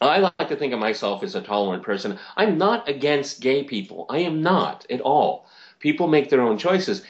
I 0.00 0.18
like 0.18 0.48
to 0.48 0.56
think 0.56 0.72
of 0.72 0.80
myself 0.80 1.22
as 1.22 1.36
a 1.36 1.40
tolerant 1.40 1.84
person. 1.84 2.18
I'm 2.36 2.58
not 2.58 2.88
against 2.88 3.40
gay 3.40 3.62
people. 3.62 4.06
I 4.10 4.18
am 4.18 4.42
not 4.42 4.84
at 4.90 5.00
all. 5.00 5.43
People 5.84 6.08
make 6.08 6.30
their 6.30 6.40
own 6.40 6.56
choices. 6.56 7.02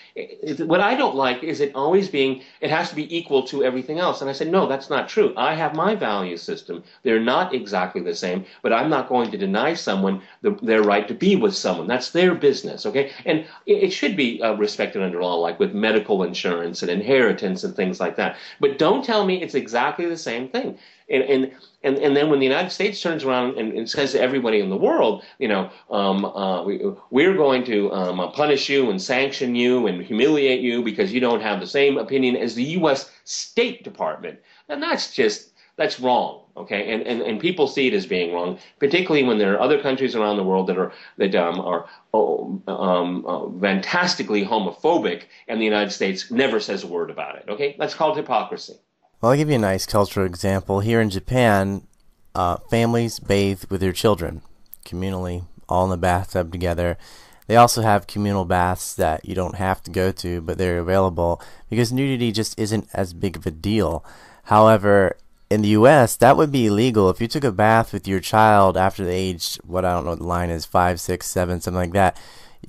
What 0.73 0.81
I 0.81 0.97
don't 0.97 1.15
like 1.15 1.45
is 1.45 1.61
it 1.61 1.71
always 1.77 2.09
being, 2.09 2.43
it 2.61 2.71
has 2.71 2.91
to 2.91 2.97
be 2.97 3.07
equal 3.17 3.45
to 3.45 3.63
everything 3.63 4.01
else. 4.01 4.21
And 4.21 4.29
I 4.29 4.33
said, 4.33 4.51
no, 4.51 4.67
that's 4.67 4.91
not 4.91 5.09
true. 5.09 5.33
I 5.37 5.55
have 5.55 5.77
my 5.77 5.95
value 5.95 6.37
system. 6.37 6.83
They're 7.05 7.21
not 7.21 7.55
exactly 7.55 8.03
the 8.03 8.17
same, 8.17 8.45
but 8.63 8.73
I'm 8.73 8.91
not 8.91 9.09
going 9.09 9.31
to 9.31 9.39
deny 9.39 9.75
someone 9.75 10.23
the, 10.43 10.59
their 10.61 10.83
right 10.83 11.07
to 11.07 11.15
be 11.15 11.37
with 11.37 11.55
someone. 11.55 11.87
That's 11.87 12.11
their 12.11 12.35
business, 12.35 12.85
okay? 12.85 13.13
And 13.25 13.47
it, 13.65 13.85
it 13.85 13.93
should 13.93 14.17
be 14.17 14.43
uh, 14.43 14.55
respected 14.55 15.03
under 15.03 15.23
law, 15.23 15.37
like 15.37 15.61
with 15.61 15.73
medical 15.73 16.25
insurance 16.25 16.83
and 16.83 16.91
inheritance 16.91 17.63
and 17.63 17.77
things 17.77 18.01
like 18.01 18.17
that. 18.17 18.37
But 18.59 18.79
don't 18.79 19.05
tell 19.05 19.25
me 19.25 19.41
it's 19.41 19.55
exactly 19.55 20.07
the 20.07 20.17
same 20.17 20.49
thing. 20.49 20.79
And, 21.11 21.23
and 21.23 21.53
and, 21.85 21.99
and 21.99 22.17
then 22.17 22.31
when 22.31 22.39
the 22.39 22.47
United 22.47 22.71
States 22.71 23.01
turns 23.01 23.25
around 23.25 23.59
and, 23.59 23.73
and 23.75 23.89
says 23.89 24.13
to 24.13 24.21
everybody 24.21 24.59
in 24.59 24.71
the 24.71 24.77
world, 24.77 25.23
you 25.39 25.47
know, 25.47 25.71
um, 25.91 26.25
uh, 26.25 26.65
we, 26.65 26.81
we're 27.11 27.37
going 27.37 27.63
to 27.65 27.93
um, 27.93 28.33
punish 28.33 28.71
you 28.71 28.91
and 28.91 29.01
sanction 29.01 29.55
you 29.55 29.87
and 29.87 30.03
humiliate 30.03 30.63
you 30.63 30.83
because 30.83 31.13
you 31.13 31.21
don't 31.21 31.43
have 31.43 31.61
the 31.61 31.67
same 31.67 31.99
opinion 31.99 32.37
as 32.37 32.55
the 32.55 32.65
U.S. 32.81 33.11
State 33.25 33.85
Department, 33.85 34.41
and 34.71 34.83
that's 34.83 35.13
just 35.13 35.53
that's 35.77 36.01
wrong. 36.01 36.41
Okay, 36.57 36.91
and, 36.91 37.03
and 37.03 37.21
and 37.21 37.39
people 37.39 37.67
see 37.67 37.89
it 37.89 37.95
as 37.95 38.07
being 38.07 38.33
wrong, 38.33 38.59
particularly 38.79 39.25
when 39.25 39.37
there 39.39 39.55
are 39.55 39.61
other 39.61 39.83
countries 39.83 40.15
around 40.15 40.39
the 40.39 40.45
world 40.45 40.69
that 40.69 40.79
are 40.79 40.93
that 41.19 41.35
um, 41.35 41.61
are 41.61 41.87
oh, 42.15 42.63
um, 42.67 43.27
uh, 43.27 43.61
fantastically 43.61 44.43
homophobic, 44.43 45.25
and 45.49 45.61
the 45.61 45.65
United 45.67 45.91
States 45.91 46.31
never 46.31 46.61
says 46.61 46.83
a 46.83 46.87
word 46.87 47.11
about 47.11 47.37
it. 47.37 47.45
Okay, 47.49 47.77
that's 47.79 47.95
called 47.95 48.17
hypocrisy. 48.17 48.79
Well, 49.25 49.31
I'll 49.31 49.39
give 49.39 49.49
you 49.49 49.55
a 49.55 49.59
nice 49.59 49.87
cultural 49.87 50.27
example. 50.27 50.81
Here 50.81 51.01
in 51.01 51.09
Japan, 51.09 51.87
uh, 52.35 52.59
families 52.69 53.19
bathe 53.19 53.65
with 53.71 53.81
their 53.81 53.91
children 53.91 54.43
communally, 54.85 55.47
all 55.67 55.85
in 55.85 55.91
the 55.91 55.97
bathtub 55.97 56.53
together. 56.53 56.99
They 57.47 57.57
also 57.57 57.81
have 57.81 58.07
communal 58.07 58.45
baths 58.45 58.95
that 58.97 59.25
you 59.25 59.35
don't 59.35 59.55
have 59.55 59.83
to 59.85 59.91
go 59.91 60.13
to, 60.13 60.43
but 60.43 60.59
they're 60.59 60.79
available 60.79 61.41
because 61.71 61.91
nudity 61.91 62.33
just 62.33 62.59
isn't 62.59 62.87
as 62.93 63.15
big 63.15 63.35
of 63.37 63.47
a 63.47 63.51
deal. 63.51 64.05
However, 64.43 65.17
in 65.49 65.63
the 65.63 65.69
U.S., 65.69 66.17
that 66.17 66.37
would 66.37 66.53
be 66.53 66.67
illegal 66.67 67.09
if 67.09 67.19
you 67.19 67.27
took 67.27 67.45
a 67.45 67.51
bath 67.51 67.95
with 67.95 68.07
your 68.07 68.21
child 68.21 68.77
after 68.77 69.07
the 69.07 69.15
age, 69.15 69.59
what 69.65 69.87
I 69.87 69.95
don't 69.95 70.05
know 70.05 70.11
what 70.11 70.19
the 70.19 70.27
line 70.27 70.51
is, 70.51 70.67
five, 70.67 71.01
six, 71.01 71.27
seven, 71.29 71.63
something 71.63 71.81
like 71.81 71.93
that. 71.95 72.21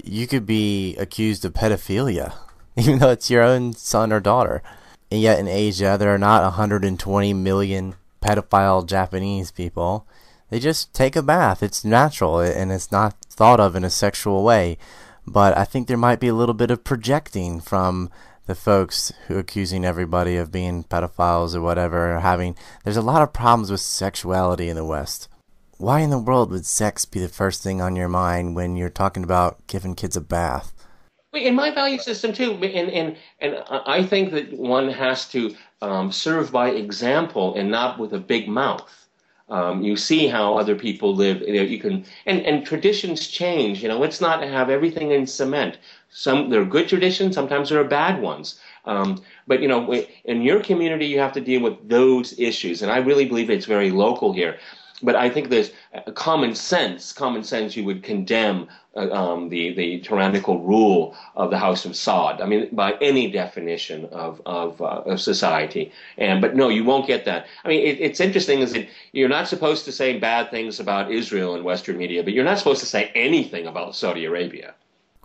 You 0.06 0.26
could 0.26 0.46
be 0.46 0.96
accused 0.96 1.44
of 1.44 1.52
pedophilia, 1.52 2.34
even 2.78 3.00
though 3.00 3.12
it's 3.12 3.30
your 3.30 3.44
own 3.44 3.74
son 3.74 4.14
or 4.14 4.22
daughter. 4.22 4.64
And 5.12 5.22
yet 5.22 5.40
in 5.40 5.48
Asia, 5.48 5.98
there 6.00 6.14
are 6.14 6.18
not 6.18 6.44
120 6.44 7.34
million 7.34 7.96
pedophile 8.22 8.86
Japanese 8.86 9.52
people. 9.52 10.08
They 10.50 10.60
just 10.60 10.94
take 10.94 11.16
a 11.16 11.22
bath. 11.22 11.64
It's 11.64 11.86
natural 11.86 12.40
and 12.40 12.72
it's 12.72 12.92
not 12.92 13.16
thought 13.30 13.60
of 13.60 13.76
in 13.76 13.84
a 13.84 13.90
sexual 13.90 14.44
way. 14.44 14.78
But 15.28 15.58
I 15.58 15.64
think 15.64 15.88
there 15.88 15.98
might 15.98 16.20
be 16.20 16.28
a 16.28 16.36
little 16.36 16.54
bit 16.54 16.72
of 16.72 16.84
projecting 16.84 17.60
from 17.60 18.10
the 18.46 18.56
folks 18.56 19.12
who 19.28 19.38
are 19.38 19.40
accusing 19.40 19.84
everybody 19.84 20.38
of 20.38 20.52
being 20.52 20.84
pedophiles 20.84 21.56
or 21.56 21.62
whatever 21.62 22.16
or 22.16 22.20
having 22.20 22.56
there's 22.84 22.98
a 22.98 23.02
lot 23.02 23.24
of 23.24 23.34
problems 23.34 23.72
with 23.72 23.80
sexuality 23.80 24.70
in 24.70 24.76
the 24.76 24.86
West. 24.86 25.28
Why 25.78 26.02
in 26.02 26.12
the 26.12 26.20
world 26.20 26.52
would 26.52 26.66
sex 26.66 27.06
be 27.06 27.20
the 27.20 27.28
first 27.28 27.64
thing 27.64 27.82
on 27.82 27.96
your 27.96 28.08
mind 28.08 28.56
when 28.56 28.76
you're 28.76 28.90
talking 28.90 29.24
about 29.24 29.66
giving 29.68 29.96
kids 29.96 30.16
a 30.16 30.22
bath? 30.22 30.75
In 31.36 31.56
my 31.56 31.72
value 31.72 31.98
system 31.98 32.34
too, 32.34 32.54
and 32.54 32.90
and 32.90 33.18
and 33.40 33.64
I 33.70 34.04
think 34.04 34.32
that 34.32 34.54
one 34.54 34.90
has 34.90 35.28
to 35.30 35.56
um, 35.82 36.12
serve 36.12 36.52
by 36.52 36.70
example 36.70 37.56
and 37.56 37.70
not 37.70 38.00
with 38.00 38.14
a 38.14 38.20
big 38.20 38.48
mouth. 38.48 39.08
Um, 39.48 39.84
you 39.84 39.96
see 39.96 40.28
how 40.28 40.58
other 40.58 40.76
people 40.76 41.14
live. 41.14 41.42
You 41.42 41.80
can 41.80 42.06
and 42.26 42.42
and 42.42 42.66
traditions 42.66 43.28
change. 43.28 43.84
You 43.84 43.90
know, 43.90 44.00
let's 44.00 44.22
not 44.22 44.42
have 44.42 44.70
everything 44.70 45.12
in 45.12 45.28
cement. 45.28 45.78
Some 46.10 46.50
there 46.50 46.62
are 46.62 46.66
good 46.66 46.88
traditions. 46.88 47.36
Sometimes 47.36 47.70
there 47.70 47.80
are 47.80 47.84
bad 48.02 48.22
ones. 48.22 48.60
Um, 48.86 49.22
but 49.48 49.62
you 49.62 49.68
know, 49.68 49.92
in 50.26 50.42
your 50.42 50.62
community, 50.62 51.06
you 51.08 51.20
have 51.20 51.34
to 51.34 51.42
deal 51.42 51.62
with 51.62 51.90
those 51.90 52.40
issues, 52.40 52.82
and 52.82 52.92
I 52.92 52.98
really 52.98 53.26
believe 53.26 53.50
it's 53.50 53.66
very 53.66 53.92
local 53.92 54.34
here 54.34 54.58
but 55.06 55.16
I 55.16 55.30
think 55.30 55.50
there's 55.50 55.72
common 56.16 56.56
sense. 56.56 57.14
Common 57.14 57.44
sense, 57.44 57.78
you 57.78 57.86
would 57.86 58.04
condemn 58.04 58.68
uh, 58.96 59.12
um, 59.12 59.50
the 59.50 59.74
the 59.74 60.00
tyrannical 60.00 60.62
rule 60.62 61.16
of 61.36 61.52
the 61.52 61.58
House 61.58 61.86
of 61.86 61.92
Saud. 61.92 62.42
I 62.42 62.46
mean, 62.46 62.70
by 62.72 62.94
any 63.02 63.30
definition 63.32 64.06
of 64.06 64.42
of, 64.46 64.82
uh, 64.82 65.04
of 65.06 65.22
society. 65.22 65.92
And 66.18 66.42
but 66.42 66.56
no, 66.56 66.70
you 66.70 66.84
won't 66.84 67.08
get 67.08 67.26
that. 67.26 67.46
I 67.64 67.68
mean, 67.68 67.82
it, 67.86 68.00
it's 68.00 68.20
interesting 68.20 68.60
is 68.60 68.74
that 68.74 68.88
you're 69.14 69.30
not 69.30 69.48
supposed 69.48 69.86
to 69.86 69.92
say 69.92 70.20
bad 70.20 70.52
things 70.52 70.80
about 70.80 71.12
Israel 71.12 71.56
in 71.56 71.64
Western 71.64 71.98
media, 71.98 72.24
but 72.24 72.34
you're 72.34 72.44
not 72.44 72.58
supposed 72.58 72.82
to 72.82 72.88
say 72.88 73.12
anything 73.16 73.68
about 73.68 73.96
Saudi 73.96 74.26
Arabia. 74.26 74.74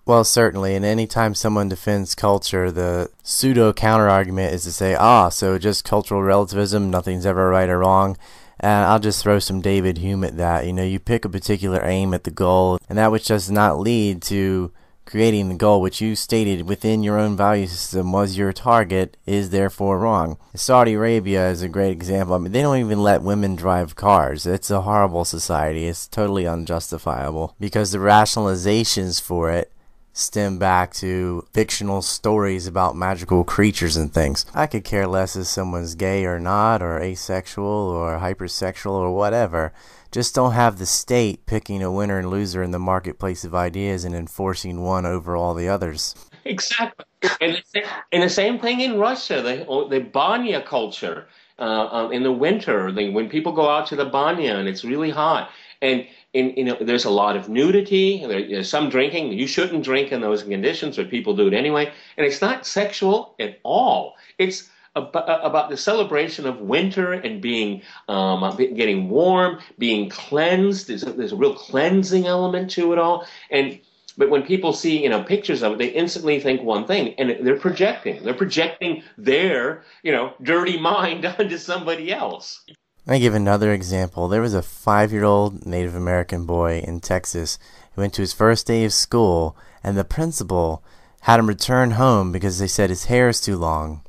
Well, 0.07 0.24
certainly, 0.24 0.74
and 0.74 0.85
anytime 0.85 1.35
someone 1.37 1.68
defends 1.68 2.16
culture, 2.16 2.72
the 2.72 3.11
pseudo 3.22 3.72
counter 3.72 4.09
argument 4.09 4.55
is 4.55 4.64
to 4.64 4.72
say, 4.72 4.95
ah, 4.95 5.28
so 5.28 5.59
just 5.59 5.85
cultural 5.85 6.22
relativism, 6.22 6.91
nothing's 6.91 7.26
ever 7.26 7.49
right 7.49 7.68
or 7.68 7.78
wrong. 7.78 8.16
And 8.61 8.85
I'll 8.85 9.01
just 9.01 9.23
throw 9.23 9.39
some 9.39 9.61
David 9.61 9.99
Hume 9.99 10.23
at 10.25 10.37
that. 10.37 10.67
You 10.67 10.73
know, 10.73 10.85
you 10.85 10.99
pick 10.99 11.25
a 11.25 11.31
particular 11.31 11.81
aim 11.85 12.15
at 12.15 12.25
the 12.25 12.31
goal, 12.31 12.79
and 12.89 12.99
that 12.99 13.11
which 13.11 13.29
does 13.29 13.51
not 13.51 13.81
lead 13.81 14.23
to 14.23 14.73
creating 15.11 15.49
the 15.49 15.57
goal 15.57 15.81
which 15.81 16.01
you 16.01 16.15
stated 16.15 16.69
within 16.69 17.03
your 17.03 17.19
own 17.19 17.37
value 17.37 17.67
system 17.67 18.13
was 18.13 18.39
your 18.39 18.53
target 18.53 19.17
is 19.27 19.51
therefore 19.51 19.99
wrong. 19.99 20.39
Saudi 20.55 20.95
Arabia 20.95 21.51
is 21.51 21.63
a 21.63 21.69
great 21.69 21.91
example. 21.91 22.35
I 22.35 22.39
mean, 22.39 22.53
they 22.53 22.63
don't 22.63 22.79
even 22.79 23.03
let 23.03 23.23
women 23.23 23.57
drive 23.57 23.97
cars. 23.97 24.47
It's 24.47 24.71
a 24.71 24.83
horrible 24.83 25.25
society. 25.25 25.89
It's 25.89 26.07
totally 26.07 26.47
unjustifiable 26.47 27.57
because 27.59 27.91
the 27.91 27.99
rationalizations 27.99 29.21
for 29.21 29.51
it 29.51 29.73
stem 30.21 30.59
back 30.59 30.93
to 30.95 31.47
fictional 31.53 32.03
stories 32.03 32.66
about 32.66 32.97
magical 32.97 33.43
creatures 33.45 33.97
and 33.97 34.12
things. 34.12 34.47
I 34.55 34.66
could 34.66 34.85
care 34.85 35.07
less 35.07 35.37
if 35.37 35.47
someone's 35.47 35.95
gay 35.95 36.25
or 36.25 36.39
not, 36.39 36.83
or 36.83 37.01
asexual, 37.01 37.66
or 37.66 38.18
hypersexual, 38.18 38.93
or 38.93 39.14
whatever. 39.14 39.73
Just 40.12 40.35
don't 40.35 40.53
have 40.53 40.79
the 40.79 40.87
state 40.87 41.47
picking 41.47 41.83
a 41.83 41.93
winner 41.93 42.18
and 42.18 42.31
loser 42.31 42.62
in 42.62 42.73
the 42.73 42.79
marketplace 42.79 43.45
of 43.45 43.55
ideas 43.55 44.05
and 44.05 44.14
enforcing 44.14 44.83
one 44.83 45.07
over 45.07 45.37
all 45.37 45.55
the 45.55 45.68
others. 45.68 46.14
Exactly. 46.45 47.05
And 47.41 47.55
the 47.55 47.62
same, 47.66 47.85
and 48.12 48.23
the 48.23 48.29
same 48.29 48.59
thing 48.59 48.81
in 48.81 48.99
Russia, 48.99 49.43
the, 49.43 49.87
the 49.89 50.01
banya 50.01 50.62
culture. 50.62 51.29
Uh, 51.59 51.89
um, 51.93 52.12
in 52.12 52.23
the 52.23 52.33
winter, 52.33 52.91
the, 52.91 53.11
when 53.11 53.29
people 53.29 53.53
go 53.53 53.68
out 53.68 53.87
to 53.87 53.95
the 53.95 54.07
banya 54.07 54.57
and 54.57 54.66
it's 54.66 54.83
really 54.83 55.11
hot, 55.11 55.51
and 55.83 56.07
in, 56.33 56.55
you 56.57 56.64
know, 56.64 56.76
there's 56.81 57.05
a 57.05 57.11
lot 57.11 57.37
of 57.37 57.49
nudity. 57.49 58.24
There's 58.24 58.68
some 58.68 58.89
drinking. 58.89 59.33
You 59.33 59.47
shouldn't 59.47 59.85
drink 59.85 60.12
in 60.12 60.20
those 60.20 60.43
conditions, 60.43 60.97
but 60.97 61.11
people 61.11 61.35
do 61.35 61.49
it 61.49 61.55
anyway. 61.55 61.93
And 62.16 62.26
it's 62.26 62.41
not 62.41 62.66
sexual 62.66 63.35
at 63.41 63.59
all. 63.64 64.16
It's 64.39 64.70
about, 64.95 65.45
about 65.45 65.70
the 65.70 65.76
celebration 65.76 66.47
of 66.47 66.61
winter 66.61 67.12
and 67.12 67.41
being 67.41 67.83
um, 68.09 68.57
getting 68.57 69.09
warm, 69.09 69.61
being 69.78 70.09
cleansed. 70.09 70.89
There's 70.89 71.03
a, 71.03 71.12
there's 71.12 71.33
a 71.33 71.37
real 71.37 71.55
cleansing 71.55 72.26
element 72.26 72.70
to 72.72 72.93
it 72.93 72.99
all. 72.99 73.26
And 73.51 73.81
but 74.16 74.31
when 74.31 74.43
people 74.43 74.72
see 74.72 75.03
you 75.03 75.09
know 75.09 75.22
pictures 75.22 75.62
of 75.62 75.72
it, 75.72 75.78
they 75.78 75.89
instantly 75.89 76.41
think 76.41 76.62
one 76.62 76.87
thing, 76.87 77.14
and 77.18 77.47
they're 77.47 77.59
projecting. 77.59 78.22
They're 78.22 78.35
projecting 78.35 79.03
their 79.16 79.85
you 80.03 80.12
know 80.12 80.35
dirty 80.43 80.78
mind 80.93 81.24
onto 81.24 81.59
somebody 81.59 82.12
else. 82.12 82.64
I 83.07 83.19
give 83.19 83.35
another 83.35 83.73
example. 83.73 84.29
There 84.29 84.43
was 84.43 84.55
a 84.55 84.63
five 84.63 85.13
year 85.13 85.25
old 85.25 85.67
Native 85.67 85.95
American 85.95 86.47
boy 86.47 86.79
in 86.87 87.01
Texas 87.01 87.59
who 87.95 88.03
went 88.03 88.15
to 88.15 88.23
his 88.23 88.33
first 88.33 88.67
day 88.67 88.85
of 88.85 88.93
school, 88.93 89.57
and 89.83 89.97
the 89.97 90.05
principal 90.05 90.85
had 91.23 91.41
him 91.41 91.49
return 91.49 91.93
home 91.93 92.33
because 92.33 92.59
they 92.59 92.67
said 92.67 92.91
his 92.91 93.07
hair 93.07 93.29
is 93.29 93.41
too 93.41 93.57
long 93.57 94.03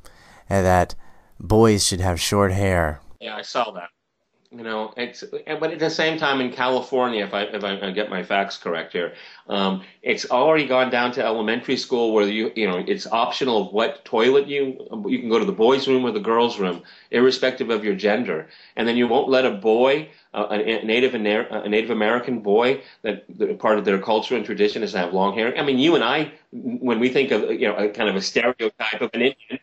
and 0.52 0.66
that 0.66 0.96
boys 1.39 1.88
should 1.88 2.02
have 2.02 2.20
short 2.20 2.52
hair. 2.52 3.00
Yeah, 3.22 3.38
I 3.38 3.42
saw 3.42 3.72
that. 3.72 3.89
You 4.54 4.64
know, 4.64 4.93
it's 4.97 5.24
but 5.32 5.72
at 5.72 5.80
the 5.80 5.89
same 5.89 6.18
time 6.18 6.41
in 6.41 6.52
California, 6.52 7.24
if 7.24 7.34
I 7.34 7.43
if 7.43 7.64
I 7.64 7.91
get 7.91 8.10
my 8.10 8.22
facts 8.22 8.58
correct 8.58 8.91
here, 8.91 9.14
um, 9.47 9.82
it's 10.02 10.30
already 10.30 10.68
gone 10.68 10.89
down 10.89 11.14
to 11.14 11.24
elementary 11.24 11.78
school 11.78 12.14
where 12.14 12.28
you 12.28 12.52
you 12.54 12.68
know 12.68 12.84
it's 12.86 13.08
optional 13.08 13.72
what 13.72 14.04
toilet 14.04 14.47
you 14.47 14.76
you 15.08 15.20
can 15.20 15.30
go 15.30 15.39
to 15.39 15.45
the 15.45 15.54
boys' 15.54 15.88
room 15.88 16.04
or 16.04 16.12
the 16.12 16.20
girls' 16.20 16.60
room, 16.60 16.84
irrespective 17.12 17.70
of 17.70 17.86
your 17.86 17.95
gender, 17.95 18.49
and 18.76 18.86
then 18.86 18.97
you 18.97 19.08
won't 19.08 19.30
let 19.30 19.45
a 19.45 19.52
boy 19.52 20.10
uh, 20.34 20.47
a 20.49 20.84
Native 20.84 21.16
a 21.16 21.70
Native 21.70 21.89
American 21.89 22.41
boy 22.41 22.82
that, 23.04 23.24
that, 23.38 23.58
part 23.58 23.78
of 23.78 23.86
their 23.86 23.99
culture 23.99 24.36
and 24.36 24.45
tradition 24.45 24.84
is 24.84 24.91
to 24.91 24.97
have 24.97 25.14
long 25.14 25.34
hair. 25.34 25.58
I 25.58 25.64
mean, 25.64 25.80
you 25.80 25.95
and 25.95 26.04
I, 26.04 26.30
when 26.52 26.99
we 26.99 27.08
think 27.08 27.32
of 27.32 27.49
you 27.52 27.70
know 27.70 27.76
a 27.78 27.88
kind 27.88 28.10
of 28.10 28.18
a 28.18 28.22
stereotype 28.22 28.99
of 28.99 29.12
an 29.14 29.22
Indian, 29.22 29.60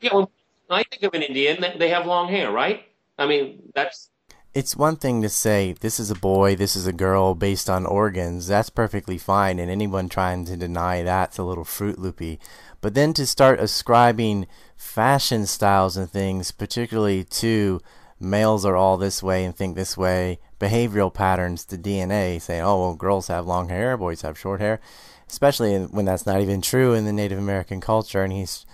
you 0.00 0.10
know, 0.10 0.28
I 0.68 0.82
think 0.82 1.04
of 1.04 1.14
an 1.14 1.22
Indian, 1.22 1.64
they 1.78 1.90
have 1.90 2.04
long 2.04 2.28
hair, 2.28 2.50
right? 2.50 2.82
I 3.16 3.26
mean, 3.28 3.70
that's 3.76 4.10
it's 4.54 4.76
one 4.76 4.96
thing 4.96 5.20
to 5.22 5.28
say 5.28 5.72
this 5.72 5.98
is 5.98 6.10
a 6.10 6.14
boy, 6.14 6.54
this 6.54 6.76
is 6.76 6.86
a 6.86 6.92
girl 6.92 7.34
based 7.34 7.68
on 7.68 7.84
organs. 7.84 8.46
That's 8.46 8.70
perfectly 8.70 9.18
fine, 9.18 9.58
and 9.58 9.70
anyone 9.70 10.08
trying 10.08 10.44
to 10.44 10.56
deny 10.56 11.02
that's 11.02 11.38
a 11.38 11.42
little 11.42 11.64
fruit 11.64 11.98
loopy. 11.98 12.38
But 12.80 12.94
then 12.94 13.12
to 13.14 13.26
start 13.26 13.58
ascribing 13.58 14.46
fashion 14.76 15.46
styles 15.46 15.96
and 15.96 16.08
things, 16.08 16.52
particularly 16.52 17.24
to 17.24 17.80
males 18.20 18.64
are 18.64 18.76
all 18.76 18.96
this 18.96 19.22
way 19.22 19.44
and 19.44 19.56
think 19.56 19.74
this 19.74 19.96
way, 19.96 20.38
behavioral 20.60 21.12
patterns 21.12 21.64
to 21.64 21.76
DNA, 21.76 22.40
saying, 22.40 22.62
oh, 22.62 22.80
well, 22.80 22.94
girls 22.94 23.26
have 23.26 23.46
long 23.46 23.70
hair, 23.70 23.96
boys 23.96 24.22
have 24.22 24.38
short 24.38 24.60
hair, 24.60 24.80
especially 25.28 25.76
when 25.78 26.04
that's 26.04 26.26
not 26.26 26.40
even 26.40 26.60
true 26.60 26.94
in 26.94 27.06
the 27.06 27.12
Native 27.12 27.38
American 27.38 27.80
culture. 27.80 28.22
And 28.22 28.32
he's 28.32 28.64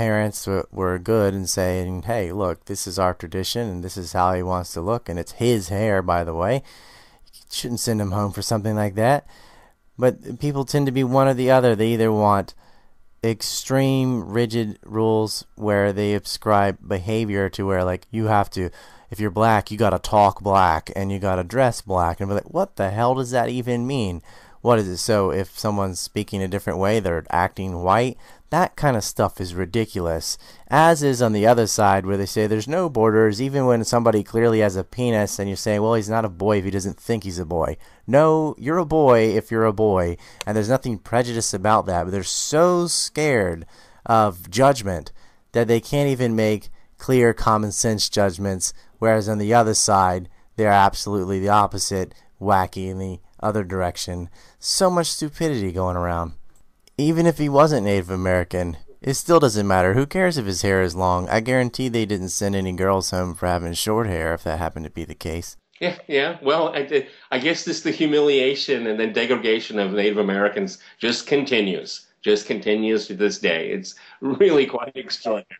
parents 0.00 0.48
were 0.72 0.98
good 0.98 1.34
and 1.34 1.46
saying, 1.46 2.04
hey, 2.04 2.32
look, 2.32 2.64
this 2.64 2.86
is 2.86 2.98
our 2.98 3.12
tradition 3.12 3.68
and 3.68 3.84
this 3.84 3.98
is 3.98 4.14
how 4.14 4.32
he 4.32 4.42
wants 4.42 4.72
to 4.72 4.80
look, 4.80 5.10
and 5.10 5.18
it's 5.18 5.32
his 5.32 5.68
hair, 5.68 6.00
by 6.00 6.24
the 6.24 6.32
way. 6.32 6.62
You 7.34 7.40
shouldn't 7.50 7.80
send 7.80 8.00
him 8.00 8.12
home 8.12 8.32
for 8.32 8.40
something 8.40 8.74
like 8.74 8.94
that. 8.94 9.26
But 9.98 10.40
people 10.40 10.64
tend 10.64 10.86
to 10.86 10.92
be 10.92 11.04
one 11.04 11.28
or 11.28 11.34
the 11.34 11.50
other. 11.50 11.76
They 11.76 11.88
either 11.88 12.10
want 12.10 12.54
extreme 13.22 14.24
rigid 14.24 14.78
rules 14.84 15.44
where 15.54 15.92
they 15.92 16.14
ascribe 16.14 16.78
behavior 16.88 17.50
to 17.50 17.66
where 17.66 17.84
like 17.84 18.06
you 18.10 18.28
have 18.28 18.48
to 18.48 18.70
if 19.10 19.20
you're 19.20 19.30
black 19.30 19.70
you 19.70 19.76
gotta 19.76 19.98
talk 19.98 20.40
black 20.40 20.90
and 20.96 21.12
you 21.12 21.18
gotta 21.18 21.44
dress 21.44 21.82
black 21.82 22.18
and 22.18 22.30
be 22.30 22.34
like 22.34 22.50
what 22.50 22.76
the 22.76 22.88
hell 22.88 23.14
does 23.14 23.32
that 23.32 23.50
even 23.50 23.86
mean 23.86 24.22
what 24.62 24.78
is 24.78 24.88
it 24.88 24.96
so 24.96 25.30
if 25.30 25.58
someone's 25.58 26.00
speaking 26.00 26.42
a 26.42 26.48
different 26.48 26.78
way 26.78 26.98
they're 26.98 27.26
acting 27.28 27.82
white 27.82 28.16
that 28.50 28.76
kind 28.76 28.96
of 28.96 29.04
stuff 29.04 29.40
is 29.40 29.54
ridiculous. 29.54 30.36
As 30.68 31.02
is 31.02 31.22
on 31.22 31.32
the 31.32 31.46
other 31.46 31.66
side, 31.66 32.04
where 32.04 32.16
they 32.16 32.26
say 32.26 32.46
there's 32.46 32.68
no 32.68 32.88
borders, 32.88 33.40
even 33.40 33.66
when 33.66 33.84
somebody 33.84 34.22
clearly 34.22 34.58
has 34.58 34.76
a 34.76 34.84
penis 34.84 35.38
and 35.38 35.48
you're 35.48 35.56
saying, 35.56 35.80
well, 35.80 35.94
he's 35.94 36.10
not 36.10 36.24
a 36.24 36.28
boy 36.28 36.58
if 36.58 36.64
he 36.64 36.70
doesn't 36.70 36.98
think 36.98 37.24
he's 37.24 37.38
a 37.38 37.44
boy. 37.46 37.76
No, 38.06 38.56
you're 38.58 38.78
a 38.78 38.84
boy 38.84 39.36
if 39.36 39.50
you're 39.50 39.66
a 39.66 39.72
boy, 39.72 40.16
and 40.44 40.56
there's 40.56 40.68
nothing 40.68 40.98
prejudiced 40.98 41.54
about 41.54 41.86
that, 41.86 42.04
but 42.04 42.10
they're 42.10 42.24
so 42.24 42.88
scared 42.88 43.66
of 44.04 44.50
judgment 44.50 45.12
that 45.52 45.68
they 45.68 45.80
can't 45.80 46.10
even 46.10 46.34
make 46.34 46.70
clear 46.98 47.32
common 47.32 47.70
sense 47.70 48.08
judgments, 48.08 48.72
whereas 48.98 49.28
on 49.28 49.38
the 49.38 49.54
other 49.54 49.74
side, 49.74 50.28
they're 50.56 50.68
absolutely 50.68 51.38
the 51.38 51.48
opposite, 51.48 52.14
wacky 52.40 52.88
in 52.88 52.98
the 52.98 53.20
other 53.38 53.62
direction. 53.62 54.28
So 54.58 54.90
much 54.90 55.06
stupidity 55.06 55.72
going 55.72 55.96
around. 55.96 56.32
Even 57.00 57.24
if 57.24 57.38
he 57.38 57.48
wasn't 57.48 57.86
Native 57.86 58.10
American, 58.10 58.76
it 59.00 59.14
still 59.14 59.40
doesn't 59.40 59.66
matter. 59.66 59.94
Who 59.94 60.04
cares 60.04 60.36
if 60.36 60.44
his 60.44 60.60
hair 60.60 60.82
is 60.82 60.94
long? 60.94 61.30
I 61.30 61.40
guarantee 61.40 61.88
they 61.88 62.04
didn't 62.04 62.28
send 62.28 62.54
any 62.54 62.72
girls 62.72 63.10
home 63.10 63.34
for 63.34 63.46
having 63.46 63.72
short 63.72 64.06
hair 64.06 64.34
if 64.34 64.44
that 64.44 64.58
happened 64.58 64.84
to 64.84 64.90
be 64.90 65.06
the 65.06 65.14
case. 65.14 65.56
Yeah, 65.80 65.96
yeah. 66.08 66.36
Well, 66.42 66.74
I, 66.74 67.08
I 67.30 67.38
guess 67.38 67.64
this 67.64 67.80
the 67.80 67.90
humiliation 67.90 68.86
and 68.86 69.00
then 69.00 69.14
degradation 69.14 69.78
of 69.78 69.92
Native 69.92 70.18
Americans 70.18 70.76
just 70.98 71.26
continues, 71.26 72.06
just 72.20 72.44
continues 72.44 73.06
to 73.06 73.14
this 73.14 73.38
day. 73.38 73.70
It's 73.70 73.94
really 74.20 74.66
quite 74.66 74.92
extraordinary. 74.94 75.56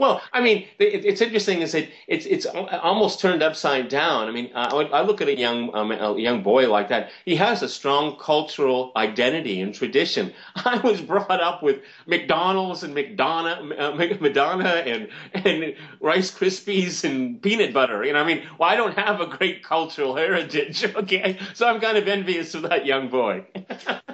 Well, 0.00 0.22
I 0.32 0.40
mean, 0.40 0.66
it, 0.78 1.04
it's 1.04 1.20
interesting 1.20 1.60
is 1.60 1.72
that 1.72 1.86
it's 2.08 2.24
it's 2.24 2.46
almost 2.46 3.20
turned 3.20 3.42
upside 3.42 3.88
down. 3.88 4.28
I 4.28 4.30
mean, 4.30 4.50
I, 4.54 4.68
I 4.68 5.02
look 5.02 5.20
at 5.20 5.28
a 5.28 5.36
young 5.36 5.74
um, 5.74 5.92
a 5.92 6.18
young 6.18 6.42
boy 6.42 6.70
like 6.70 6.88
that. 6.88 7.10
He 7.26 7.36
has 7.36 7.62
a 7.62 7.68
strong 7.68 8.16
cultural 8.18 8.92
identity 8.96 9.60
and 9.60 9.74
tradition. 9.74 10.32
I 10.56 10.78
was 10.78 11.02
brought 11.02 11.42
up 11.42 11.62
with 11.62 11.82
McDonald's 12.06 12.82
and 12.82 12.94
McDonough, 12.96 13.78
uh, 13.78 14.16
Madonna 14.22 14.70
and 14.86 15.08
and 15.34 15.74
Rice 16.00 16.30
Krispies 16.30 17.04
and 17.04 17.40
peanut 17.42 17.74
butter. 17.74 18.02
You 18.02 18.14
know, 18.14 18.20
I 18.20 18.24
mean, 18.26 18.42
well, 18.58 18.70
I 18.70 18.76
don't 18.76 18.96
have 18.98 19.20
a 19.20 19.26
great 19.26 19.62
cultural 19.62 20.16
heritage. 20.16 20.82
Okay, 21.00 21.38
so 21.54 21.66
I'm 21.68 21.80
kind 21.80 21.96
of 21.98 22.08
envious 22.08 22.54
of 22.54 22.62
that 22.62 22.84
young 22.86 23.08
boy. 23.08 23.44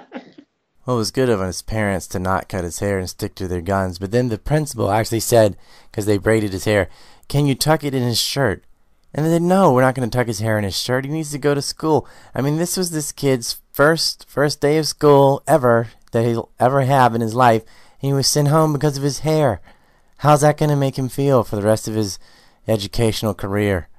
Well, 0.87 0.95
it 0.95 0.99
was 0.99 1.11
good 1.11 1.27
of 1.27 1.41
his 1.41 1.61
parents 1.61 2.07
to 2.07 2.19
not 2.19 2.47
cut 2.47 2.63
his 2.63 2.79
hair 2.79 2.97
and 2.97 3.09
stick 3.09 3.35
to 3.35 3.47
their 3.49 3.59
guns, 3.59 3.99
but 3.99 4.11
then 4.11 4.29
the 4.29 4.37
principal 4.37 4.89
actually 4.89 5.19
said, 5.19 5.57
because 5.91 6.05
they 6.05 6.17
braided 6.17 6.53
his 6.53 6.63
hair, 6.63 6.87
Can 7.27 7.45
you 7.45 7.55
tuck 7.55 7.83
it 7.83 7.93
in 7.93 8.03
his 8.03 8.17
shirt? 8.17 8.63
And 9.13 9.25
they 9.25 9.31
said, 9.31 9.41
No, 9.41 9.73
we're 9.73 9.81
not 9.81 9.95
going 9.95 10.09
to 10.09 10.17
tuck 10.17 10.27
his 10.27 10.39
hair 10.39 10.57
in 10.57 10.63
his 10.63 10.79
shirt. 10.79 11.03
He 11.03 11.11
needs 11.11 11.31
to 11.31 11.37
go 11.37 11.53
to 11.53 11.61
school. 11.61 12.07
I 12.33 12.39
mean, 12.39 12.55
this 12.55 12.77
was 12.77 12.91
this 12.91 13.11
kid's 13.11 13.59
first 13.73 14.29
first 14.29 14.61
day 14.61 14.77
of 14.77 14.87
school 14.87 15.43
ever 15.45 15.89
that 16.13 16.23
he'll 16.23 16.51
ever 16.57 16.83
have 16.83 17.13
in 17.13 17.19
his 17.19 17.35
life, 17.35 17.63
and 18.01 18.07
he 18.07 18.13
was 18.13 18.27
sent 18.27 18.47
home 18.47 18.71
because 18.71 18.95
of 18.95 19.03
his 19.03 19.19
hair. 19.19 19.59
How's 20.19 20.39
that 20.39 20.57
going 20.57 20.69
to 20.69 20.77
make 20.77 20.97
him 20.97 21.09
feel 21.09 21.43
for 21.43 21.57
the 21.57 21.63
rest 21.63 21.89
of 21.89 21.95
his 21.95 22.17
educational 22.65 23.33
career? 23.33 23.89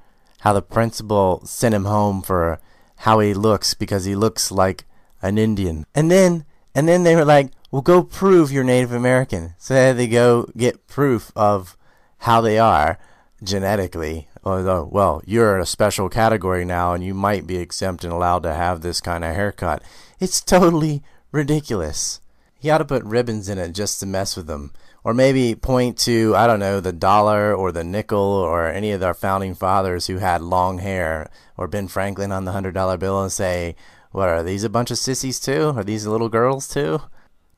How 0.41 0.55
the 0.55 0.63
principal 0.63 1.45
sent 1.45 1.75
him 1.75 1.85
home 1.85 2.23
for 2.23 2.61
how 2.97 3.19
he 3.19 3.35
looks 3.35 3.75
because 3.75 4.07
he 4.07 4.15
looks 4.15 4.51
like 4.51 4.87
an 5.21 5.37
Indian. 5.37 5.85
And 5.95 6.11
then 6.11 6.47
and 6.79 6.87
then 6.87 7.03
they 7.03 7.17
were 7.17 7.25
like, 7.25 7.51
well, 7.73 7.83
go 7.83 8.05
prove 8.05 8.53
you're 8.53 8.63
Native 8.63 8.93
American. 8.93 9.55
So 9.59 9.93
they 9.93 10.07
go 10.07 10.49
get 10.57 10.87
proof 10.87 11.33
of 11.35 11.77
how 12.19 12.41
they 12.41 12.57
are 12.57 13.01
genetically. 13.43 14.29
Although, 14.45 14.89
well, 14.89 15.21
you're 15.27 15.59
a 15.59 15.67
special 15.67 16.09
category 16.09 16.65
now 16.65 16.93
and 16.93 17.03
you 17.03 17.15
might 17.15 17.49
be 17.49 17.57
exempt 17.57 18.05
and 18.05 18.13
allowed 18.13 18.45
to 18.45 18.55
have 18.55 18.81
this 18.81 19.01
kind 19.01 19.25
of 19.25 19.35
haircut. 19.35 19.83
It's 20.21 20.41
totally 20.41 21.03
ridiculous. 21.33 22.21
He 22.61 22.71
ought 22.71 22.79
to 22.79 22.85
put 22.85 23.03
ribbons 23.03 23.49
in 23.49 23.59
it 23.59 23.73
just 23.73 23.99
to 23.99 24.07
mess 24.07 24.37
with 24.37 24.47
them. 24.47 24.71
or 25.03 25.15
maybe 25.15 25.55
point 25.55 25.97
to 25.97 26.35
I 26.37 26.47
don't 26.47 26.61
know 26.61 26.81
the 26.81 26.93
dollar 26.93 27.55
or 27.55 27.73
the 27.73 27.83
nickel 27.83 28.19
or 28.19 28.69
any 28.69 28.93
of 28.93 29.03
our 29.03 29.15
founding 29.15 29.55
fathers 29.55 30.07
who 30.07 30.19
had 30.19 30.43
long 30.43 30.79
hair 30.79 31.31
or 31.57 31.67
Ben 31.67 31.89
Franklin 31.89 32.31
on 32.31 32.45
the 32.45 32.53
hundred 32.53 32.75
dollar 32.75 32.97
bill 32.97 33.23
and 33.23 33.33
say, 33.33 33.75
"What 34.13 34.29
are 34.29 34.43
these? 34.43 34.65
A 34.65 34.69
bunch 34.69 34.91
of 34.91 34.99
sissies 34.99 35.41
too? 35.41 35.73
Are 35.77 35.85
these 35.85 36.07
little 36.07 36.29
girls 36.29 36.69
too?" 36.69 37.01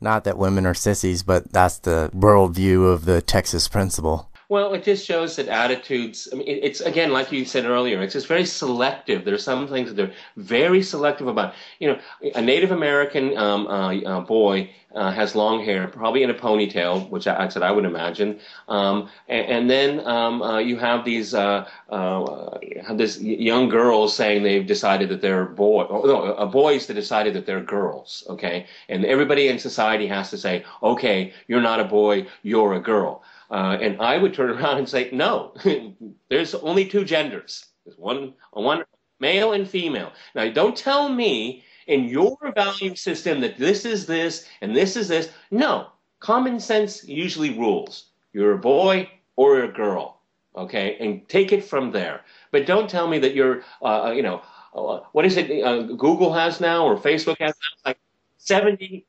Not 0.01 0.25
that 0.25 0.39
women 0.39 0.65
are 0.67 0.75
sissies, 0.75 1.23
but 1.23 1.53
that's 1.53 1.79
the 1.79 2.11
worldview 2.15 2.91
of 2.91 3.05
the 3.05 3.21
Texas 3.21 3.69
principal. 3.69 4.31
Well, 4.49 4.75
it 4.75 4.83
just 4.83 5.07
shows 5.07 5.37
that 5.37 5.47
attitudes. 5.47 6.27
I 6.33 6.37
mean, 6.37 6.49
it's 6.49 6.81
again, 6.81 7.13
like 7.13 7.31
you 7.31 7.45
said 7.45 7.67
earlier, 7.67 8.03
it's 8.03 8.15
just 8.15 8.27
very 8.27 8.45
selective. 8.45 9.25
There's 9.25 9.45
some 9.45 9.69
things 9.69 9.91
that 9.91 9.95
they're 9.95 10.13
very 10.37 10.83
selective 10.83 11.29
about. 11.29 11.55
You 11.79 11.91
know, 11.91 12.01
a 12.35 12.43
Native 12.43 12.73
American 12.73 13.37
um, 13.39 13.69
uh, 13.69 13.95
uh, 14.01 14.21
boy 14.23 14.69
uh, 14.95 15.11
has 15.13 15.35
long 15.35 15.65
hair, 15.65 15.87
probably 15.89 16.23
in 16.23 16.31
a 16.31 16.35
ponytail, 16.35 17.09
which 17.11 17.27
I, 17.27 17.45
I 17.45 17.49
said 17.49 17.63
I 17.63 17.71
would 17.71 17.85
imagine. 17.85 18.41
Um, 18.69 19.09
and, 19.29 19.47
and, 19.47 19.71
then 19.71 20.07
um, 20.07 20.43
uh, 20.43 20.59
you 20.59 20.77
have 20.79 21.05
these 21.05 21.35
uh, 21.35 21.69
uh, 21.89 22.59
this 22.95 23.21
young 23.21 23.69
girls 23.69 24.15
saying 24.15 24.43
they've 24.43 24.67
decided 24.67 25.09
that 25.11 25.21
they're 25.21 25.47
boy, 25.47 25.87
oh, 25.89 26.03
no, 26.03 26.47
boys 26.47 26.87
that 26.87 26.95
decided 26.95 27.35
that 27.35 27.47
they're 27.47 27.63
girls. 27.63 28.25
Okay, 28.29 28.67
and 28.89 29.05
everybody 29.05 29.49
in 29.49 29.59
society 29.59 30.07
has 30.07 30.31
to 30.31 30.39
say, 30.39 30.65
okay, 30.83 31.33
you're 31.47 31.61
not 31.61 31.81
a 31.81 31.85
boy, 31.85 32.27
you're 32.43 32.75
a 32.75 32.81
girl. 32.81 33.23
Uh, 33.51 33.77
and 33.81 34.01
I 34.01 34.17
would 34.17 34.35
turn 34.35 34.51
around 34.59 34.79
and 34.79 34.89
say, 34.89 35.11
no, 35.13 35.55
there's 36.29 36.55
only 36.55 36.87
two 36.87 37.05
genders. 37.05 37.67
There's 37.85 37.99
one, 37.99 38.35
one 38.53 38.85
male 39.19 39.53
and 39.53 39.69
female. 39.69 40.13
Now, 40.35 40.51
don't 40.51 40.77
tell 40.77 41.09
me 41.09 41.65
in 41.91 42.05
your 42.05 42.39
value 42.55 42.95
system 42.95 43.41
that 43.41 43.59
this 43.59 43.85
is 43.85 44.07
this 44.07 44.47
and 44.63 44.75
this 44.75 44.97
is 44.97 45.09
this. 45.09 45.29
No, 45.51 45.89
common 46.21 46.61
sense 46.61 47.07
usually 47.07 47.59
rules. 47.59 48.11
You're 48.33 48.53
a 48.53 48.59
boy 48.59 49.11
or 49.35 49.65
a 49.65 49.73
girl, 49.73 50.21
okay, 50.55 50.97
and 51.01 51.29
take 51.29 51.53
it 51.53 51.65
from 51.65 51.91
there. 51.91 52.21
But 52.53 52.67
don't 52.67 52.89
tell 52.89 53.09
me 53.09 53.19
that 53.19 53.35
you're, 53.35 53.65
uh, 53.83 54.05
uh 54.05 54.11
you 54.13 54.23
know, 54.23 54.41
uh, 54.73 55.01
what 55.13 55.25
is 55.25 55.37
it 55.37 55.51
uh, 55.65 55.83
Google 55.83 56.33
has 56.33 56.61
now 56.61 56.87
or 56.87 56.97
Facebook 56.97 57.39
has 57.41 57.55
now? 57.55 57.91
Like 57.91 57.99
70. 58.39 59.05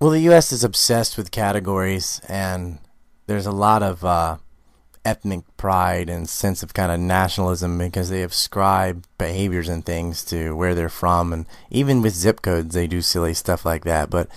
Well, 0.00 0.10
the 0.10 0.20
U.S. 0.20 0.52
is 0.52 0.62
obsessed 0.62 1.16
with 1.16 1.32
categories 1.32 2.20
and 2.28 2.78
there's 3.26 3.46
a 3.46 3.52
lot 3.52 3.82
of 3.82 4.04
uh, 4.04 4.36
ethnic 5.04 5.44
pride 5.56 6.08
and 6.08 6.28
sense 6.28 6.62
of 6.62 6.74
kind 6.74 6.92
of 6.92 7.00
nationalism 7.00 7.78
because 7.78 8.10
they 8.10 8.22
ascribe 8.22 9.04
behaviors 9.18 9.68
and 9.68 9.84
things 9.84 10.24
to 10.24 10.54
where 10.56 10.74
they're 10.74 10.88
from, 10.88 11.32
and 11.32 11.46
even 11.70 12.02
with 12.02 12.14
zip 12.14 12.42
codes, 12.42 12.74
they 12.74 12.86
do 12.86 13.00
silly 13.00 13.34
stuff 13.34 13.64
like 13.64 13.84
that. 13.84 14.10
But 14.10 14.28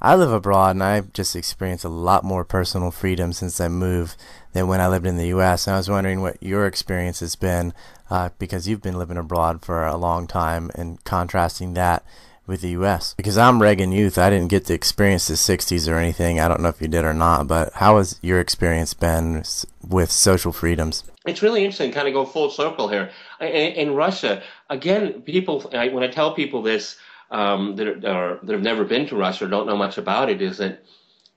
I 0.00 0.14
live 0.14 0.32
abroad, 0.32 0.76
and 0.76 0.82
I've 0.82 1.12
just 1.12 1.34
experienced 1.34 1.84
a 1.84 1.88
lot 1.88 2.24
more 2.24 2.44
personal 2.44 2.90
freedom 2.90 3.32
since 3.32 3.60
I 3.60 3.68
moved 3.68 4.16
than 4.52 4.68
when 4.68 4.80
I 4.80 4.88
lived 4.88 5.06
in 5.06 5.16
the 5.16 5.28
U.S. 5.28 5.66
And 5.66 5.74
I 5.74 5.78
was 5.78 5.90
wondering 5.90 6.20
what 6.20 6.42
your 6.42 6.66
experience 6.66 7.20
has 7.20 7.36
been 7.36 7.72
uh, 8.10 8.30
because 8.38 8.68
you've 8.68 8.82
been 8.82 8.98
living 8.98 9.16
abroad 9.16 9.64
for 9.64 9.86
a 9.86 9.96
long 9.96 10.26
time, 10.26 10.70
and 10.74 11.02
contrasting 11.04 11.74
that 11.74 12.04
with 12.46 12.60
the 12.60 12.70
U.S. 12.70 13.14
Because 13.16 13.36
I'm 13.36 13.60
Reagan 13.60 13.92
Youth, 13.92 14.18
I 14.18 14.30
didn't 14.30 14.48
get 14.48 14.64
to 14.66 14.74
experience 14.74 15.28
the 15.28 15.34
60s 15.34 15.90
or 15.90 15.98
anything. 15.98 16.40
I 16.40 16.48
don't 16.48 16.60
know 16.60 16.68
if 16.68 16.80
you 16.80 16.88
did 16.88 17.04
or 17.04 17.14
not, 17.14 17.46
but 17.48 17.72
how 17.74 17.98
has 17.98 18.18
your 18.22 18.40
experience 18.40 18.94
been 18.94 19.44
with 19.86 20.10
social 20.10 20.52
freedoms? 20.52 21.04
It's 21.26 21.42
really 21.42 21.64
interesting, 21.64 21.92
kind 21.92 22.06
of 22.06 22.14
go 22.14 22.24
full 22.24 22.50
circle 22.50 22.88
here. 22.88 23.10
In, 23.40 23.94
Russia, 23.94 24.42
again, 24.70 25.22
people, 25.22 25.60
when 25.62 26.02
I 26.02 26.08
tell 26.08 26.34
people 26.34 26.62
this 26.62 26.96
um, 27.30 27.74
that, 27.76 28.04
are, 28.04 28.38
that 28.42 28.52
have 28.52 28.62
never 28.62 28.84
been 28.84 29.06
to 29.08 29.16
Russia 29.16 29.46
or 29.46 29.48
don't 29.48 29.66
know 29.66 29.76
much 29.76 29.98
about 29.98 30.30
it, 30.30 30.40
is 30.40 30.58
that 30.58 30.84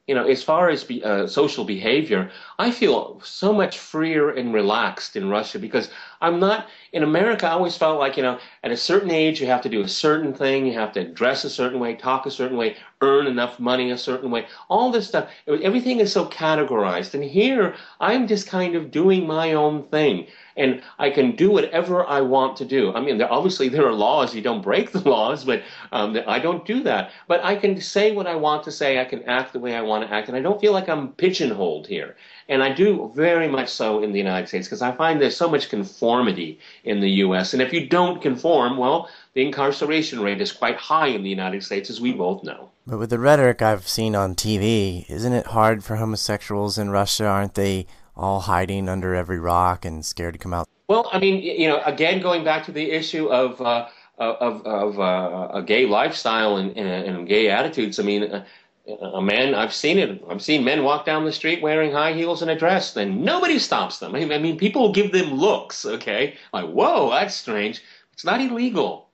you 0.10 0.16
know, 0.16 0.26
as 0.26 0.42
far 0.42 0.70
as 0.70 0.84
be, 0.84 1.04
uh, 1.04 1.28
social 1.28 1.64
behavior, 1.64 2.32
I 2.58 2.72
feel 2.72 3.22
so 3.24 3.54
much 3.54 3.78
freer 3.78 4.32
and 4.32 4.52
relaxed 4.52 5.16
in 5.16 5.30
Russia 5.30 5.60
because 5.60 5.92
I'm 6.20 6.40
not 6.40 6.68
in 6.94 7.04
America. 7.04 7.46
I 7.46 7.52
always 7.52 7.78
felt 7.78 8.00
like 8.00 8.18
you 8.18 8.24
know, 8.24 8.40
at 8.64 8.72
a 8.72 8.76
certain 8.76 9.12
age, 9.12 9.40
you 9.40 9.46
have 9.46 9.62
to 9.62 9.70
do 9.70 9.84
a 9.84 9.88
certain 9.88 10.34
thing, 10.34 10.66
you 10.66 10.74
have 10.74 10.94
to 10.94 11.08
dress 11.08 11.44
a 11.44 11.50
certain 11.50 11.80
way, 11.80 11.94
talk 11.94 12.26
a 12.26 12.32
certain 12.32 12.58
way, 12.58 12.78
earn 13.02 13.28
enough 13.28 13.60
money 13.60 13.92
a 13.92 13.98
certain 14.00 14.32
way. 14.32 14.48
All 14.68 14.90
this 14.92 15.08
stuff, 15.08 15.30
everything 15.48 16.00
is 16.00 16.12
so 16.12 16.26
categorized. 16.26 17.14
And 17.14 17.24
here, 17.24 17.76
I'm 18.00 18.28
just 18.28 18.48
kind 18.48 18.76
of 18.76 18.90
doing 18.90 19.28
my 19.28 19.54
own 19.54 19.84
thing 19.90 20.26
and 20.60 20.82
I 20.98 21.10
can 21.10 21.36
do 21.36 21.52
whatever 21.52 22.06
I 22.06 22.22
want 22.22 22.58
to 22.58 22.66
do. 22.66 22.94
I 22.94 23.02
mean, 23.02 23.18
there, 23.18 23.32
obviously 23.32 23.70
there 23.70 23.88
are 23.88 23.94
laws; 23.94 24.36
you 24.36 24.42
don't 24.42 24.62
break 24.62 24.92
the 24.94 25.08
laws, 25.08 25.44
but 25.46 25.64
um, 25.92 26.18
I 26.28 26.40
don't 26.40 26.66
do 26.66 26.84
that. 26.84 27.12
But 27.28 27.44
I 27.44 27.56
can 27.56 27.80
say 27.82 28.12
what 28.12 28.28
I 28.28 28.36
want 28.36 28.64
to 28.64 28.72
say. 28.72 29.00
I 29.00 29.06
can 29.06 29.24
act 29.24 29.54
the 29.54 29.60
way 29.60 29.76
I 29.76 29.82
want 29.82 30.08
to 30.08 30.14
act, 30.14 30.28
and 30.28 30.38
I 30.38 30.42
don't 30.42 30.62
feel 30.62 30.74
like 30.74 30.90
I'm 30.90 31.10
pigeonholed 31.14 31.88
here. 31.88 32.16
And 32.50 32.64
I 32.64 32.74
do 32.74 33.12
very 33.16 33.48
much 33.48 33.70
so 33.70 34.02
in 34.02 34.12
the 34.12 34.18
United 34.18 34.48
States 34.48 34.68
because 34.68 34.82
I 34.82 34.92
find 34.92 35.22
there's 35.22 35.38
so 35.38 35.50
much 35.50 35.70
conformity 35.70 36.60
in 36.84 37.00
the 37.00 37.10
U.S. 37.26 37.54
And 37.54 37.62
if 37.62 37.72
you 37.72 37.88
don't 37.88 38.22
conform, 38.24 38.78
well, 38.78 39.08
the 39.34 39.46
incarceration 39.46 40.20
rate 40.22 40.42
is 40.42 40.52
quite 40.52 40.76
high 40.76 41.08
in 41.08 41.22
the 41.22 41.30
United 41.30 41.64
States, 41.64 41.92
as 41.92 42.02
we 42.02 42.12
both 42.12 42.44
know. 42.44 42.72
But 42.88 42.98
with 42.98 43.12
the 43.12 43.20
rhetoric 43.20 43.62
I've 43.62 43.88
seen 43.88 44.16
on 44.16 44.34
TV, 44.34 45.08
isn't 45.10 45.34
it 45.34 45.48
hard 45.48 45.84
for 45.84 45.98
homosexuals 45.98 46.80
in 46.80 46.90
Russia? 46.90 47.26
Aren't 47.26 47.54
they 47.54 47.86
all 48.20 48.42
hiding 48.42 48.90
under 48.90 49.16
every 49.16 49.40
rock 49.40 49.86
and 49.86 50.06
scared 50.06 50.34
to 50.34 50.40
come 50.40 50.54
out? 50.54 50.68
Well, 50.88 51.10
I 51.12 51.20
mean, 51.20 51.42
you 51.42 51.68
know, 51.68 51.82
again, 51.86 52.22
going 52.22 52.44
back 52.44 52.66
to 52.66 52.72
the 52.72 52.92
issue 52.92 53.28
of 53.28 53.62
uh, 53.62 53.88
of, 54.20 54.66
of 54.66 55.00
uh, 55.00 55.48
a 55.54 55.64
gay 55.64 55.86
lifestyle 55.86 56.58
and, 56.58 56.78
and, 56.78 56.88
and, 56.88 57.28
gay 57.28 57.50
attitudes. 57.50 58.00
I 58.00 58.04
mean, 58.04 58.24
a, 58.24 58.46
a, 58.88 59.22
man, 59.22 59.56
I've 59.56 59.74
seen 59.74 59.98
it. 59.98 60.22
I've 60.30 60.42
seen 60.42 60.64
men 60.64 60.84
walk 60.84 61.06
down 61.06 61.24
the 61.24 61.32
street 61.32 61.62
wearing 61.62 61.94
high 61.94 62.12
heels 62.14 62.42
and 62.42 62.52
a 62.52 62.56
dress, 62.58 62.96
and 62.98 63.24
nobody 63.24 63.58
stops 63.60 64.00
them. 64.00 64.16
I 64.16 64.26
mean, 64.26 64.58
people 64.58 64.92
give 64.92 65.14
them 65.14 65.34
looks, 65.34 65.86
okay? 65.86 66.36
Like, 66.52 66.70
whoa, 66.70 67.10
that's 67.12 67.36
strange. 67.36 67.82
It's 68.12 68.26
not 68.26 68.42
illegal. 68.42 69.08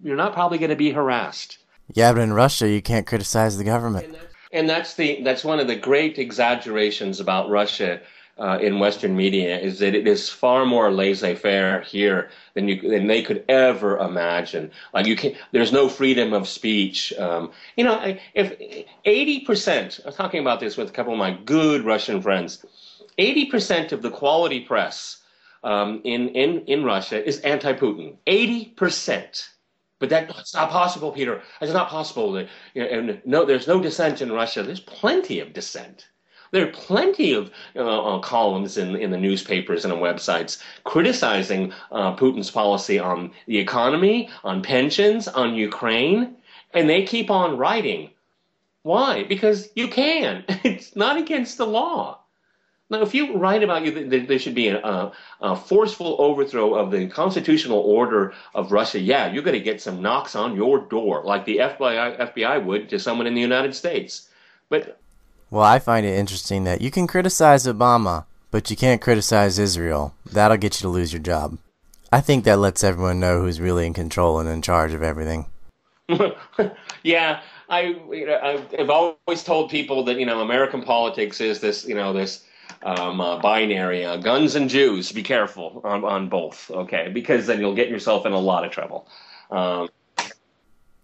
You're 0.00 0.16
not 0.16 0.32
probably 0.32 0.58
going 0.58 0.70
to 0.70 0.76
be 0.76 0.92
harassed. 0.92 1.58
Yeah, 1.94 2.12
but 2.12 2.22
in 2.22 2.32
Russia, 2.32 2.68
you 2.68 2.82
can't 2.82 3.06
criticize 3.06 3.58
the 3.58 3.64
government. 3.64 4.06
And 4.06 4.14
that's, 4.14 4.34
and 4.52 4.68
that's 4.68 4.94
the 4.94 5.22
that's 5.22 5.44
one 5.44 5.58
of 5.58 5.66
the 5.66 5.76
great 5.76 6.18
exaggerations 6.18 7.18
about 7.18 7.50
Russia 7.50 8.00
uh, 8.38 8.58
in 8.60 8.78
Western 8.78 9.16
media 9.16 9.58
is 9.58 9.78
that 9.78 9.94
it 9.94 10.06
is 10.06 10.28
far 10.28 10.66
more 10.66 10.92
laissez-faire 10.92 11.80
here 11.80 12.30
than 12.54 12.68
you 12.68 12.80
than 12.80 13.06
they 13.06 13.22
could 13.22 13.44
ever 13.48 13.98
imagine. 13.98 14.70
Like 14.92 15.06
you 15.06 15.16
can, 15.16 15.34
there's 15.52 15.72
no 15.72 15.88
freedom 15.88 16.32
of 16.32 16.46
speech. 16.46 17.12
Um, 17.18 17.50
you 17.76 17.84
know, 17.84 18.16
if 18.34 18.52
eighty 19.04 19.40
percent, 19.40 20.00
I 20.04 20.08
was 20.08 20.16
talking 20.16 20.40
about 20.40 20.60
this 20.60 20.76
with 20.76 20.88
a 20.88 20.92
couple 20.92 21.12
of 21.12 21.18
my 21.18 21.32
good 21.32 21.84
Russian 21.84 22.20
friends. 22.20 22.64
Eighty 23.18 23.46
percent 23.46 23.92
of 23.92 24.02
the 24.02 24.10
quality 24.10 24.60
press 24.60 25.22
um, 25.64 26.00
in 26.04 26.28
in 26.30 26.60
in 26.66 26.84
Russia 26.84 27.26
is 27.26 27.40
anti-Putin. 27.40 28.16
Eighty 28.26 28.66
percent. 28.66 29.50
But 29.98 30.10
that's 30.10 30.52
not 30.52 30.68
possible, 30.68 31.10
Peter. 31.10 31.40
It's 31.62 31.72
not 31.72 31.88
possible. 31.88 32.38
You 32.38 32.48
know, 32.82 32.86
and 32.86 33.22
no, 33.24 33.46
there's 33.46 33.66
no 33.66 33.80
dissent 33.80 34.20
in 34.20 34.30
Russia. 34.30 34.62
There's 34.62 34.80
plenty 34.80 35.40
of 35.40 35.54
dissent. 35.54 36.08
There 36.50 36.66
are 36.66 36.70
plenty 36.70 37.32
of 37.32 37.50
uh, 37.74 38.16
uh, 38.16 38.18
columns 38.20 38.78
in, 38.78 38.96
in 38.96 39.10
the 39.10 39.18
newspapers 39.18 39.84
and 39.84 39.92
on 39.92 40.00
websites 40.00 40.62
criticizing 40.84 41.72
uh, 41.90 42.16
Putin's 42.16 42.50
policy 42.50 42.98
on 42.98 43.32
the 43.46 43.58
economy, 43.58 44.30
on 44.44 44.62
pensions, 44.62 45.28
on 45.28 45.54
Ukraine, 45.54 46.36
and 46.72 46.88
they 46.88 47.04
keep 47.04 47.30
on 47.30 47.58
writing. 47.58 48.10
Why? 48.82 49.24
Because 49.24 49.68
you 49.74 49.88
can. 49.88 50.44
It's 50.64 50.94
not 50.94 51.16
against 51.16 51.58
the 51.58 51.66
law. 51.66 52.20
Now, 52.88 53.02
if 53.02 53.14
you 53.14 53.36
write 53.36 53.64
about 53.64 53.84
you 53.84 54.08
there 54.08 54.38
should 54.38 54.54
be 54.54 54.68
a, 54.68 55.12
a, 55.40 55.56
forceful 55.56 56.16
overthrow 56.20 56.74
of 56.74 56.92
the 56.92 57.08
constitutional 57.08 57.80
order 57.80 58.32
of 58.54 58.70
Russia, 58.70 59.00
yeah, 59.00 59.32
you're 59.32 59.42
going 59.42 59.58
to 59.58 59.70
get 59.70 59.80
some 59.80 60.02
knocks 60.02 60.36
on 60.36 60.54
your 60.54 60.78
door, 60.78 61.22
like 61.24 61.44
the 61.44 61.56
FBI, 61.58 62.32
FBI 62.32 62.64
would 62.64 62.88
to 62.90 63.00
someone 63.00 63.26
in 63.26 63.34
the 63.34 63.40
United 63.40 63.74
States. 63.74 64.28
But 64.68 65.00
well, 65.56 65.64
I 65.64 65.78
find 65.78 66.04
it 66.04 66.18
interesting 66.18 66.64
that 66.64 66.82
you 66.82 66.90
can 66.90 67.06
criticize 67.06 67.64
Obama, 67.64 68.26
but 68.50 68.70
you 68.70 68.76
can't 68.76 69.00
criticize 69.00 69.58
Israel. 69.58 70.14
That'll 70.30 70.58
get 70.58 70.74
you 70.74 70.82
to 70.82 70.88
lose 70.90 71.14
your 71.14 71.22
job. 71.22 71.56
I 72.12 72.20
think 72.20 72.44
that 72.44 72.58
lets 72.58 72.84
everyone 72.84 73.20
know 73.20 73.40
who's 73.40 73.58
really 73.58 73.86
in 73.86 73.94
control 73.94 74.38
and 74.38 74.50
in 74.50 74.60
charge 74.60 74.92
of 74.92 75.02
everything. 75.02 75.46
yeah, 77.02 77.40
I 77.70 77.80
you 77.80 78.26
know, 78.26 78.66
I've 78.78 78.90
always 78.90 79.42
told 79.42 79.70
people 79.70 80.04
that 80.04 80.18
you 80.20 80.26
know 80.26 80.42
American 80.42 80.82
politics 80.82 81.40
is 81.40 81.60
this 81.60 81.86
you 81.86 81.94
know 81.94 82.12
this 82.12 82.44
um, 82.82 83.22
uh, 83.22 83.40
binary 83.40 84.04
uh, 84.04 84.18
guns 84.18 84.56
and 84.56 84.68
Jews. 84.68 85.10
Be 85.10 85.22
careful 85.22 85.80
on, 85.84 86.04
on 86.04 86.28
both, 86.28 86.70
okay? 86.70 87.08
Because 87.08 87.46
then 87.46 87.60
you'll 87.60 87.74
get 87.74 87.88
yourself 87.88 88.26
in 88.26 88.32
a 88.32 88.38
lot 88.38 88.66
of 88.66 88.72
trouble. 88.72 89.08
Um, 89.50 89.88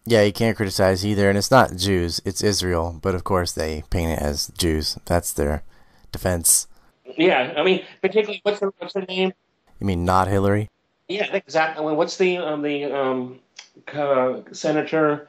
yeah, 0.05 0.23
you 0.23 0.33
can't 0.33 0.57
criticize 0.57 1.05
either, 1.07 1.29
and 1.29 1.39
it's 1.39 1.51
not 1.51 1.77
Jews, 1.77 2.21
it's 2.25 2.43
Israel, 2.43 2.99
but 3.03 3.15
of 3.15 3.25
course 3.25 3.53
they 3.53 3.85
paint 3.91 4.13
it 4.13 4.19
as 4.19 4.49
Jews. 4.49 4.99
That's 5.05 5.33
their 5.33 5.63
defense. 6.11 6.67
Yeah, 7.17 7.55
I 7.57 7.63
mean, 7.63 7.85
particularly 8.01 8.41
what's 8.43 8.61
her 8.61 8.73
what's 8.79 8.95
her 8.95 9.03
name? 9.03 9.33
You 9.81 9.87
mean 9.87 10.05
not 10.05 10.29
Hillary? 10.29 10.71
Yeah, 11.09 11.35
exactly. 11.35 11.85
What's 11.95 12.17
the 12.17 12.39
um, 12.39 12.63
the 12.63 12.85
um, 12.85 13.41
uh, 13.93 14.41
senator? 14.53 15.29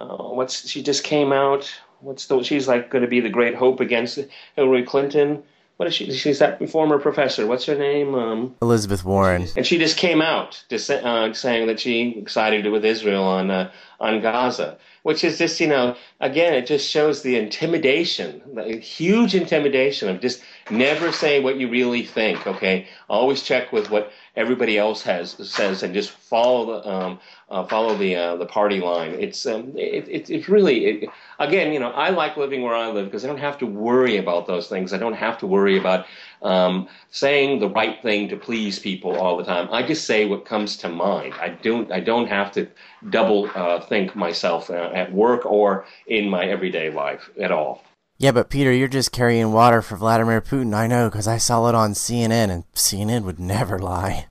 Uh, 0.00 0.16
what's 0.16 0.68
she 0.68 0.82
just 0.82 1.04
came 1.04 1.32
out? 1.32 1.70
what's 2.00 2.26
the 2.26 2.42
she's 2.42 2.68
like 2.68 2.90
going 2.90 3.02
to 3.02 3.08
be 3.08 3.20
the 3.20 3.28
great 3.28 3.54
hope 3.54 3.80
against 3.80 4.18
Hillary 4.56 4.84
Clinton. 4.84 5.42
What 5.80 5.86
is 5.86 5.94
she? 5.94 6.12
She's 6.12 6.40
that 6.40 6.68
former 6.68 6.98
professor. 6.98 7.46
What's 7.46 7.64
her 7.64 7.74
name? 7.74 8.14
Um, 8.14 8.54
Elizabeth 8.60 9.02
Warren. 9.02 9.46
And 9.56 9.66
she 9.66 9.78
just 9.78 9.96
came 9.96 10.20
out 10.20 10.62
just, 10.68 10.90
uh, 10.90 11.32
saying 11.32 11.68
that 11.68 11.80
she 11.80 12.22
sided 12.28 12.70
with 12.70 12.84
Israel 12.84 13.24
on 13.24 13.50
uh, 13.50 13.70
on 13.98 14.20
Gaza, 14.20 14.76
which 15.02 15.24
is 15.24 15.38
just 15.38 15.60
you 15.60 15.66
know 15.66 15.96
again 16.20 16.54
it 16.54 16.66
just 16.66 16.88
shows 16.90 17.22
the 17.22 17.36
intimidation, 17.36 18.42
the 18.54 18.76
huge 18.78 19.34
intimidation 19.34 20.08
of 20.08 20.20
just 20.20 20.42
never 20.70 21.12
say 21.12 21.40
what 21.40 21.56
you 21.56 21.68
really 21.68 22.02
think. 22.02 22.46
Okay, 22.46 22.86
always 23.08 23.42
check 23.42 23.72
with 23.72 23.90
what 23.90 24.12
everybody 24.36 24.78
else 24.78 25.02
has 25.02 25.32
says 25.48 25.82
and 25.82 25.92
just 25.92 26.10
follow 26.10 26.66
the 26.66 26.88
um, 26.88 27.20
uh, 27.48 27.64
follow 27.66 27.96
the 27.96 28.14
uh, 28.14 28.36
the 28.36 28.46
party 28.46 28.80
line. 28.80 29.12
It's 29.18 29.46
um, 29.46 29.76
it, 29.76 30.08
it, 30.08 30.30
it's 30.30 30.48
really 30.48 30.84
it, 30.86 31.10
again, 31.38 31.72
you 31.72 31.80
know, 31.80 31.90
I 31.90 32.10
like 32.10 32.36
living 32.36 32.62
where 32.62 32.74
I 32.74 32.90
live 32.90 33.06
because 33.06 33.24
I 33.24 33.28
don't 33.28 33.38
have 33.38 33.58
to 33.58 33.66
worry 33.66 34.16
about 34.16 34.46
those 34.46 34.68
things. 34.68 34.92
I 34.92 34.98
don't 34.98 35.14
have 35.14 35.38
to 35.38 35.46
worry 35.46 35.78
about 35.78 36.06
um, 36.42 36.88
saying 37.10 37.58
the 37.58 37.68
right 37.68 38.00
thing 38.02 38.28
to 38.28 38.36
please 38.36 38.78
people 38.78 39.16
all 39.16 39.36
the 39.36 39.44
time. 39.44 39.68
I 39.70 39.82
just 39.82 40.06
say 40.06 40.26
what 40.26 40.44
comes 40.44 40.76
to 40.78 40.88
mind. 40.88 41.34
I 41.34 41.50
don't 41.50 41.90
I 41.92 42.00
don't 42.00 42.28
have 42.28 42.52
to 42.52 42.68
double 43.10 43.50
uh, 43.54 43.80
think 43.80 44.16
myself 44.16 44.70
uh, 44.70 44.90
at 44.94 45.12
work 45.12 45.44
or 45.46 45.86
in 46.06 46.28
my 46.28 46.46
everyday 46.46 46.90
life 46.90 47.30
at 47.40 47.52
all. 47.52 47.82
Yeah, 48.18 48.32
but 48.32 48.50
Peter, 48.50 48.70
you're 48.70 48.86
just 48.86 49.12
carrying 49.12 49.52
water 49.52 49.80
for 49.80 49.96
Vladimir 49.96 50.42
Putin. 50.42 50.74
I 50.74 50.86
know 50.86 51.08
because 51.08 51.26
I 51.26 51.38
saw 51.38 51.68
it 51.70 51.74
on 51.74 51.92
CNN, 51.92 52.50
and 52.50 52.70
CNN 52.74 53.24
would 53.24 53.40
never 53.40 53.78
lie. 53.78 54.26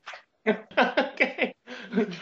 okay. 0.45 1.53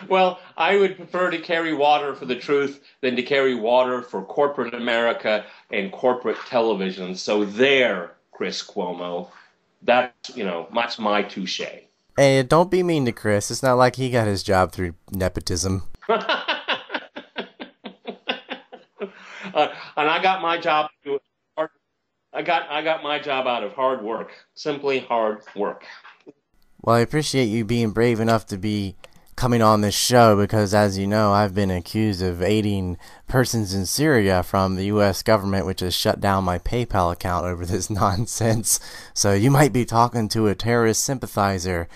Well, 0.07 0.39
I 0.55 0.77
would 0.77 0.95
prefer 0.95 1.29
to 1.29 1.39
carry 1.39 1.73
water 1.73 2.15
for 2.15 2.25
the 2.25 2.37
truth 2.37 2.81
than 3.01 3.17
to 3.17 3.21
carry 3.21 3.53
water 3.53 4.01
for 4.01 4.23
corporate 4.23 4.73
America 4.73 5.45
and 5.69 5.91
corporate 5.91 6.37
television. 6.47 7.15
So 7.15 7.43
there, 7.43 8.13
Chris 8.31 8.63
Cuomo, 8.63 9.29
that's 9.81 10.35
you 10.35 10.43
know 10.43 10.67
that's 10.73 10.99
my 10.99 11.23
touche. 11.23 11.61
Hey, 12.17 12.43
don't 12.43 12.71
be 12.71 12.81
mean 12.83 13.05
to 13.05 13.11
Chris. 13.11 13.51
It's 13.51 13.61
not 13.61 13.75
like 13.75 13.95
he 13.95 14.09
got 14.09 14.27
his 14.27 14.41
job 14.41 14.71
through 14.71 14.95
nepotism. 15.11 15.83
uh, 16.09 16.19
and 19.53 20.09
I 20.09 20.21
got 20.21 20.41
my 20.41 20.57
job. 20.57 20.89
I 22.33 22.41
got 22.41 22.69
I 22.69 22.81
got 22.81 23.03
my 23.03 23.19
job 23.19 23.47
out 23.47 23.63
of 23.63 23.73
hard 23.73 24.03
work, 24.03 24.31
simply 24.53 24.99
hard 24.99 25.41
work. 25.55 25.85
Well, 26.81 26.95
I 26.95 26.99
appreciate 26.99 27.45
you 27.45 27.65
being 27.65 27.91
brave 27.91 28.19
enough 28.19 28.45
to 28.47 28.57
be 28.57 28.95
coming 29.37 29.61
on 29.61 29.81
this 29.81 29.95
show 29.95 30.35
because, 30.35 30.73
as 30.73 30.97
you 30.97 31.07
know, 31.07 31.31
I've 31.31 31.53
been 31.53 31.71
accused 31.71 32.21
of 32.23 32.41
aiding 32.41 32.97
persons 33.27 33.73
in 33.73 33.85
Syria 33.85 34.41
from 34.43 34.75
the 34.75 34.85
U.S. 34.85 35.23
government, 35.23 35.67
which 35.67 35.79
has 35.79 35.95
shut 35.95 36.19
down 36.19 36.43
my 36.43 36.57
PayPal 36.57 37.13
account 37.13 37.45
over 37.45 37.65
this 37.65 37.89
nonsense. 37.89 38.81
So 39.13 39.33
you 39.33 39.51
might 39.51 39.71
be 39.71 39.85
talking 39.85 40.27
to 40.29 40.47
a 40.47 40.55
terrorist 40.55 41.03
sympathizer. 41.03 41.87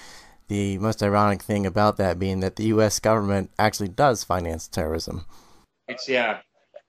The 0.47 0.77
most 0.77 1.01
ironic 1.01 1.41
thing 1.41 1.65
about 1.65 1.97
that 1.97 2.19
being 2.19 2.41
that 2.41 2.57
the 2.57 2.65
U.S. 2.65 2.99
government 2.99 3.51
actually 3.57 3.89
does 3.89 4.23
finance 4.23 4.67
terrorism. 4.67 5.25
It's 5.87 6.07
yeah. 6.07 6.39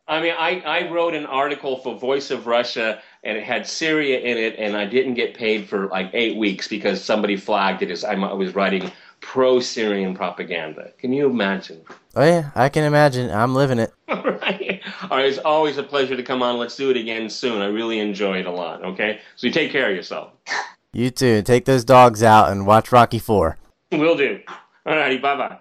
I 0.07 0.21
mean, 0.21 0.35
I, 0.37 0.61
I 0.61 0.91
wrote 0.91 1.15
an 1.15 1.27
article 1.27 1.79
for 1.79 1.97
Voice 1.99 2.31
of 2.31 2.47
Russia 2.47 3.01
and 3.23 3.39
it 3.39 3.45
had 3.45 3.67
Syria 3.67 4.19
in 4.19 4.37
it, 4.37 4.57
and 4.59 4.77
I 4.77 4.85
didn't 4.85 5.15
get 5.15 5.35
paid 5.35 5.69
for 5.69 5.87
like 5.87 6.11
eight 6.13 6.37
weeks 6.37 6.69
because 6.69 7.03
somebody 7.03 7.37
flagged 7.37 7.83
it 7.83 7.91
as 7.91 8.05
I 8.05 8.15
was 8.17 8.55
writing 8.55 8.91
pro 9.23 9.61
Syrian 9.61 10.15
propaganda. 10.15 10.93
Can 10.99 11.13
you 11.15 11.27
imagine? 11.31 11.81
Oh, 12.15 12.25
yeah, 12.25 12.51
I 12.55 12.69
can 12.69 12.85
imagine. 12.85 13.31
I'm 13.31 13.55
living 13.55 13.79
it. 13.79 13.93
All 14.09 14.23
right. 14.23 14.81
All 15.11 15.17
right. 15.17 15.25
It's 15.25 15.39
always 15.39 15.79
a 15.79 15.83
pleasure 15.83 16.17
to 16.17 16.23
come 16.23 16.43
on. 16.43 16.59
Let's 16.59 16.77
do 16.77 16.91
it 16.91 16.97
again 16.99 17.31
soon. 17.31 17.63
I 17.63 17.67
really 17.67 17.99
enjoy 17.99 18.41
it 18.41 18.47
a 18.47 18.51
lot. 18.51 18.85
Okay. 18.85 19.21
So 19.37 19.47
you 19.47 19.53
take 19.53 19.73
care 19.73 19.89
of 19.89 19.97
yourself. 19.97 20.33
You 20.93 21.09
too. 21.09 21.41
Take 21.41 21.65
those 21.65 21.85
dogs 21.85 22.23
out 22.23 22.51
and 22.51 22.67
watch 22.67 22.93
Rocky 22.93 23.19
Four. 23.19 23.57
Will 23.91 24.17
do. 24.17 24.41
All 24.85 24.97
righty. 24.97 25.17
Bye 25.17 25.37
bye. 25.37 25.59